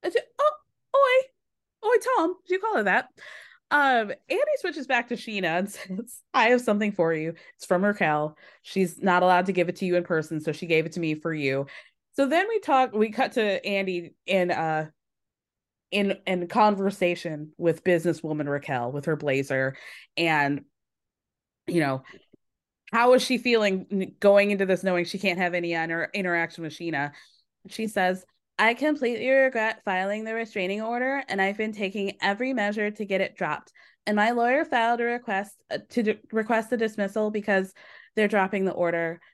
Said, 0.03 0.23
oh, 0.39 0.51
oi, 0.95 1.87
oi, 1.87 1.95
Tom. 2.17 2.35
Do 2.47 2.53
you 2.53 2.59
call 2.59 2.77
her 2.77 2.83
that? 2.83 3.09
Um, 3.71 4.11
Andy 4.29 4.51
switches 4.59 4.85
back 4.85 5.07
to 5.07 5.15
Scheana 5.15 5.59
and 5.59 5.71
says, 5.71 6.21
I 6.33 6.49
have 6.49 6.61
something 6.61 6.91
for 6.91 7.13
you. 7.13 7.33
It's 7.55 7.65
from 7.65 7.83
Raquel. 7.83 8.37
She's 8.61 9.01
not 9.01 9.23
allowed 9.23 9.47
to 9.47 9.53
give 9.53 9.69
it 9.69 9.77
to 9.77 9.85
you 9.85 9.95
in 9.95 10.03
person, 10.03 10.41
so 10.41 10.51
she 10.51 10.67
gave 10.67 10.85
it 10.85 10.91
to 10.93 10.99
me 10.99 11.15
for 11.15 11.33
you. 11.33 11.67
So 12.13 12.27
then 12.27 12.47
we 12.49 12.59
talk, 12.59 12.93
we 12.93 13.09
cut 13.09 13.33
to 13.33 13.65
Andy 13.65 14.13
in 14.25 14.51
uh 14.51 14.87
in 15.91 16.17
in 16.25 16.47
conversation 16.47 17.51
with 17.57 17.83
businesswoman 17.83 18.47
Raquel 18.47 18.91
with 18.91 19.05
her 19.05 19.17
blazer 19.17 19.75
and 20.15 20.61
you 21.67 21.81
know 21.81 22.01
how 22.91 23.13
is 23.13 23.21
she 23.21 23.37
feeling 23.37 24.15
going 24.19 24.51
into 24.51 24.65
this 24.65 24.83
knowing 24.83 25.05
she 25.05 25.17
can't 25.17 25.39
have 25.39 25.53
any 25.53 25.73
inter- 25.73 26.09
interaction 26.13 26.63
with 26.63 26.73
Scheana? 26.73 27.11
She 27.69 27.87
says, 27.87 28.25
I 28.61 28.75
completely 28.75 29.27
regret 29.27 29.81
filing 29.83 30.23
the 30.23 30.35
restraining 30.35 30.83
order, 30.83 31.23
and 31.27 31.41
I've 31.41 31.57
been 31.57 31.71
taking 31.71 32.17
every 32.21 32.53
measure 32.53 32.91
to 32.91 33.05
get 33.05 33.19
it 33.19 33.35
dropped. 33.35 33.73
And 34.05 34.15
my 34.15 34.31
lawyer 34.31 34.65
filed 34.65 35.01
a 35.01 35.05
request 35.05 35.55
uh, 35.71 35.79
to 35.89 36.03
d- 36.03 36.19
request 36.31 36.71
a 36.71 36.77
dismissal 36.77 37.31
because 37.31 37.73
they're 38.15 38.27
dropping 38.27 38.65
the 38.65 38.71
order. 38.71 39.19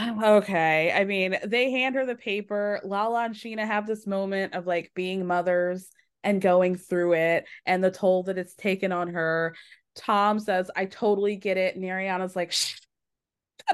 Okay. 0.00 0.90
I 0.90 1.04
mean, 1.04 1.36
they 1.44 1.70
hand 1.70 1.94
her 1.94 2.04
the 2.04 2.16
paper. 2.16 2.80
Lala 2.82 3.26
and 3.26 3.34
Scheana 3.34 3.64
have 3.64 3.86
this 3.86 4.08
moment 4.08 4.54
of 4.54 4.66
like 4.66 4.90
being 4.94 5.24
mothers 5.24 5.88
and 6.24 6.40
going 6.40 6.74
through 6.74 7.12
it 7.12 7.44
and 7.64 7.84
the 7.84 7.92
toll 7.92 8.24
that 8.24 8.38
it's 8.38 8.54
taken 8.54 8.90
on 8.90 9.08
her. 9.08 9.54
Tom 9.94 10.40
says, 10.40 10.68
I 10.74 10.86
totally 10.86 11.36
get 11.36 11.58
it. 11.58 11.76
And 11.76 11.84
Ariana's 11.84 12.34
like, 12.34 12.50
shut 12.50 12.80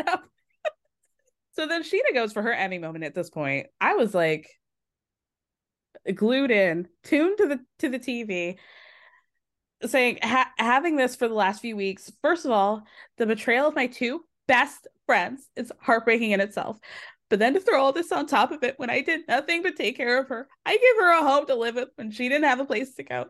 up. 0.07 0.25
So 1.53 1.67
then 1.67 1.83
Scheana 1.83 2.15
goes 2.15 2.33
for 2.33 2.43
her 2.43 2.53
Emmy 2.53 2.79
moment 2.79 3.05
at 3.05 3.15
this 3.15 3.31
point. 3.31 3.67
I 3.81 3.95
was 3.95 4.15
like 4.15 4.49
glued 6.15 6.51
in, 6.51 6.89
tuned 7.05 7.39
to 7.39 7.47
the 7.47 7.61
to 7.81 7.89
the 7.89 7.99
TV, 7.99 8.57
saying 9.85 10.19
ha- 10.23 10.53
having 10.59 10.97
this 10.97 11.17
for 11.17 11.29
the 11.29 11.35
last 11.35 11.61
few 11.61 11.77
weeks. 11.77 12.11
First 12.23 12.45
of 12.45 12.51
all, 12.51 12.85
the 13.19 13.27
betrayal 13.27 13.69
of 13.69 13.75
my 13.75 13.87
two 13.87 14.23
best 14.47 14.87
friends 15.07 15.49
is 15.57 15.73
heartbreaking 15.81 16.31
in 16.31 16.41
itself. 16.41 16.79
But 17.31 17.39
then 17.39 17.55
to 17.55 17.61
throw 17.61 17.81
all 17.81 17.93
this 17.93 18.11
on 18.11 18.26
top 18.26 18.51
of 18.51 18.64
it 18.64 18.74
when 18.78 18.91
I 18.91 19.01
did 19.01 19.20
nothing 19.28 19.62
but 19.62 19.76
take 19.76 19.97
care 19.97 20.18
of 20.18 20.28
her, 20.28 20.49
I 20.66 20.72
gave 20.72 20.97
her 20.99 21.18
a 21.18 21.22
home 21.22 21.47
to 21.47 21.55
live 21.55 21.76
with 21.76 21.91
when 21.95 22.11
she 22.11 22.28
didn't 22.28 22.45
have 22.45 22.59
a 22.59 22.64
place 22.64 22.95
to 22.97 23.05
go. 23.05 23.26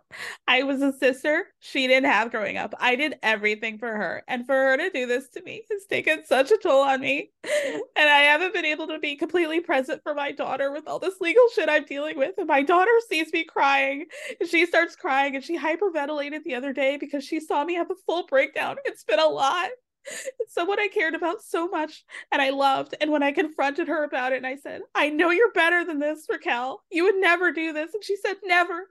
I 0.48 0.62
was 0.62 0.80
a 0.80 0.92
sister 0.92 1.44
she 1.58 1.86
didn't 1.86 2.10
have 2.10 2.30
growing 2.30 2.56
up. 2.56 2.74
I 2.80 2.96
did 2.96 3.18
everything 3.22 3.78
for 3.78 3.94
her. 3.94 4.24
And 4.26 4.46
for 4.46 4.54
her 4.54 4.76
to 4.78 4.90
do 4.90 5.06
this 5.06 5.28
to 5.30 5.42
me 5.42 5.64
has 5.70 5.84
taken 5.84 6.24
such 6.24 6.50
a 6.50 6.56
toll 6.56 6.82
on 6.82 7.00
me. 7.00 7.30
And 7.44 8.08
I 8.08 8.20
haven't 8.22 8.54
been 8.54 8.64
able 8.64 8.86
to 8.88 8.98
be 8.98 9.16
completely 9.16 9.60
present 9.60 10.02
for 10.02 10.14
my 10.14 10.32
daughter 10.32 10.72
with 10.72 10.88
all 10.88 10.98
this 10.98 11.20
legal 11.20 11.44
shit 11.54 11.68
I'm 11.68 11.84
dealing 11.84 12.16
with. 12.16 12.34
And 12.38 12.46
my 12.46 12.62
daughter 12.62 12.90
sees 13.08 13.30
me 13.32 13.44
crying. 13.44 14.06
And 14.40 14.48
she 14.48 14.64
starts 14.64 14.96
crying 14.96 15.36
and 15.36 15.44
she 15.44 15.58
hyperventilated 15.58 16.42
the 16.44 16.54
other 16.54 16.72
day 16.72 16.96
because 16.96 17.22
she 17.22 17.38
saw 17.38 17.64
me 17.64 17.74
have 17.74 17.90
a 17.90 17.94
full 18.06 18.26
breakdown. 18.26 18.76
It's 18.86 19.04
been 19.04 19.20
a 19.20 19.26
lot. 19.26 19.68
It's 20.04 20.54
someone 20.54 20.80
I 20.80 20.88
cared 20.88 21.14
about 21.14 21.42
so 21.42 21.68
much 21.68 22.04
and 22.32 22.40
I 22.40 22.50
loved. 22.50 22.94
And 23.00 23.10
when 23.10 23.22
I 23.22 23.32
confronted 23.32 23.88
her 23.88 24.04
about 24.04 24.32
it 24.32 24.36
and 24.36 24.46
I 24.46 24.56
said, 24.56 24.82
I 24.94 25.10
know 25.10 25.30
you're 25.30 25.52
better 25.52 25.84
than 25.84 25.98
this, 25.98 26.26
Raquel. 26.28 26.82
You 26.90 27.04
would 27.04 27.16
never 27.16 27.52
do 27.52 27.72
this. 27.72 27.94
And 27.94 28.04
she 28.04 28.16
said, 28.16 28.36
Never, 28.44 28.88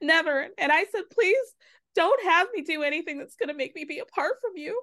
never. 0.00 0.48
And 0.58 0.72
I 0.72 0.84
said, 0.84 1.04
Please 1.12 1.54
don't 1.94 2.22
have 2.24 2.48
me 2.54 2.62
do 2.62 2.82
anything 2.82 3.18
that's 3.18 3.36
going 3.36 3.48
to 3.48 3.54
make 3.54 3.74
me 3.74 3.84
be 3.84 3.98
apart 3.98 4.34
from 4.40 4.52
you. 4.56 4.80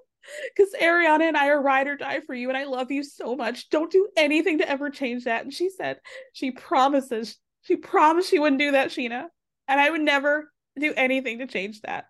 Because 0.56 0.74
Ariana 0.82 1.22
and 1.22 1.38
I 1.38 1.48
are 1.50 1.62
ride 1.62 1.88
or 1.88 1.96
die 1.96 2.20
for 2.26 2.34
you. 2.34 2.50
And 2.50 2.58
I 2.58 2.66
love 2.66 2.92
you 2.92 3.04
so 3.04 3.36
much. 3.36 3.70
Don't 3.70 3.92
do 3.92 4.10
anything 4.18 4.58
to 4.58 4.70
ever 4.70 4.90
change 4.90 5.24
that. 5.24 5.44
And 5.44 5.54
she 5.54 5.70
said, 5.70 6.00
She 6.34 6.52
promises, 6.52 7.38
she 7.62 7.76
promised 7.76 8.30
she 8.30 8.40
wouldn't 8.40 8.60
do 8.60 8.72
that, 8.72 8.90
Scheana. 8.90 9.28
And 9.68 9.80
I 9.80 9.90
would 9.90 10.02
never 10.02 10.52
do 10.80 10.94
anything 10.96 11.40
to 11.40 11.48
change 11.48 11.82
that. 11.82 12.06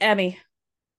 Emmy, 0.00 0.38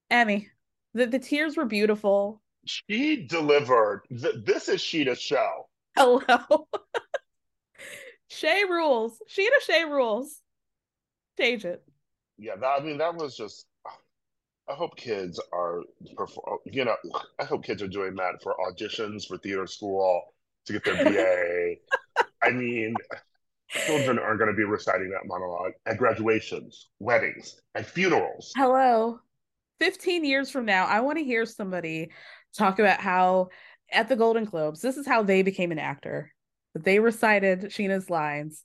Emmy, 0.09 0.49
the, 0.95 1.05
the 1.05 1.19
tears 1.19 1.57
were 1.57 1.65
beautiful. 1.65 2.41
She 2.65 3.27
delivered. 3.27 4.03
Th- 4.09 4.43
this 4.43 4.69
is 4.69 4.81
Scheana's 4.81 5.21
show. 5.21 5.67
Hello. 5.95 6.67
Shay 8.29 8.63
rules. 8.67 9.21
Scheana 9.29 9.61
Shay 9.61 9.83
rules. 9.83 10.41
Change 11.37 11.65
it. 11.65 11.83
Yeah, 12.37 12.55
that, 12.55 12.79
I 12.79 12.83
mean 12.83 12.97
that 12.97 13.15
was 13.15 13.37
just. 13.37 13.67
I 14.67 14.73
hope 14.73 14.95
kids 14.95 15.39
are 15.53 15.81
perform. 16.15 16.57
You 16.65 16.85
know, 16.85 16.95
I 17.39 17.45
hope 17.45 17.63
kids 17.63 17.83
are 17.83 17.87
doing 17.87 18.15
that 18.15 18.41
for 18.41 18.55
auditions 18.55 19.27
for 19.27 19.37
theater 19.37 19.67
school 19.67 20.23
to 20.65 20.73
get 20.73 20.83
their 20.85 21.03
BA. 21.03 22.23
I 22.41 22.49
mean, 22.49 22.95
children 23.69 24.17
are 24.17 24.35
going 24.37 24.49
to 24.49 24.55
be 24.55 24.63
reciting 24.63 25.11
that 25.11 25.27
monologue 25.27 25.73
at 25.85 25.99
graduations, 25.99 26.89
weddings, 26.99 27.61
and 27.75 27.85
funerals. 27.85 28.53
Hello. 28.55 29.19
15 29.79 30.25
years 30.25 30.49
from 30.49 30.65
now, 30.65 30.85
I 30.85 31.01
want 31.01 31.17
to 31.17 31.23
hear 31.23 31.45
somebody 31.45 32.11
talk 32.55 32.79
about 32.79 32.99
how 32.99 33.49
at 33.91 34.09
the 34.09 34.15
Golden 34.15 34.45
Globes, 34.45 34.81
this 34.81 34.97
is 34.97 35.07
how 35.07 35.23
they 35.23 35.41
became 35.41 35.71
an 35.71 35.79
actor. 35.79 36.31
They 36.73 36.99
recited 36.99 37.61
Scheana's 37.61 38.09
lines 38.09 38.63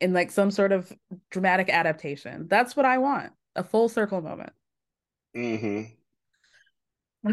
in 0.00 0.12
like 0.12 0.30
some 0.30 0.50
sort 0.50 0.72
of 0.72 0.92
dramatic 1.30 1.68
adaptation. 1.68 2.46
That's 2.48 2.76
what 2.76 2.86
I 2.86 2.98
want. 2.98 3.32
A 3.54 3.64
full 3.64 3.88
circle 3.88 4.20
moment. 4.20 4.52
Mm-hmm. 5.36 5.92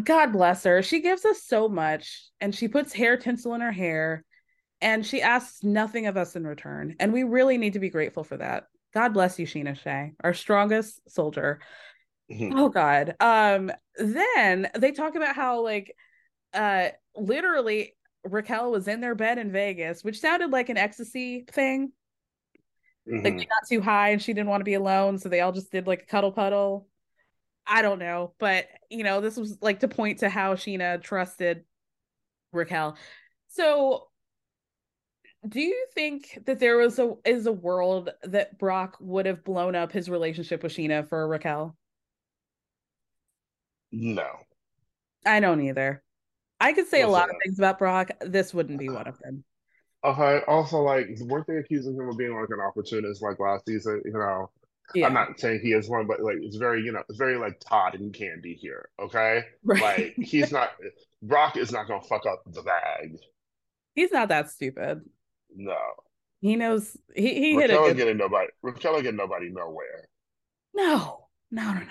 God 0.03 0.31
bless 0.31 0.63
her. 0.63 0.81
She 0.81 1.01
gives 1.01 1.25
us 1.25 1.43
so 1.43 1.69
much 1.69 2.29
and 2.41 2.53
she 2.53 2.67
puts 2.67 2.93
hair 2.93 3.17
tinsel 3.17 3.53
in 3.53 3.61
her 3.61 3.71
hair 3.71 4.23
and 4.81 5.05
she 5.05 5.21
asks 5.21 5.63
nothing 5.63 6.07
of 6.07 6.17
us 6.17 6.35
in 6.35 6.45
return. 6.45 6.95
And 6.99 7.13
we 7.13 7.23
really 7.23 7.57
need 7.57 7.73
to 7.73 7.79
be 7.79 7.89
grateful 7.89 8.23
for 8.23 8.37
that. 8.37 8.65
God 8.93 9.13
bless 9.13 9.39
you, 9.39 9.47
Scheana 9.47 9.77
Shay, 9.77 10.13
our 10.23 10.33
strongest 10.33 10.99
soldier. 11.09 11.59
Mhm. 12.29 12.53
Oh 12.55 12.69
God. 12.69 13.15
Um, 13.19 13.71
then 13.97 14.69
they 14.75 14.91
talk 14.91 15.15
about 15.15 15.35
how 15.35 15.61
like 15.61 15.95
uh 16.53 16.89
literally 17.15 17.95
Raquel 18.23 18.71
was 18.71 18.87
in 18.87 19.01
their 19.01 19.15
bed 19.15 19.37
in 19.37 19.51
Vegas, 19.51 20.03
which 20.03 20.19
sounded 20.19 20.51
like 20.51 20.69
an 20.69 20.77
ecstasy 20.77 21.45
thing. 21.51 21.91
Like 23.07 23.33
Mhm. 23.33 23.37
they 23.39 23.45
got 23.45 23.67
too 23.67 23.81
high 23.81 24.09
and 24.09 24.21
she 24.21 24.33
didn't 24.33 24.49
want 24.49 24.61
to 24.61 24.65
be 24.65 24.75
alone, 24.75 25.17
so 25.17 25.29
they 25.29 25.41
all 25.41 25.51
just 25.51 25.71
did 25.71 25.87
like 25.87 26.03
a 26.03 26.05
cuddle 26.05 26.31
puddle. 26.31 26.87
I 27.67 27.81
don't 27.81 27.99
know, 27.99 28.33
but 28.39 28.67
you 28.89 29.03
know, 29.03 29.21
this 29.21 29.37
was 29.37 29.57
like 29.61 29.81
to 29.81 29.87
point 29.87 30.19
to 30.19 30.29
how 30.29 30.55
Scheana 30.55 31.01
trusted 31.01 31.65
Raquel. 32.51 32.97
So 33.49 34.09
do 35.47 35.59
you 35.61 35.87
think 35.93 36.39
that 36.45 36.59
there 36.59 36.77
was 36.77 36.99
a 36.99 37.15
is 37.25 37.45
a 37.45 37.51
world 37.51 38.09
that 38.23 38.57
Brock 38.57 38.97
would 38.99 39.25
have 39.25 39.43
blown 39.43 39.75
up 39.75 39.91
his 39.91 40.09
relationship 40.09 40.63
with 40.63 40.73
Scheana 40.73 41.07
for 41.07 41.27
Raquel? 41.27 41.75
No. 43.93 44.27
I 45.25 45.39
don't 45.39 45.61
either. 45.61 46.03
I 46.59 46.73
could 46.73 46.87
say 46.87 47.01
a 47.01 47.07
Listen. 47.07 47.11
lot 47.13 47.29
of 47.29 47.35
things 47.43 47.59
about 47.59 47.77
Brock. 47.79 48.09
This 48.21 48.53
wouldn't 48.53 48.79
be 48.79 48.89
uh-huh. 48.89 48.97
one 48.97 49.07
of 49.07 49.19
them. 49.19 49.43
Okay. 50.03 50.41
Also, 50.47 50.81
like, 50.81 51.07
weren't 51.21 51.47
they 51.47 51.57
accusing 51.57 51.93
him 51.93 52.09
of 52.09 52.17
being 52.17 52.33
like 52.33 52.49
an 52.49 52.59
opportunist 52.59 53.21
like 53.21 53.39
last 53.39 53.65
season? 53.67 54.01
You 54.03 54.13
know, 54.13 54.49
Yeah. 54.95 55.07
I'm 55.07 55.13
not 55.13 55.39
saying 55.39 55.61
he 55.61 55.73
is 55.73 55.87
one, 55.89 56.07
but 56.07 56.21
like, 56.21 56.37
it's 56.41 56.57
very, 56.57 56.81
you 56.83 56.91
know, 56.91 57.03
it's 57.07 57.17
very 57.17 57.37
like 57.37 57.59
Todd 57.59 57.95
and 57.95 58.13
Candy 58.13 58.55
here. 58.55 58.89
Okay. 58.99 59.43
Right. 59.63 59.81
Like, 59.81 60.15
he's 60.17 60.51
not, 60.51 60.71
Brock 61.21 61.55
is 61.55 61.71
not 61.71 61.87
gonna 61.87 62.01
fuck 62.01 62.25
up 62.25 62.41
the 62.47 62.63
bag. 62.63 63.17
He's 63.95 64.11
not 64.11 64.29
that 64.29 64.49
stupid. 64.49 65.01
No. 65.55 65.77
He 66.41 66.55
knows 66.57 66.97
he, 67.15 67.33
he 67.35 67.53
hit 67.53 67.69
a 67.69 67.73
Raquel 67.75 67.87
good 67.89 67.97
getting 67.97 68.17
nobody. 68.17 68.47
Raquel 68.61 69.01
getting 69.01 69.15
nobody 69.15 69.49
nowhere. 69.49 70.09
No, 70.73 71.27
no, 71.51 71.63
no, 71.63 71.73
no, 71.73 71.79
no, 71.79 71.85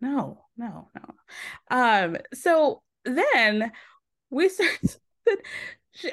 no, 0.00 0.08
no, 0.08 0.44
no, 0.60 0.88
no. 0.94 1.76
Um, 1.76 2.16
so 2.34 2.82
then 3.04 3.72
we 4.30 4.48
start 4.48 4.98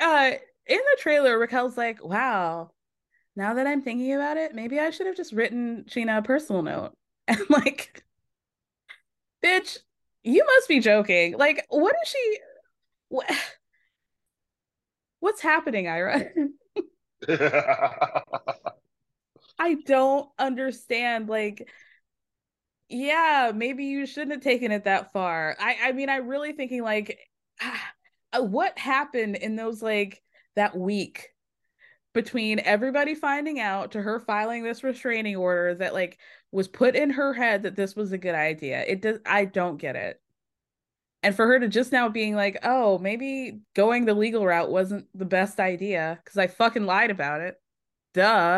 uh 0.01 0.31
in 0.67 0.77
the 0.77 0.97
trailer, 0.99 1.37
Raquel's 1.39 1.77
like, 1.77 2.03
wow, 2.03 2.71
now 3.35 3.53
that 3.53 3.67
I'm 3.67 3.81
thinking 3.81 4.13
about 4.13 4.37
it, 4.37 4.53
maybe 4.53 4.79
I 4.79 4.89
should 4.89 5.07
have 5.07 5.15
just 5.15 5.33
written 5.33 5.85
Scheana 5.89 6.19
a 6.19 6.21
personal 6.21 6.63
note. 6.63 6.93
And 7.29 7.41
like, 7.49 8.05
bitch, 9.43 9.79
you 10.23 10.45
must 10.45 10.69
be 10.69 10.79
joking. 10.79 11.37
Like, 11.37 11.65
what 11.67 11.93
is 12.03 12.09
she 12.09 12.37
what 13.09 13.29
what's 15.19 15.41
happening, 15.41 15.89
Ira? 15.89 16.25
I 19.59 19.73
don't 19.85 20.29
understand. 20.39 21.27
Like, 21.29 21.69
yeah, 22.89 23.51
maybe 23.53 23.85
you 23.85 24.05
shouldn't 24.05 24.31
have 24.31 24.41
taken 24.41 24.71
it 24.71 24.85
that 24.85 25.11
far. 25.11 25.55
I, 25.59 25.77
I 25.85 25.91
mean, 25.91 26.09
I 26.09 26.17
really 26.17 26.53
thinking 26.53 26.83
like, 26.83 27.19
ah, 27.61 27.93
what 28.39 28.77
happened 28.77 29.35
in 29.35 29.55
those 29.55 29.81
like 29.81 30.21
that 30.55 30.77
week 30.77 31.29
between 32.13 32.59
everybody 32.59 33.13
finding 33.13 33.59
out 33.59 33.91
to 33.91 34.01
her 34.01 34.19
filing 34.19 34.63
this 34.63 34.83
restraining 34.83 35.35
order 35.35 35.75
that 35.75 35.93
like 35.93 36.17
was 36.51 36.67
put 36.67 36.95
in 36.95 37.11
her 37.11 37.33
head 37.33 37.63
that 37.63 37.75
this 37.75 37.95
was 37.95 38.11
a 38.11 38.17
good 38.17 38.35
idea. 38.35 38.83
It 38.87 39.01
does. 39.01 39.19
I 39.25 39.45
don't 39.45 39.77
get 39.77 39.95
it. 39.95 40.19
And 41.23 41.35
for 41.35 41.45
her 41.45 41.59
to 41.59 41.67
just 41.67 41.91
now 41.91 42.09
being 42.09 42.35
like, 42.35 42.57
oh, 42.63 42.99
maybe 42.99 43.59
going 43.75 44.05
the 44.05 44.13
legal 44.13 44.45
route 44.45 44.71
wasn't 44.71 45.07
the 45.13 45.25
best 45.25 45.59
idea 45.59 46.19
because 46.23 46.37
I 46.37 46.47
fucking 46.47 46.85
lied 46.85 47.11
about 47.11 47.41
it. 47.41 47.55
Duh. 48.13 48.57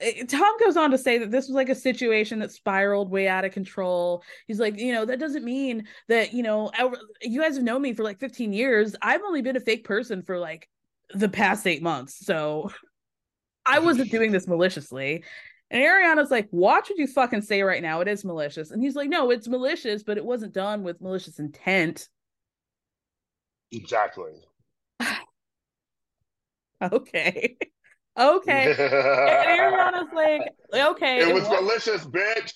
It- 0.00 0.28
Tom 0.28 0.54
goes 0.62 0.76
on 0.76 0.90
to 0.90 0.98
say 0.98 1.18
that 1.18 1.30
this 1.30 1.46
was 1.48 1.54
like 1.54 1.68
a 1.70 1.74
situation 1.74 2.40
that 2.40 2.52
spiraled 2.52 3.10
way 3.10 3.28
out 3.28 3.44
of 3.44 3.52
control. 3.52 4.22
He's 4.46 4.60
like, 4.60 4.78
you 4.78 4.92
know, 4.92 5.04
that 5.06 5.18
doesn't 5.18 5.44
mean 5.44 5.86
that, 6.08 6.32
you 6.34 6.42
know, 6.42 6.70
our- 6.78 6.98
you 7.22 7.40
guys 7.40 7.56
have 7.56 7.64
known 7.64 7.82
me 7.82 7.94
for 7.94 8.02
like 8.02 8.20
15 8.20 8.52
years. 8.52 8.94
I've 9.00 9.22
only 9.22 9.42
been 9.42 9.56
a 9.56 9.60
fake 9.60 9.84
person 9.84 10.22
for 10.22 10.38
like 10.38 10.68
the 11.14 11.28
past 11.28 11.66
eight 11.66 11.82
months. 11.82 12.24
So 12.26 12.70
I 13.64 13.78
wasn't 13.78 14.10
doing 14.10 14.32
this 14.32 14.46
maliciously. 14.46 15.24
And 15.70 15.82
Ariana's 15.82 16.30
like, 16.30 16.48
watch 16.52 16.90
what 16.90 16.98
you 16.98 17.06
fucking 17.08 17.42
say 17.42 17.62
right 17.62 17.82
now. 17.82 18.00
It 18.00 18.06
is 18.08 18.24
malicious. 18.24 18.70
And 18.70 18.80
he's 18.82 18.94
like, 18.94 19.08
no, 19.08 19.30
it's 19.30 19.48
malicious, 19.48 20.02
but 20.04 20.16
it 20.16 20.24
wasn't 20.24 20.52
done 20.52 20.82
with 20.84 21.00
malicious 21.00 21.38
intent. 21.38 22.08
Exactly. 23.72 24.32
Okay. 26.82 27.56
okay. 28.18 28.70
And 28.78 29.60
Ariana's 29.60 30.12
like, 30.14 30.42
okay. 30.74 31.20
It 31.28 31.34
was 31.34 31.44
wa- 31.44 31.60
malicious, 31.60 32.04
bitch. 32.06 32.52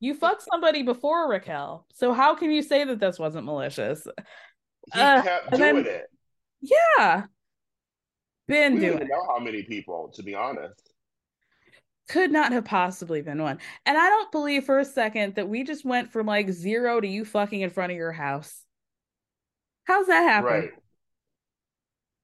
You 0.00 0.14
fucked 0.14 0.42
somebody 0.50 0.82
before 0.82 1.28
Raquel. 1.28 1.86
So 1.94 2.12
how 2.12 2.34
can 2.34 2.50
you 2.50 2.62
say 2.62 2.84
that 2.84 2.98
this 3.00 3.18
wasn't 3.18 3.44
malicious? 3.44 4.06
He 4.94 5.00
Uh, 5.00 5.22
kept 5.22 5.50
doing 5.50 5.82
then- 5.82 5.86
it. 5.86 6.06
Yeah. 6.62 7.24
Been 8.48 8.74
We 8.74 8.80
doing 8.80 8.92
don't 8.98 9.02
it. 9.02 9.08
know 9.08 9.24
how 9.28 9.38
many 9.38 9.62
people, 9.62 10.10
to 10.14 10.22
be 10.22 10.34
honest. 10.34 10.90
Could 12.08 12.32
not 12.32 12.50
have 12.52 12.64
possibly 12.64 13.22
been 13.22 13.40
one. 13.40 13.58
And 13.86 13.96
I 13.96 14.08
don't 14.08 14.32
believe 14.32 14.64
for 14.64 14.80
a 14.80 14.84
second 14.84 15.36
that 15.36 15.48
we 15.48 15.62
just 15.62 15.84
went 15.84 16.10
from 16.10 16.26
like 16.26 16.50
zero 16.50 17.00
to 17.00 17.06
you 17.06 17.24
fucking 17.24 17.60
in 17.60 17.70
front 17.70 17.92
of 17.92 17.96
your 17.96 18.10
house. 18.10 18.64
How's 19.84 20.08
that 20.08 20.22
happen? 20.22 20.50
Right. 20.50 20.70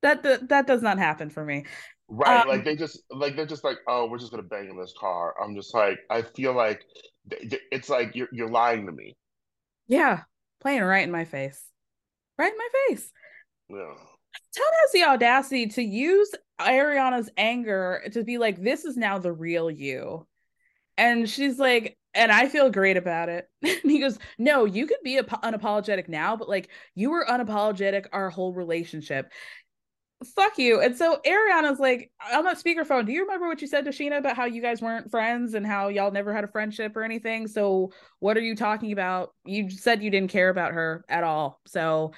That, 0.02 0.22
that 0.24 0.48
that 0.48 0.66
does 0.66 0.82
not 0.82 0.98
happen 0.98 1.30
for 1.30 1.44
me. 1.44 1.64
Right. 2.08 2.42
Um, 2.42 2.48
like 2.48 2.64
they 2.64 2.76
just 2.76 3.00
like 3.10 3.36
they're 3.36 3.46
just 3.46 3.64
like, 3.64 3.78
oh, 3.88 4.06
we're 4.06 4.18
just 4.18 4.30
gonna 4.30 4.42
bang 4.44 4.70
in 4.70 4.78
this 4.78 4.94
car. 4.98 5.34
I'm 5.42 5.54
just 5.56 5.74
like, 5.74 5.98
I 6.10 6.22
feel 6.22 6.54
like 6.54 6.82
it's 7.30 7.88
like 7.88 8.14
you're 8.14 8.28
you're 8.32 8.50
lying 8.50 8.86
to 8.86 8.92
me. 8.92 9.16
Yeah. 9.88 10.22
Playing 10.60 10.82
right 10.82 11.04
in 11.04 11.10
my 11.10 11.24
face. 11.24 11.62
Right 12.38 12.52
in 12.52 12.58
my 12.58 12.68
face. 12.88 13.10
Yeah. 13.68 13.94
Todd 14.56 14.72
has 14.82 14.92
the 14.92 15.04
audacity 15.04 15.66
to 15.66 15.82
use 15.82 16.30
Ariana's 16.60 17.30
anger 17.36 18.02
to 18.12 18.22
be 18.22 18.38
like, 18.38 18.62
this 18.62 18.84
is 18.84 18.96
now 18.96 19.18
the 19.18 19.32
real 19.32 19.70
you. 19.70 20.26
And 20.98 21.28
she's 21.28 21.58
like, 21.58 21.96
and 22.14 22.32
I 22.32 22.48
feel 22.48 22.70
great 22.70 22.96
about 22.96 23.28
it. 23.28 23.48
And 23.62 23.90
he 23.90 24.00
goes, 24.00 24.18
No, 24.38 24.64
you 24.64 24.86
could 24.86 25.02
be 25.04 25.18
ap- 25.18 25.42
unapologetic 25.42 26.08
now, 26.08 26.36
but 26.36 26.48
like 26.48 26.70
you 26.94 27.10
were 27.10 27.26
unapologetic 27.28 28.06
our 28.12 28.30
whole 28.30 28.52
relationship. 28.52 29.30
Fuck 30.24 30.56
you. 30.56 30.80
And 30.80 30.96
so 30.96 31.20
Ariana's 31.26 31.78
like, 31.78 32.10
on 32.32 32.44
that 32.44 32.58
speakerphone, 32.58 33.04
do 33.04 33.12
you 33.12 33.22
remember 33.22 33.48
what 33.48 33.60
you 33.60 33.66
said 33.66 33.84
to 33.84 33.90
Scheana 33.90 34.18
about 34.18 34.36
how 34.36 34.46
you 34.46 34.62
guys 34.62 34.80
weren't 34.80 35.10
friends 35.10 35.52
and 35.52 35.66
how 35.66 35.88
y'all 35.88 36.10
never 36.10 36.32
had 36.32 36.44
a 36.44 36.48
friendship 36.48 36.96
or 36.96 37.02
anything? 37.02 37.46
So 37.48 37.92
what 38.18 38.38
are 38.38 38.42
you 38.42 38.56
talking 38.56 38.92
about? 38.92 39.34
You 39.44 39.68
said 39.68 40.02
you 40.02 40.10
didn't 40.10 40.30
care 40.30 40.48
about 40.48 40.72
her 40.72 41.04
at 41.08 41.22
all. 41.22 41.60
So 41.66 42.14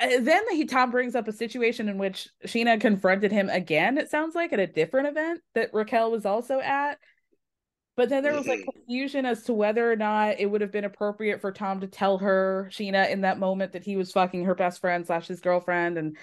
uh, 0.00 0.20
then 0.20 0.42
he 0.50 0.64
Tom 0.64 0.90
brings 0.90 1.14
up 1.14 1.28
a 1.28 1.32
situation 1.32 1.88
in 1.88 1.98
which 1.98 2.28
Scheana 2.46 2.80
confronted 2.80 3.30
him 3.30 3.48
again, 3.48 3.96
it 3.98 4.10
sounds 4.10 4.34
like 4.34 4.52
at 4.52 4.58
a 4.58 4.66
different 4.66 5.08
event 5.08 5.40
that 5.54 5.72
Raquel 5.72 6.10
was 6.10 6.26
also 6.26 6.58
at. 6.58 6.98
But 7.94 8.08
then 8.08 8.22
there 8.22 8.34
was 8.34 8.48
like 8.48 8.64
confusion 8.64 9.26
as 9.26 9.42
to 9.44 9.52
whether 9.52 9.90
or 9.90 9.96
not 9.96 10.40
it 10.40 10.46
would 10.46 10.62
have 10.62 10.72
been 10.72 10.86
appropriate 10.86 11.42
for 11.42 11.52
Tom 11.52 11.80
to 11.80 11.86
tell 11.86 12.18
her, 12.18 12.70
Scheana, 12.72 13.10
in 13.10 13.20
that 13.20 13.38
moment 13.38 13.72
that 13.72 13.84
he 13.84 13.96
was 13.96 14.10
fucking 14.12 14.46
her 14.46 14.54
best 14.54 14.80
friend 14.80 15.06
slash 15.06 15.28
his 15.28 15.40
girlfriend. 15.42 15.98
And 15.98 16.16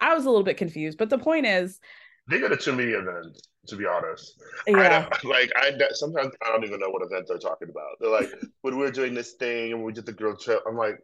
I 0.00 0.14
was 0.14 0.24
a 0.24 0.28
little 0.30 0.44
bit 0.44 0.56
confused. 0.56 0.98
But 0.98 1.10
the 1.10 1.18
point 1.18 1.46
is, 1.46 1.80
They 2.28 2.40
got 2.40 2.52
a 2.52 2.56
too 2.56 2.72
many 2.72 2.92
events. 2.92 3.40
to 3.68 3.76
be 3.76 3.86
honest. 3.86 4.42
Yeah. 4.66 5.08
don't, 5.10 5.24
like 5.30 5.50
I 5.56 5.72
sometimes 5.92 6.32
I 6.44 6.48
don't 6.52 6.64
even 6.64 6.80
know 6.80 6.90
what 6.90 7.02
event 7.02 7.26
they're 7.28 7.38
talking 7.38 7.68
about. 7.68 7.96
They're 8.00 8.10
like, 8.10 8.30
when 8.62 8.78
we're 8.78 8.90
doing 8.90 9.14
this 9.14 9.32
thing 9.32 9.72
and 9.72 9.82
we 9.84 9.92
did 9.92 10.06
the 10.06 10.12
girl 10.12 10.36
trip. 10.36 10.62
I'm 10.66 10.76
like, 10.76 10.98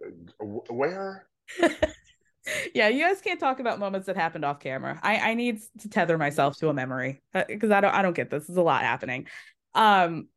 where? 0.70 1.26
yeah, 2.74 2.88
you 2.88 3.04
guys 3.04 3.20
can't 3.20 3.40
talk 3.40 3.60
about 3.60 3.78
moments 3.78 4.06
that 4.06 4.16
happened 4.16 4.44
off 4.44 4.60
camera. 4.60 4.98
I 5.02 5.30
I 5.30 5.34
need 5.34 5.60
to 5.80 5.88
tether 5.88 6.18
myself 6.18 6.56
to 6.58 6.68
a 6.68 6.74
memory 6.74 7.22
because 7.48 7.70
I 7.70 7.80
don't 7.80 7.94
I 7.94 8.02
don't 8.02 8.16
get 8.16 8.30
this. 8.30 8.46
There's 8.46 8.56
a 8.56 8.62
lot 8.62 8.82
happening. 8.82 9.26
Um, 9.74 10.28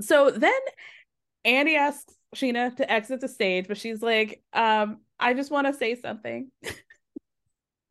so 0.00 0.30
then 0.30 0.52
Andy 1.44 1.76
asks 1.76 2.12
Scheana 2.34 2.76
to 2.76 2.90
exit 2.90 3.20
the 3.20 3.28
stage, 3.28 3.68
but 3.68 3.78
she's 3.78 4.02
like, 4.02 4.42
um, 4.52 4.98
I 5.18 5.32
just 5.34 5.50
want 5.50 5.66
to 5.68 5.72
say 5.74 5.94
something. 5.94 6.50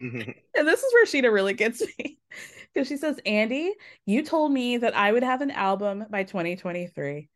Mm-hmm. 0.06 0.32
And 0.56 0.68
this 0.68 0.84
is 0.84 0.94
where 0.94 1.06
Scheana 1.06 1.34
really 1.34 1.54
gets 1.54 1.82
me. 2.00 2.20
Because 2.74 2.88
she 2.88 2.98
says, 2.98 3.20
Andy, 3.26 3.74
you 4.06 4.24
told 4.24 4.52
me 4.52 4.78
that 4.78 4.96
I 4.96 5.12
would 5.12 5.24
have 5.24 5.42
an 5.42 5.52
album 5.52 6.06
by 6.10 6.24
2023. 6.24 7.30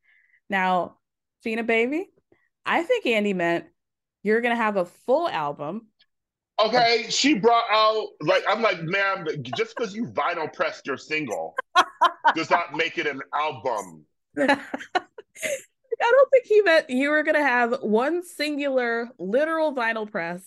Now, 0.49 0.97
Scheana, 1.45 1.65
baby, 1.65 2.09
I 2.65 2.83
think 2.83 3.05
Andy 3.05 3.33
meant 3.33 3.65
you're 4.23 4.41
going 4.41 4.55
to 4.55 4.61
have 4.61 4.75
a 4.75 4.85
full 4.85 5.29
album. 5.29 5.87
Okay, 6.63 7.05
she 7.09 7.35
brought 7.35 7.63
out 7.71 8.07
like 8.19 8.43
I'm 8.45 8.61
like, 8.61 8.81
ma'am, 8.81 9.25
just 9.55 9.73
because 9.75 9.95
you 9.95 10.07
vinyl 10.07 10.51
pressed 10.51 10.85
your 10.85 10.97
single 10.97 11.55
does 12.35 12.49
not 12.49 12.73
make 12.75 12.97
it 12.97 13.07
an 13.07 13.21
album. 13.33 14.05
I 14.37 16.11
don't 16.11 16.31
think 16.31 16.45
he 16.45 16.61
meant 16.61 16.89
you 16.89 17.11
were 17.11 17.23
going 17.23 17.35
to 17.35 17.41
have 17.41 17.77
one 17.81 18.23
singular 18.23 19.09
literal 19.17 19.73
vinyl 19.73 20.09
press 20.09 20.43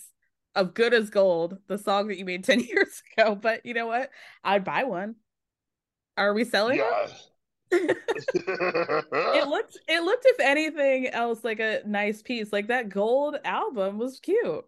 of 0.55 0.73
Good 0.73 0.93
as 0.93 1.09
Gold, 1.09 1.57
the 1.67 1.77
song 1.77 2.07
that 2.07 2.17
you 2.17 2.25
made 2.25 2.43
10 2.45 2.59
years 2.61 3.01
ago. 3.17 3.35
But 3.35 3.65
you 3.65 3.73
know 3.73 3.87
what? 3.87 4.09
I'd 4.43 4.63
buy 4.63 4.83
one. 4.83 5.15
Are 6.17 6.33
we 6.33 6.43
selling 6.45 6.77
Yeah. 6.77 7.07
it? 7.07 7.11
it 8.45 9.47
looked 9.47 9.77
it 9.87 10.03
looked 10.03 10.25
if 10.27 10.39
anything 10.39 11.07
else 11.07 11.43
like 11.43 11.59
a 11.59 11.81
nice 11.87 12.21
piece 12.21 12.53
like 12.53 12.67
that 12.67 12.87
gold 12.87 13.35
album 13.43 13.97
was 13.97 14.19
cute 14.19 14.63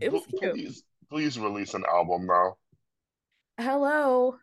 it 0.00 0.10
was 0.10 0.22
cute 0.40 0.54
Please, 0.54 0.82
please 1.10 1.38
release 1.38 1.74
an 1.74 1.84
album 1.92 2.24
now. 2.24 2.56
hello 3.58 4.36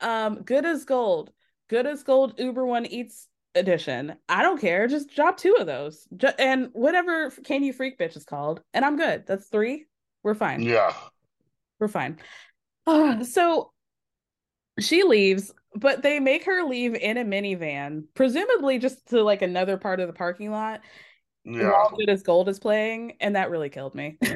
um 0.00 0.42
good 0.42 0.64
as 0.64 0.84
gold 0.84 1.32
good 1.68 1.86
as 1.86 2.04
gold 2.04 2.38
uber 2.38 2.64
one 2.64 2.86
eats 2.86 3.26
edition. 3.56 4.14
I 4.28 4.42
don't 4.42 4.60
care. 4.60 4.86
Just 4.86 5.14
drop 5.14 5.36
two 5.36 5.56
of 5.58 5.66
those. 5.66 6.06
Ju- 6.16 6.28
and 6.38 6.68
whatever 6.72 7.30
can 7.30 7.64
you 7.64 7.72
freak 7.72 7.98
bitch 7.98 8.16
is 8.16 8.24
called 8.24 8.62
and 8.74 8.84
i'm 8.84 8.96
good. 8.96 9.24
That's 9.26 9.48
three. 9.48 9.86
We're 10.22 10.34
fine. 10.34 10.62
Yeah. 10.62 10.92
we're 11.80 11.88
fine. 11.88 12.18
Uh, 12.86 13.24
so 13.24 13.72
she 14.78 15.02
leaves 15.02 15.52
but 15.74 16.02
they 16.02 16.20
make 16.20 16.44
her 16.44 16.64
leave 16.64 16.94
in 16.94 17.18
a 17.18 17.24
minivan 17.24 18.04
presumably 18.14 18.78
just 18.78 19.08
to 19.08 19.22
like 19.22 19.42
another 19.42 19.76
part 19.76 20.00
of 20.00 20.06
the 20.06 20.14
parking 20.14 20.50
lot. 20.50 20.80
Yeah. 21.44 21.70
while 21.70 21.94
good 21.96 22.10
as 22.10 22.22
gold 22.22 22.48
is 22.48 22.58
playing 22.58 23.16
and 23.20 23.36
that 23.36 23.50
really 23.50 23.70
killed 23.70 23.94
me 23.94 24.18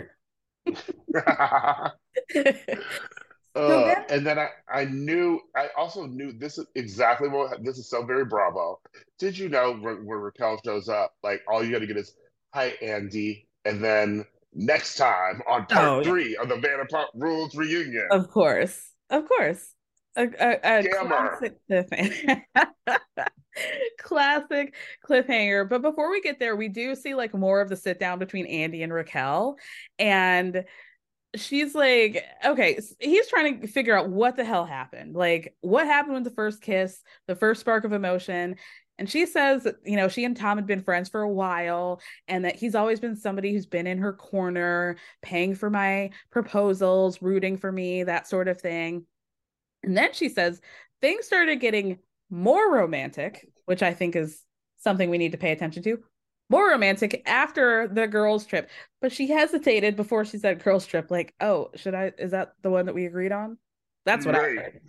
Uh, 3.55 3.95
and 4.09 4.25
then 4.25 4.39
I, 4.39 4.49
I 4.73 4.85
knew 4.85 5.41
I 5.57 5.69
also 5.77 6.07
knew 6.07 6.33
this 6.33 6.59
is 6.59 6.67
exactly 6.77 7.29
what 7.29 7.65
this 7.65 7.79
is 7.79 7.91
so 7.91 8.05
very 8.05 8.25
bravo. 8.25 8.81
Did 9.19 9.37
you 9.37 9.49
know 9.49 9.73
when, 9.73 10.07
when 10.07 10.19
Raquel 10.19 10.61
shows 10.65 10.89
up, 10.89 11.15
like 11.23 11.43
all 11.49 11.65
you 11.65 11.73
got 11.73 11.81
to 11.81 11.87
get 11.87 11.97
is 11.97 12.15
hi 12.55 12.75
Andy, 12.81 13.49
and 13.65 13.83
then 13.83 14.25
next 14.55 14.97
time 14.97 15.41
on 15.49 15.67
part 15.67 15.87
Oh, 15.89 15.99
yeah. 15.99 16.03
three 16.05 16.37
of 16.37 16.49
the 16.49 16.57
Vanderpump 16.57 17.07
Rules 17.15 17.55
reunion. 17.55 18.07
Of 18.11 18.29
course, 18.29 18.93
of 19.11 19.27
course. 19.29 19.75
A, 20.17 20.25
a, 20.25 20.81
a 20.81 20.89
classic 21.07 21.57
cliffhanger. 21.71 22.43
classic 24.01 24.75
cliffhanger. 25.09 25.69
But 25.69 25.83
before 25.83 26.11
we 26.11 26.21
get 26.21 26.41
there, 26.41 26.57
we 26.57 26.69
do 26.69 26.95
see 26.95 27.15
like 27.15 27.33
more 27.33 27.61
of 27.61 27.69
the 27.69 27.77
sit 27.77 28.01
down 28.01 28.19
between 28.19 28.47
Andy 28.47 28.83
and 28.83 28.93
Raquel. 28.93 29.57
And 29.99 30.65
she's 31.37 31.74
like, 31.74 32.24
okay, 32.45 32.78
he's 32.99 33.28
trying 33.28 33.61
to 33.61 33.66
figure 33.66 33.97
out 33.97 34.11
what 34.11 34.37
the 34.37 34.45
hell 34.45 34.66
happened. 34.66 35.14
Like, 35.14 35.55
what 35.61 35.87
happened 35.87 36.14
with 36.14 36.24
the 36.24 36.31
first 36.31 36.61
kiss, 36.61 37.03
the 37.26 37.37
first 37.37 37.61
spark 37.61 37.85
of 37.85 37.93
emotion. 37.93 38.57
And 38.99 39.09
she 39.09 39.24
says, 39.24 39.66
you 39.85 39.97
know, 39.97 40.09
she 40.09 40.24
and 40.24 40.37
Tom 40.37 40.59
had 40.59 40.66
been 40.66 40.83
friends 40.83 41.09
for 41.09 41.22
a 41.22 41.33
while 41.33 42.03
and 42.28 42.45
that 42.45 42.57
he's 42.57 42.74
always 42.74 43.01
been 43.01 43.16
somebody 43.16 43.53
who's 43.53 43.66
been 43.66 43.87
in 43.87 43.99
her 43.99 44.12
corner, 44.12 44.97
paying 45.22 45.55
for 45.55 45.70
my 45.70 46.11
proposals, 46.31 47.22
rooting 47.22 47.57
for 47.57 47.72
me, 47.72 48.03
that 48.05 48.28
sort 48.28 48.47
of 48.47 48.61
thing. 48.61 49.07
And 49.83 49.97
then 49.97 50.12
she 50.12 50.28
says 50.28 50.61
things 51.01 51.24
started 51.24 51.61
getting 51.61 51.99
more 52.28 52.74
romantic, 52.74 53.49
which 53.64 53.83
I 53.83 53.95
think 53.95 54.16
is 54.16 54.43
something 54.78 55.09
we 55.09 55.18
need 55.18 55.33
to 55.33 55.39
pay 55.39 55.53
attention 55.53 55.83
to. 55.85 55.99
More 56.51 56.69
romantic 56.71 57.23
after 57.27 57.89
the 57.89 58.07
girls' 58.09 58.45
trip. 58.45 58.71
But 59.01 59.13
she 59.13 59.29
hesitated 59.29 59.97
before 59.97 60.25
she 60.27 60.39
said 60.39 60.63
girls' 60.63 60.87
trip, 60.87 61.11
like, 61.11 61.35
oh, 61.41 61.71
should 61.77 61.95
I? 61.95 62.13
Is 62.19 62.33
that 62.33 62.53
the 62.63 62.71
one 62.71 62.87
that 62.87 62.95
we 62.95 63.07
agreed 63.07 63.33
on? 63.33 63.57
That's 64.05 64.27
what 64.27 64.35
I 64.35 64.41
Right. 64.41 64.59
heard. 64.59 64.81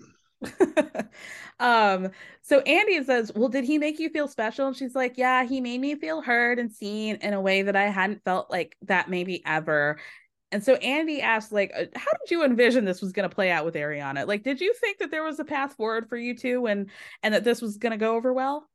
um, 1.60 2.10
so 2.42 2.62
Andy 2.62 3.04
says, 3.04 3.32
Well, 3.36 3.50
did 3.50 3.64
he 3.64 3.78
make 3.78 4.00
you 4.00 4.10
feel 4.10 4.28
special? 4.28 4.68
And 4.68 4.76
she's 4.76 4.96
like, 4.96 5.18
Yeah, 5.18 5.44
he 5.46 5.62
made 5.62 5.80
me 5.80 5.96
feel 5.96 6.22
heard 6.22 6.60
and 6.60 6.72
seen 6.72 7.18
in 7.18 7.34
a 7.34 7.42
way 7.42 7.62
that 7.64 7.76
I 7.76 7.84
hadn't 7.90 8.24
felt 8.24 8.50
like 8.50 8.76
that 8.84 9.10
maybe 9.10 9.44
ever. 9.46 10.00
And 10.52 10.64
so 10.64 10.76
Andy 10.76 11.22
asked, 11.22 11.52
like, 11.54 11.72
uh, 11.76 11.86
how 11.96 12.12
did 12.12 12.32
you 12.32 12.44
envision 12.44 12.84
this 12.84 13.02
was 13.02 13.14
going 13.14 13.30
to 13.30 13.34
play 13.34 13.52
out 13.52 13.64
with 13.66 13.76
Ariana? 13.76 14.28
Like, 14.28 14.44
did 14.44 14.60
you 14.60 14.74
think 14.74 14.98
that 14.98 15.10
there 15.12 15.24
was 15.24 15.40
a 15.40 15.46
path 15.46 15.76
forward 15.76 16.10
for 16.10 16.18
you 16.18 16.36
two 16.36 16.66
and 16.68 16.90
and 17.24 17.34
that 17.34 17.44
this 17.46 17.62
was 17.62 17.78
going 17.78 17.92
to 17.92 17.98
go 17.98 18.16
over 18.16 18.34
well? 18.34 18.68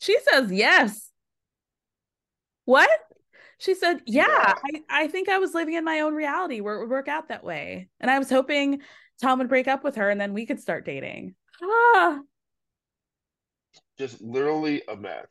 She 0.00 0.18
says 0.20 0.50
yes. 0.50 1.11
What? 2.64 2.90
She 3.58 3.74
said, 3.74 4.02
yeah, 4.06 4.24
I, 4.64 4.82
I 4.90 5.08
think 5.08 5.28
I 5.28 5.38
was 5.38 5.54
living 5.54 5.74
in 5.74 5.84
my 5.84 6.00
own 6.00 6.14
reality 6.14 6.60
where 6.60 6.76
it 6.76 6.80
would 6.80 6.90
work 6.90 7.08
out 7.08 7.28
that 7.28 7.44
way. 7.44 7.88
And 8.00 8.10
I 8.10 8.18
was 8.18 8.28
hoping 8.30 8.80
Tom 9.20 9.38
would 9.38 9.48
break 9.48 9.68
up 9.68 9.84
with 9.84 9.96
her 9.96 10.10
and 10.10 10.20
then 10.20 10.32
we 10.32 10.46
could 10.46 10.60
start 10.60 10.84
dating. 10.84 11.34
Ah, 11.62 12.20
Just 13.98 14.20
literally 14.20 14.82
a 14.88 14.96
mess. 14.96 15.26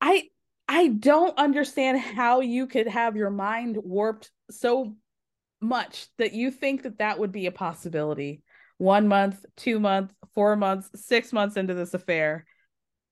I 0.00 0.28
I 0.68 0.88
don't 0.88 1.36
understand 1.38 1.98
how 1.98 2.40
you 2.40 2.66
could 2.66 2.86
have 2.88 3.16
your 3.16 3.30
mind 3.30 3.78
warped 3.82 4.30
so 4.50 4.94
much 5.60 6.08
that 6.18 6.34
you 6.34 6.50
think 6.50 6.82
that 6.82 6.98
that 6.98 7.18
would 7.18 7.32
be 7.32 7.46
a 7.46 7.52
possibility. 7.52 8.42
One 8.76 9.08
month, 9.08 9.44
two 9.56 9.80
months, 9.80 10.14
four 10.34 10.56
months, 10.56 10.90
six 10.94 11.32
months 11.32 11.56
into 11.56 11.74
this 11.74 11.94
affair, 11.94 12.46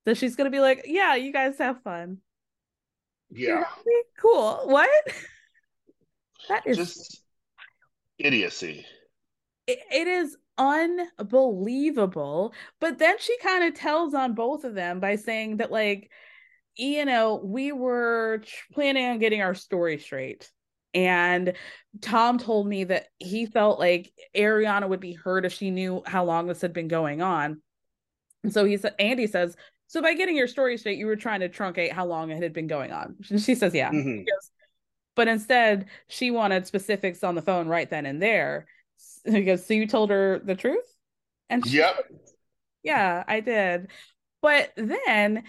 that 0.05 0.17
she's 0.17 0.37
gonna 0.37 0.51
be 0.51 0.61
like, 0.61 0.83
"Yeah, 0.87 1.15
you 1.17 1.33
guys 1.33 1.59
have 1.59 1.83
fun." 1.83 2.19
Yeah. 3.31 3.65
Cool. 4.21 4.61
What? 4.65 4.91
That 6.49 6.63
is 6.67 6.77
Just 6.77 7.23
idiocy. 8.19 8.87
it, 9.67 9.81
it 9.91 10.07
is 10.07 10.37
unbelievable. 10.59 12.55
But 12.81 12.99
then 12.99 13.17
she 13.19 13.37
kind 13.39 13.65
of 13.65 13.75
tells 13.75 14.15
on 14.15 14.35
both 14.35 14.63
of 14.65 14.75
them 14.75 15.01
by 15.01 15.17
saying 15.17 15.57
that, 15.59 15.73
like, 15.73 16.11
you 16.77 17.05
know, 17.05 17.41
we 17.43 17.73
were 17.73 18.43
planning 18.73 19.07
on 19.07 19.19
getting 19.19 19.43
our 19.43 19.55
story 19.55 19.99
straight. 19.99 20.51
And 20.95 21.55
Tom 22.01 22.39
told 22.39 22.67
me 22.69 22.85
that 22.85 23.09
he 23.19 23.47
felt 23.47 23.79
like 23.81 24.13
Ariana 24.35 24.89
would 24.89 25.01
be 25.01 25.13
hurt 25.15 25.45
if 25.45 25.53
she 25.53 25.71
knew 25.71 26.03
how 26.07 26.25
long 26.25 26.47
this 26.47 26.61
had 26.63 26.73
been 26.73 26.89
going 26.89 27.23
on. 27.23 27.61
And 28.45 28.53
so 28.53 28.65
he 28.65 28.77
said, 28.77 28.95
Andy 28.99 29.27
says, 29.27 29.57
so 29.87 30.03
by 30.03 30.15
getting 30.15 30.37
your 30.37 30.49
story 30.49 30.77
straight, 30.77 30.99
you 30.99 31.07
were 31.07 31.17
trying 31.17 31.41
to 31.41 31.49
truncate 31.49 31.93
how 31.93 32.07
long 32.07 32.31
it 32.31 32.43
had 32.43 32.53
been 32.53 32.67
going 32.67 32.93
on. 32.93 33.17
And 33.31 33.41
she 33.43 33.55
says, 33.55 33.75
yeah. 33.75 33.91
Mhm. 33.91 34.19
He 34.19 34.25
goes, 34.25 34.51
but 35.15 35.29
instead, 35.29 35.87
she 36.09 36.31
wanted 36.31 36.67
specifics 36.67 37.25
on 37.25 37.35
the 37.35 37.43
phone 37.43 37.69
right 37.69 37.89
then 37.89 38.07
and 38.07 38.23
there. 38.23 38.67
He 39.25 39.43
goes, 39.43 39.67
so 39.67 39.75
you 39.75 39.89
told 39.89 40.11
her 40.11 40.39
the 40.39 40.55
truth? 40.55 40.87
And 41.51 41.67
she 41.67 41.79
Yep. 41.79 41.97
yeah, 42.85 43.25
I 43.27 43.41
did. 43.41 43.89
But 44.41 44.73
then 44.77 45.43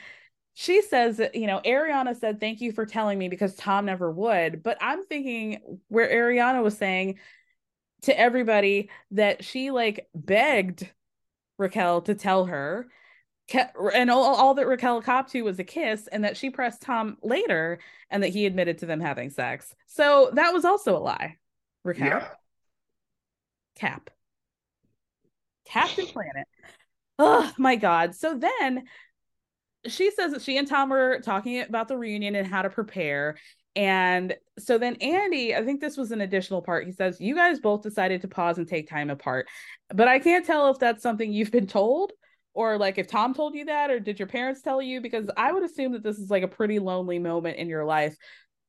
she 0.55 0.81
says 0.81 1.17
that, 1.17 1.35
you 1.35 1.45
know, 1.45 1.61
Ariana 1.63 2.19
said, 2.19 2.39
Thank 2.39 2.61
you 2.61 2.71
for 2.71 2.87
telling 2.87 3.19
me 3.19 3.29
because 3.29 3.55
Tom 3.55 3.85
never 3.85 4.11
would. 4.11 4.63
But 4.63 4.79
I'm 4.81 5.05
thinking 5.05 5.79
where 5.87 6.09
Ariana 6.09 6.63
was 6.63 6.75
saying 6.75 7.19
to 8.03 8.19
everybody 8.19 8.89
that 9.11 9.43
she 9.43 9.69
like 9.69 10.09
begged 10.15 10.89
Raquel 11.59 12.01
to 12.01 12.15
tell 12.15 12.45
her. 12.45 12.87
And 13.53 14.11
all, 14.11 14.35
all 14.35 14.53
that 14.55 14.67
Raquel 14.67 15.01
copped 15.01 15.31
to 15.31 15.41
was 15.41 15.59
a 15.59 15.63
kiss, 15.63 16.07
and 16.07 16.23
that 16.23 16.35
she 16.37 16.49
pressed 16.49 16.81
Tom 16.81 17.17
later, 17.21 17.79
and 18.09 18.23
that 18.23 18.29
he 18.29 18.45
admitted 18.45 18.79
to 18.79 18.85
them 18.85 18.99
having 18.99 19.29
sex. 19.29 19.73
So 19.87 20.31
that 20.33 20.53
was 20.53 20.65
also 20.65 20.97
a 20.97 20.99
lie. 20.99 21.37
Raquel. 21.83 22.07
Yeah. 22.07 22.27
Cap. 23.75 24.09
Captain 25.65 26.05
Planet. 26.05 26.47
Oh 27.19 27.51
my 27.57 27.75
God. 27.75 28.15
So 28.15 28.37
then 28.37 28.83
she 29.85 30.11
says 30.11 30.33
that 30.33 30.41
she 30.41 30.57
and 30.57 30.67
Tom 30.67 30.89
were 30.89 31.19
talking 31.21 31.61
about 31.61 31.87
the 31.87 31.97
reunion 31.97 32.35
and 32.35 32.47
how 32.47 32.61
to 32.61 32.69
prepare. 32.69 33.37
And 33.75 34.35
so 34.57 34.77
then 34.77 34.95
Andy, 34.95 35.55
I 35.55 35.63
think 35.63 35.81
this 35.81 35.97
was 35.97 36.11
an 36.11 36.21
additional 36.21 36.61
part. 36.61 36.85
He 36.85 36.91
says, 36.91 37.21
You 37.21 37.35
guys 37.35 37.59
both 37.59 37.83
decided 37.83 38.21
to 38.21 38.27
pause 38.27 38.57
and 38.57 38.67
take 38.67 38.89
time 38.89 39.09
apart. 39.09 39.47
But 39.93 40.07
I 40.07 40.19
can't 40.19 40.45
tell 40.45 40.69
if 40.69 40.79
that's 40.79 41.03
something 41.03 41.31
you've 41.31 41.51
been 41.51 41.67
told 41.67 42.11
or 42.57 42.79
like 42.79 42.97
if 42.97 43.05
Tom 43.05 43.35
told 43.35 43.53
you 43.53 43.65
that 43.65 43.91
or 43.91 43.99
did 43.99 44.17
your 44.17 44.27
parents 44.27 44.63
tell 44.63 44.81
you? 44.81 44.99
Because 44.99 45.29
I 45.37 45.51
would 45.51 45.61
assume 45.61 45.91
that 45.91 46.01
this 46.01 46.17
is 46.17 46.31
like 46.31 46.41
a 46.41 46.47
pretty 46.47 46.79
lonely 46.79 47.19
moment 47.19 47.57
in 47.57 47.69
your 47.69 47.85
life. 47.85 48.17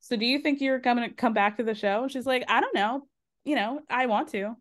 So 0.00 0.14
do 0.14 0.26
you 0.26 0.40
think 0.40 0.60
you're 0.60 0.78
going 0.78 0.98
to 0.98 1.08
come 1.08 1.32
back 1.32 1.56
to 1.56 1.62
the 1.62 1.74
show? 1.74 2.02
And 2.02 2.12
she's 2.12 2.26
like, 2.26 2.44
I 2.48 2.60
don't 2.60 2.74
know. 2.74 3.08
You 3.44 3.56
know, 3.56 3.80
I 3.88 4.04
want 4.04 4.28
to. 4.32 4.54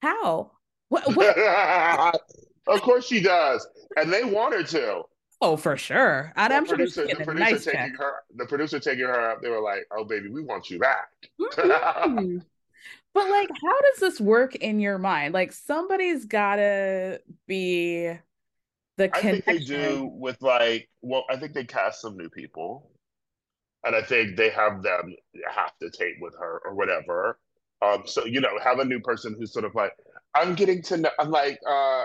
How? 0.00 0.52
What, 0.88 1.16
what? 1.16 1.36
of 2.68 2.80
course 2.82 3.06
she 3.06 3.20
does. 3.20 3.66
And 3.96 4.12
they 4.12 4.22
want 4.22 4.54
her 4.54 4.62
to. 4.62 5.02
Oh, 5.40 5.56
for 5.56 5.76
sure. 5.76 6.32
And 6.36 6.52
the 6.52 6.56
I'm 6.56 6.66
producer, 6.66 7.08
sure 7.08 7.18
the 7.18 7.24
producer 7.24 7.50
nice 7.50 7.64
taking 7.64 7.80
check. 7.80 7.98
her, 7.98 8.12
the 8.36 8.46
producer 8.46 8.78
taking 8.78 9.06
her 9.06 9.30
up. 9.32 9.42
They 9.42 9.48
were 9.50 9.60
like, 9.60 9.80
"Oh, 9.90 10.04
baby, 10.04 10.28
we 10.28 10.44
want 10.44 10.70
you 10.70 10.78
back." 10.78 11.08
Mhm. 11.40 12.44
but 13.14 13.28
like, 13.30 13.48
how 13.62 13.80
does 13.80 14.00
this 14.00 14.20
work 14.20 14.54
in 14.56 14.80
your 14.80 14.98
mind? 14.98 15.34
Like, 15.34 15.52
somebody's 15.52 16.24
gotta 16.24 17.20
be 17.46 18.12
the 18.96 19.16
I 19.16 19.20
think 19.20 19.44
they 19.44 19.58
do 19.58 20.10
with 20.12 20.40
like, 20.42 20.88
well, 21.00 21.24
I 21.30 21.36
think 21.36 21.54
they 21.54 21.64
cast 21.64 22.00
some 22.02 22.16
new 22.16 22.28
people, 22.28 22.90
and 23.84 23.94
I 23.96 24.02
think 24.02 24.36
they 24.36 24.50
have 24.50 24.82
them 24.82 25.14
have 25.50 25.76
to 25.80 25.90
tape 25.90 26.16
with 26.20 26.34
her 26.38 26.60
or 26.64 26.74
whatever. 26.74 27.38
Um, 27.82 28.02
so 28.06 28.24
you 28.24 28.40
know, 28.40 28.50
have 28.62 28.78
a 28.78 28.84
new 28.84 29.00
person 29.00 29.34
who's 29.38 29.52
sort 29.52 29.64
of 29.64 29.74
like, 29.74 29.92
I'm 30.34 30.54
getting 30.54 30.82
to 30.82 30.96
know, 30.98 31.10
I'm 31.18 31.30
like, 31.30 31.58
uh, 31.68 32.04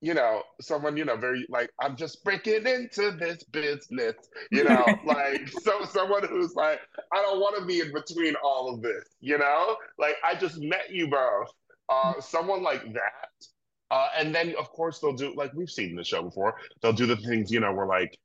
you 0.00 0.14
know, 0.14 0.42
someone, 0.60 0.96
you 0.96 1.04
know, 1.04 1.16
very 1.16 1.44
like, 1.48 1.70
I'm 1.80 1.96
just 1.96 2.22
breaking 2.22 2.66
into 2.66 3.10
this 3.12 3.42
business, 3.44 4.14
you 4.50 4.64
know, 4.64 4.86
like, 5.04 5.48
so 5.48 5.84
someone 5.84 6.26
who's 6.28 6.54
like, 6.54 6.80
I 7.12 7.22
don't 7.22 7.40
want 7.40 7.58
to 7.58 7.64
be 7.64 7.80
in 7.80 7.92
between 7.92 8.34
all 8.42 8.72
of 8.72 8.82
this, 8.82 9.04
you 9.20 9.38
know, 9.38 9.76
like, 9.98 10.16
I 10.24 10.34
just 10.34 10.60
met 10.60 10.90
you 10.90 11.08
both. 11.08 11.48
Uh, 11.88 12.20
someone 12.20 12.62
like 12.62 12.82
that. 12.92 13.46
Uh, 13.90 14.08
and 14.18 14.34
then, 14.34 14.54
of 14.58 14.70
course, 14.70 14.98
they'll 14.98 15.14
do, 15.14 15.32
like, 15.34 15.52
we've 15.54 15.70
seen 15.70 15.96
the 15.96 16.04
show 16.04 16.22
before, 16.22 16.54
they'll 16.82 16.92
do 16.92 17.06
the 17.06 17.16
things, 17.16 17.50
you 17.50 17.60
know, 17.60 17.72
where 17.72 17.86
like, 17.86 18.18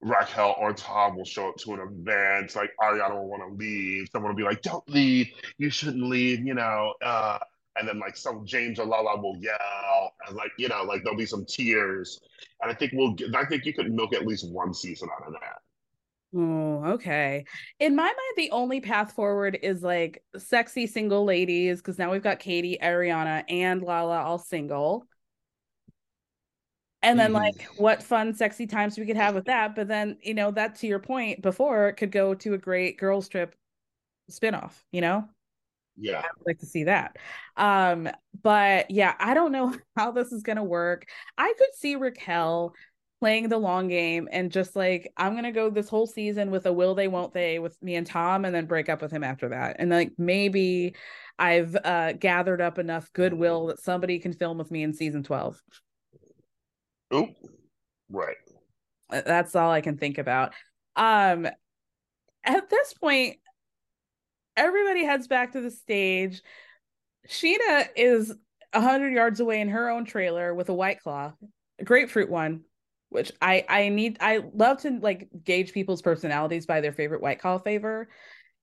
Raquel 0.00 0.54
or 0.58 0.72
Tom 0.72 1.16
will 1.16 1.24
show 1.24 1.48
up 1.48 1.56
to 1.58 1.74
an 1.74 1.80
event, 1.80 2.54
like 2.54 2.70
Ariana 2.80 3.14
will 3.14 3.28
want 3.28 3.42
to 3.42 3.54
leave. 3.56 4.08
Someone 4.12 4.30
will 4.30 4.36
be 4.36 4.44
like, 4.44 4.62
"Don't 4.62 4.88
leave! 4.88 5.26
You 5.56 5.70
shouldn't 5.70 6.04
leave!" 6.04 6.46
You 6.46 6.54
know, 6.54 6.94
uh, 7.02 7.38
and 7.78 7.88
then 7.88 7.98
like 7.98 8.16
some 8.16 8.44
James 8.46 8.78
or 8.78 8.86
Lala 8.86 9.20
will 9.20 9.36
yell, 9.40 10.12
and 10.26 10.36
like 10.36 10.52
you 10.58 10.68
know, 10.68 10.82
like 10.82 11.02
there'll 11.02 11.18
be 11.18 11.26
some 11.26 11.44
tears, 11.44 12.20
and 12.60 12.70
I 12.70 12.74
think 12.74 12.92
we'll. 12.94 13.14
Get, 13.14 13.34
I 13.34 13.44
think 13.44 13.64
you 13.64 13.72
could 13.72 13.92
milk 13.92 14.14
at 14.14 14.26
least 14.26 14.50
one 14.50 14.74
season 14.74 15.08
out 15.16 15.26
of 15.26 15.32
that. 15.34 15.58
Oh, 16.36 16.84
okay. 16.94 17.44
In 17.80 17.96
my 17.96 18.02
mind, 18.04 18.16
the 18.36 18.50
only 18.50 18.80
path 18.80 19.12
forward 19.12 19.58
is 19.62 19.82
like 19.82 20.22
sexy 20.36 20.86
single 20.86 21.24
ladies, 21.24 21.78
because 21.78 21.98
now 21.98 22.10
we've 22.12 22.22
got 22.22 22.38
Katie, 22.38 22.78
Ariana, 22.82 23.44
and 23.48 23.82
Lala 23.82 24.22
all 24.22 24.38
single. 24.38 25.06
And 27.00 27.18
then, 27.18 27.30
Mhm. 27.30 27.34
like, 27.34 27.68
what 27.76 28.02
fun, 28.02 28.34
sexy 28.34 28.66
times 28.66 28.98
we 28.98 29.06
could 29.06 29.16
have 29.16 29.34
with 29.34 29.44
that. 29.44 29.76
But 29.76 29.86
then, 29.86 30.18
you 30.20 30.34
know, 30.34 30.50
that 30.50 30.74
to 30.76 30.86
your 30.88 30.98
point 30.98 31.40
before, 31.40 31.88
it 31.88 31.94
could 31.94 32.10
go 32.10 32.34
to 32.34 32.54
a 32.54 32.58
great 32.58 32.98
girls' 32.98 33.28
trip 33.28 33.54
spinoff, 34.30 34.82
you 34.90 35.00
know? 35.00 35.28
Yeah. 36.00 36.18
I 36.18 36.28
would 36.36 36.46
like 36.46 36.58
to 36.58 36.66
see 36.66 36.84
that. 36.84 37.16
Um, 37.56 38.08
but 38.42 38.90
yeah, 38.90 39.14
I 39.18 39.34
don't 39.34 39.52
know 39.52 39.74
how 39.96 40.12
this 40.12 40.32
is 40.32 40.42
gonna 40.42 40.64
work. 40.64 41.06
I 41.36 41.52
could 41.58 41.74
see 41.74 41.96
Raquel 41.96 42.74
playing 43.20 43.48
the 43.48 43.58
long 43.58 43.88
game 43.88 44.28
and 44.30 44.52
just 44.52 44.76
like 44.76 45.12
I'm 45.16 45.34
gonna 45.34 45.50
go 45.52 45.70
this 45.70 45.88
whole 45.88 46.06
season 46.06 46.50
with 46.52 46.66
a 46.66 46.72
will 46.72 46.94
they 46.94 47.08
won't 47.08 47.34
they 47.34 47.58
with 47.58 47.76
me 47.82 47.96
and 47.96 48.06
Tom 48.06 48.44
and 48.44 48.54
then 48.54 48.66
break 48.66 48.88
up 48.88 49.02
with 49.02 49.10
him 49.10 49.24
after 49.24 49.48
that. 49.48 49.76
And 49.78 49.90
like 49.90 50.12
maybe 50.18 50.94
I've 51.38 51.76
uh 51.84 52.12
gathered 52.12 52.60
up 52.60 52.78
enough 52.78 53.12
goodwill 53.12 53.66
that 53.66 53.80
somebody 53.80 54.20
can 54.20 54.32
film 54.32 54.58
with 54.58 54.70
me 54.70 54.82
in 54.84 54.94
season 54.94 55.24
12. 55.24 55.60
Oop. 57.14 57.30
Right. 58.08 58.36
That's 59.10 59.56
all 59.56 59.70
I 59.70 59.80
can 59.80 59.96
think 59.96 60.18
about. 60.18 60.54
Um 60.94 61.48
at 62.44 62.70
this 62.70 62.94
point, 62.94 63.36
everybody 64.58 65.04
heads 65.04 65.26
back 65.26 65.52
to 65.52 65.60
the 65.60 65.70
stage. 65.70 66.42
Scheana 67.28 67.88
is 67.96 68.34
a 68.72 68.80
hundred 68.80 69.12
yards 69.12 69.40
away 69.40 69.60
in 69.60 69.68
her 69.68 69.88
own 69.88 70.04
trailer 70.04 70.54
with 70.54 70.68
a 70.68 70.74
white 70.74 71.00
claw, 71.00 71.32
a 71.78 71.84
grapefruit 71.84 72.28
one, 72.28 72.62
which 73.08 73.32
I 73.40 73.64
I 73.68 73.88
need. 73.88 74.18
I 74.20 74.42
love 74.52 74.82
to 74.82 74.98
like 75.00 75.28
gauge 75.44 75.72
people's 75.72 76.02
personalities 76.02 76.66
by 76.66 76.80
their 76.80 76.92
favorite 76.92 77.22
white 77.22 77.40
claw 77.40 77.58
flavor, 77.58 78.08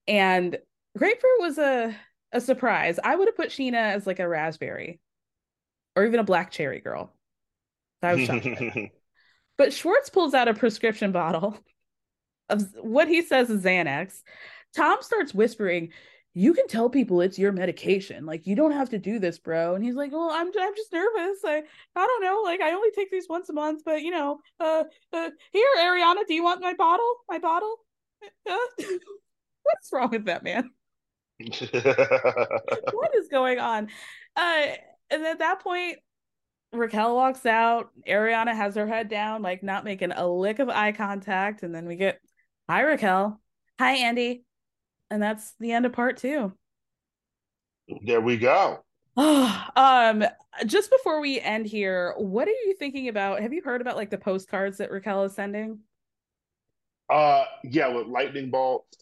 and 0.07 0.57
grapefruit 0.97 1.39
was 1.39 1.57
a 1.57 1.95
a 2.31 2.41
surprise. 2.41 2.99
I 3.03 3.15
would 3.15 3.27
have 3.27 3.37
put 3.37 3.49
Scheana 3.49 3.93
as 3.93 4.05
like 4.05 4.19
a 4.19 4.27
raspberry, 4.27 4.99
or 5.95 6.05
even 6.05 6.19
a 6.19 6.23
black 6.23 6.51
cherry 6.51 6.81
girl. 6.81 7.13
I 8.01 8.15
was 8.15 8.25
shocked. 8.25 8.47
But 9.57 9.71
Schwartz 9.71 10.09
pulls 10.09 10.33
out 10.33 10.49
a 10.49 10.53
prescription 10.53 11.13
bottle 11.13 11.57
of 12.49 12.63
what 12.81 13.07
he 13.07 13.21
says 13.21 13.49
is 13.49 13.63
Xanax. 13.63 14.21
Tom 14.75 14.97
starts 15.01 15.33
whispering, 15.33 15.91
"You 16.33 16.53
can 16.53 16.67
tell 16.67 16.89
people 16.89 17.21
it's 17.21 17.39
your 17.39 17.51
medication. 17.51 18.25
Like 18.25 18.45
you 18.47 18.55
don't 18.55 18.71
have 18.71 18.89
to 18.89 18.99
do 18.99 19.19
this, 19.19 19.39
bro." 19.39 19.75
And 19.75 19.83
he's 19.83 19.95
like, 19.95 20.11
"Well, 20.11 20.29
I'm 20.31 20.47
I'm 20.47 20.75
just 20.75 20.93
nervous. 20.93 21.39
I 21.45 21.63
I 21.95 22.05
don't 22.05 22.23
know. 22.23 22.41
Like 22.43 22.61
I 22.61 22.73
only 22.73 22.91
take 22.91 23.11
these 23.11 23.27
once 23.29 23.49
a 23.49 23.53
month, 23.53 23.83
but 23.85 24.01
you 24.01 24.11
know, 24.11 24.39
uh, 24.59 24.83
uh 25.13 25.29
here, 25.51 25.67
Ariana, 25.79 26.25
do 26.27 26.33
you 26.33 26.43
want 26.43 26.61
my 26.61 26.73
bottle? 26.73 27.15
My 27.29 27.39
bottle? 27.39 27.75
Uh, 28.49 28.57
what's 29.63 29.91
wrong 29.93 30.09
with 30.11 30.25
that 30.25 30.43
man? 30.43 30.69
what 32.93 33.15
is 33.15 33.27
going 33.29 33.59
on?" 33.59 33.89
Uh, 34.35 34.67
and 35.09 35.23
at 35.23 35.39
that 35.39 35.61
point, 35.61 35.99
Raquel 36.73 37.15
walks 37.15 37.45
out. 37.45 37.89
Ariana 38.07 38.55
has 38.55 38.75
her 38.75 38.87
head 38.87 39.09
down, 39.09 39.41
like 39.41 39.63
not 39.63 39.83
making 39.83 40.11
a 40.11 40.27
lick 40.27 40.59
of 40.59 40.69
eye 40.69 40.91
contact. 40.91 41.63
And 41.63 41.73
then 41.73 41.87
we 41.87 41.95
get, 41.95 42.19
hi, 42.69 42.81
Raquel. 42.81 43.39
Hi, 43.79 43.91
Andy. 43.97 44.43
And 45.09 45.21
that's 45.21 45.53
the 45.59 45.71
end 45.71 45.85
of 45.85 45.93
part 45.93 46.17
two. 46.17 46.53
there 48.05 48.21
we 48.21 48.37
go. 48.37 48.83
um, 49.17 50.25
just 50.65 50.89
before 50.91 51.21
we 51.21 51.39
end 51.39 51.65
here, 51.65 52.13
what 52.17 52.47
are 52.47 52.51
you 52.51 52.75
thinking 52.77 53.07
about? 53.07 53.41
Have 53.41 53.53
you 53.53 53.61
heard 53.63 53.81
about 53.81 53.95
like 53.95 54.09
the 54.09 54.17
postcards 54.17 54.77
that 54.77 54.91
Raquel 54.91 55.23
is 55.23 55.33
sending? 55.33 55.79
Uh, 57.09 57.45
yeah, 57.63 57.87
with 57.87 58.07
lightning 58.07 58.49
bolts. 58.49 58.97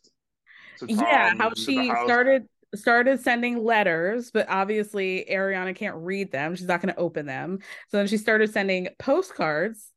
yeah, 0.88 1.34
how 1.38 1.54
she 1.56 1.92
started 2.04 2.48
started 2.76 3.22
sending 3.22 3.64
letters, 3.64 4.32
but 4.32 4.48
obviously 4.50 5.26
Ariana 5.30 5.76
can't 5.76 5.96
read 5.98 6.32
them. 6.32 6.56
She's 6.56 6.68
not 6.68 6.82
going 6.82 6.94
to 6.94 7.00
open 7.00 7.26
them. 7.28 7.60
So 7.90 7.98
then 7.98 8.08
she 8.08 8.18
started 8.18 8.52
sending 8.52 8.90
postcards 8.98 9.92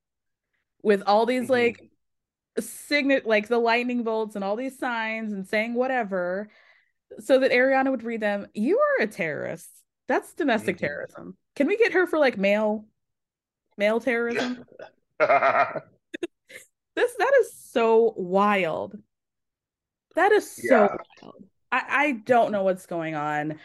with 0.82 1.02
all 1.06 1.24
these 1.26 1.46
Mhm. 1.46 1.50
like 1.50 1.90
signet 2.60 3.26
like 3.26 3.48
the 3.48 3.58
lightning 3.58 4.02
bolts 4.02 4.34
and 4.34 4.44
all 4.44 4.56
these 4.56 4.78
signs 4.78 5.32
and 5.32 5.46
saying 5.46 5.74
whatever 5.74 6.48
so 7.18 7.38
that 7.38 7.52
Ariana 7.52 7.90
would 7.90 8.02
read 8.02 8.20
them. 8.20 8.46
You 8.54 8.78
are 8.78 9.04
a 9.04 9.06
terrorist. 9.06 9.68
That's 10.08 10.34
domestic 10.34 10.76
Mhm. 10.76 10.80
terrorism. 10.80 11.36
Can 11.54 11.66
we 11.66 11.76
get 11.76 11.92
her 11.92 12.06
for 12.06 12.18
like 12.18 12.38
male 12.38 12.86
male 13.76 14.00
terrorism? 14.00 14.64
this 15.18 15.30
that 16.96 17.32
is 17.40 17.52
so 17.70 18.14
wild. 18.16 18.96
That 20.14 20.32
is 20.32 20.50
so 20.50 20.62
Yeah. 20.62 20.96
wild. 21.22 21.44
I, 21.72 21.82
I 21.88 22.12
don't 22.12 22.52
know 22.52 22.62
what's 22.62 22.86
going 22.86 23.14
on. 23.14 23.58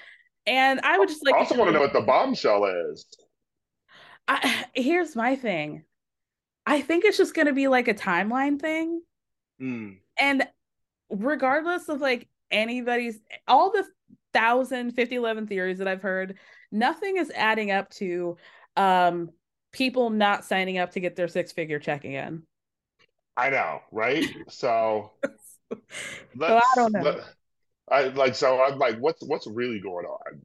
And 0.46 0.82
I 0.82 0.98
would 0.98 1.08
just 1.08 1.24
like 1.26 1.36
I 1.36 1.40
also 1.40 1.56
want 1.56 1.70
to 1.70 1.74
know 1.74 1.80
what 1.82 1.94
the 1.94 2.02
bombshell 2.02 2.66
is. 2.66 3.06
I, 4.28 4.66
here's 4.74 5.16
my 5.16 5.36
thing. 5.36 5.86
I 6.66 6.82
think 6.82 7.06
it's 7.06 7.18
just 7.18 7.34
going 7.34 7.48
to 7.48 7.54
be 7.54 7.68
like 7.68 7.88
a 7.88 7.94
timeline 7.94 8.60
thing. 8.60 9.02
Mm. 9.62 9.98
And 10.18 10.48
regardless 11.10 11.90
of 11.90 12.02
like 12.02 12.28
anybody's, 12.52 13.20
all 13.48 13.72
the 13.72 13.86
thousand, 14.34 14.92
50, 14.92 15.16
11 15.16 15.48
theories 15.48 15.80
that 15.80 15.88
I've 15.88 16.02
heard, 16.02 16.38
nothing 16.72 17.18
is 17.18 17.32
adding 17.36 17.72
up 17.72 17.90
to 17.92 18.38
um 18.78 19.30
people 19.74 20.10
not 20.10 20.46
signing 20.46 20.78
up 20.78 20.92
to 20.92 21.00
get 21.00 21.16
their 21.16 21.28
six 21.28 21.52
figure 21.52 21.80
check 21.80 22.04
again. 22.06 22.44
I 23.36 23.50
know, 23.50 23.80
right? 23.92 24.26
So, 24.50 25.12
so 25.72 25.78
I 26.40 26.62
don't 26.76 26.94
know. 26.94 27.02
Let, 27.02 27.18
I 27.90 28.04
like 28.10 28.36
so 28.36 28.64
I'm 28.64 28.78
like, 28.80 28.98
what's 29.00 29.22
what's 29.24 29.48
really 29.48 29.80
going 29.80 30.06
on? 30.06 30.42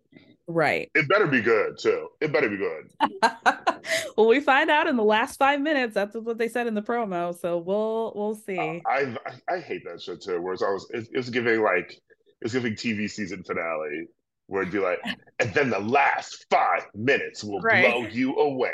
Right. 0.48 0.90
It 0.94 1.08
better 1.08 1.26
be 1.26 1.40
good 1.40 1.78
too. 1.78 2.08
It 2.20 2.32
better 2.32 2.48
be 2.48 2.56
good. 2.56 2.90
well, 4.16 4.28
we 4.28 4.40
find 4.40 4.70
out 4.70 4.86
in 4.86 4.96
the 4.96 5.04
last 5.04 5.38
five 5.38 5.60
minutes. 5.60 5.94
That's 5.94 6.14
what 6.14 6.38
they 6.38 6.48
said 6.48 6.66
in 6.66 6.74
the 6.74 6.82
promo. 6.82 7.36
So 7.38 7.58
we'll 7.58 8.12
we'll 8.14 8.36
see. 8.36 8.58
Uh, 8.58 8.88
I, 8.88 9.16
I, 9.26 9.54
I 9.54 9.58
hate 9.58 9.82
that 9.84 10.00
shit 10.00 10.22
too. 10.22 10.40
Whereas 10.40 10.62
I 10.62 10.70
was 10.70 10.88
it, 10.90 11.08
it 11.12 11.16
was 11.16 11.30
giving 11.30 11.62
like 11.62 12.00
it's 12.42 12.52
giving 12.52 12.74
TV 12.74 13.10
season 13.10 13.42
finale 13.42 14.06
where 14.46 14.62
it'd 14.62 14.72
be 14.72 14.78
like, 14.78 15.00
and 15.40 15.52
then 15.52 15.70
the 15.70 15.80
last 15.80 16.46
five 16.48 16.86
minutes 16.94 17.42
will 17.42 17.60
right. 17.60 17.90
blow 17.90 18.06
you 18.06 18.36
away. 18.36 18.70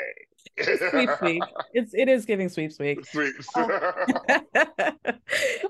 sweep 0.91 1.09
sweep. 1.17 1.43
It's 1.73 1.93
it 1.95 2.07
is 2.07 2.25
giving 2.25 2.49
sweep 2.49 2.71
sweep. 2.71 3.03
Sweep. 3.05 3.33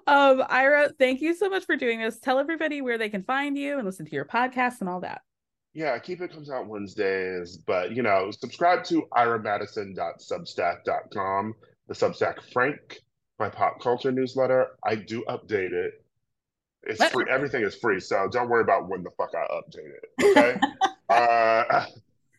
um, 0.05 0.43
Ira, 0.49 0.89
thank 0.99 1.21
you 1.21 1.33
so 1.33 1.49
much 1.49 1.65
for 1.65 1.77
doing 1.77 2.01
this. 2.01 2.19
Tell 2.19 2.39
everybody 2.39 2.81
where 2.81 2.97
they 2.97 3.07
can 3.07 3.23
find 3.23 3.57
you 3.57 3.77
and 3.77 3.85
listen 3.85 4.05
to 4.05 4.11
your 4.11 4.25
podcast 4.25 4.81
and 4.81 4.89
all 4.89 4.99
that. 4.99 5.21
Yeah, 5.73 5.97
Keep 5.97 6.21
It 6.21 6.31
comes 6.31 6.51
out 6.51 6.67
Wednesdays, 6.67 7.57
but 7.57 7.91
you 7.91 8.03
know, 8.03 8.29
subscribe 8.31 8.83
to 8.85 9.07
iramadison.substack.com, 9.13 11.55
the 11.87 11.93
Substack 11.95 12.35
Frank, 12.51 12.99
my 13.39 13.49
pop 13.49 13.81
culture 13.81 14.11
newsletter. 14.11 14.67
I 14.85 14.93
do 14.95 15.23
update 15.27 15.71
it. 15.71 16.05
It's 16.83 16.99
what? 16.99 17.11
free. 17.11 17.25
Everything 17.29 17.63
is 17.63 17.75
free, 17.75 17.99
so 17.99 18.27
don't 18.31 18.49
worry 18.49 18.61
about 18.61 18.87
when 18.87 19.01
the 19.03 19.09
fuck 19.17 19.31
I 19.35 19.47
update 19.51 19.89
it. 19.89 20.05
Okay. 20.33 20.57
uh, 21.09 21.85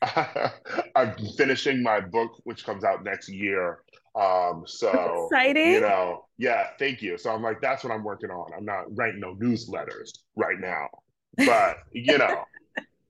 I'm 0.97 1.14
finishing 1.37 1.82
my 1.82 2.01
book, 2.01 2.41
which 2.45 2.64
comes 2.64 2.82
out 2.85 3.05
next 3.05 3.28
year. 3.28 3.80
Um, 4.14 4.64
so 4.66 5.26
exciting. 5.26 5.72
You 5.72 5.80
know, 5.80 6.26
yeah, 6.39 6.68
thank 6.78 7.03
you. 7.03 7.18
So 7.18 7.30
I'm 7.30 7.43
like, 7.43 7.61
that's 7.61 7.82
what 7.82 7.93
I'm 7.93 8.05
working 8.05 8.30
on. 8.30 8.53
I'm 8.57 8.64
not 8.64 8.85
writing 8.97 9.18
no 9.20 9.35
newsletters 9.35 10.12
right 10.37 10.61
now, 10.61 10.89
but 11.39 11.78
you 11.93 12.16
know, 12.18 12.45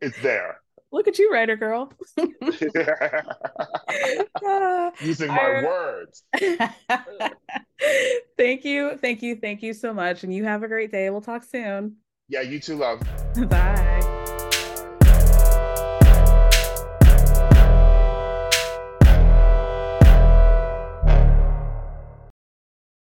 it's 0.04 0.20
there. 0.20 0.60
Look 0.92 1.08
at 1.08 1.18
you, 1.18 1.32
writer 1.32 1.56
girl. 1.56 1.92
Using 5.00 5.28
my 5.28 5.62
words. 5.64 6.22
thank 8.36 8.64
you, 8.64 8.96
thank 8.98 9.22
you, 9.22 9.34
thank 9.36 9.62
you 9.62 9.72
so 9.72 9.92
much, 9.92 10.22
and 10.22 10.32
you 10.32 10.44
have 10.44 10.62
a 10.62 10.68
great 10.68 10.92
day. 10.92 11.10
We'll 11.10 11.20
talk 11.20 11.42
soon. 11.42 11.96
Yeah, 12.28 12.42
you 12.42 12.60
too, 12.60 12.76
love. 12.76 13.02
Bye. 13.48 14.23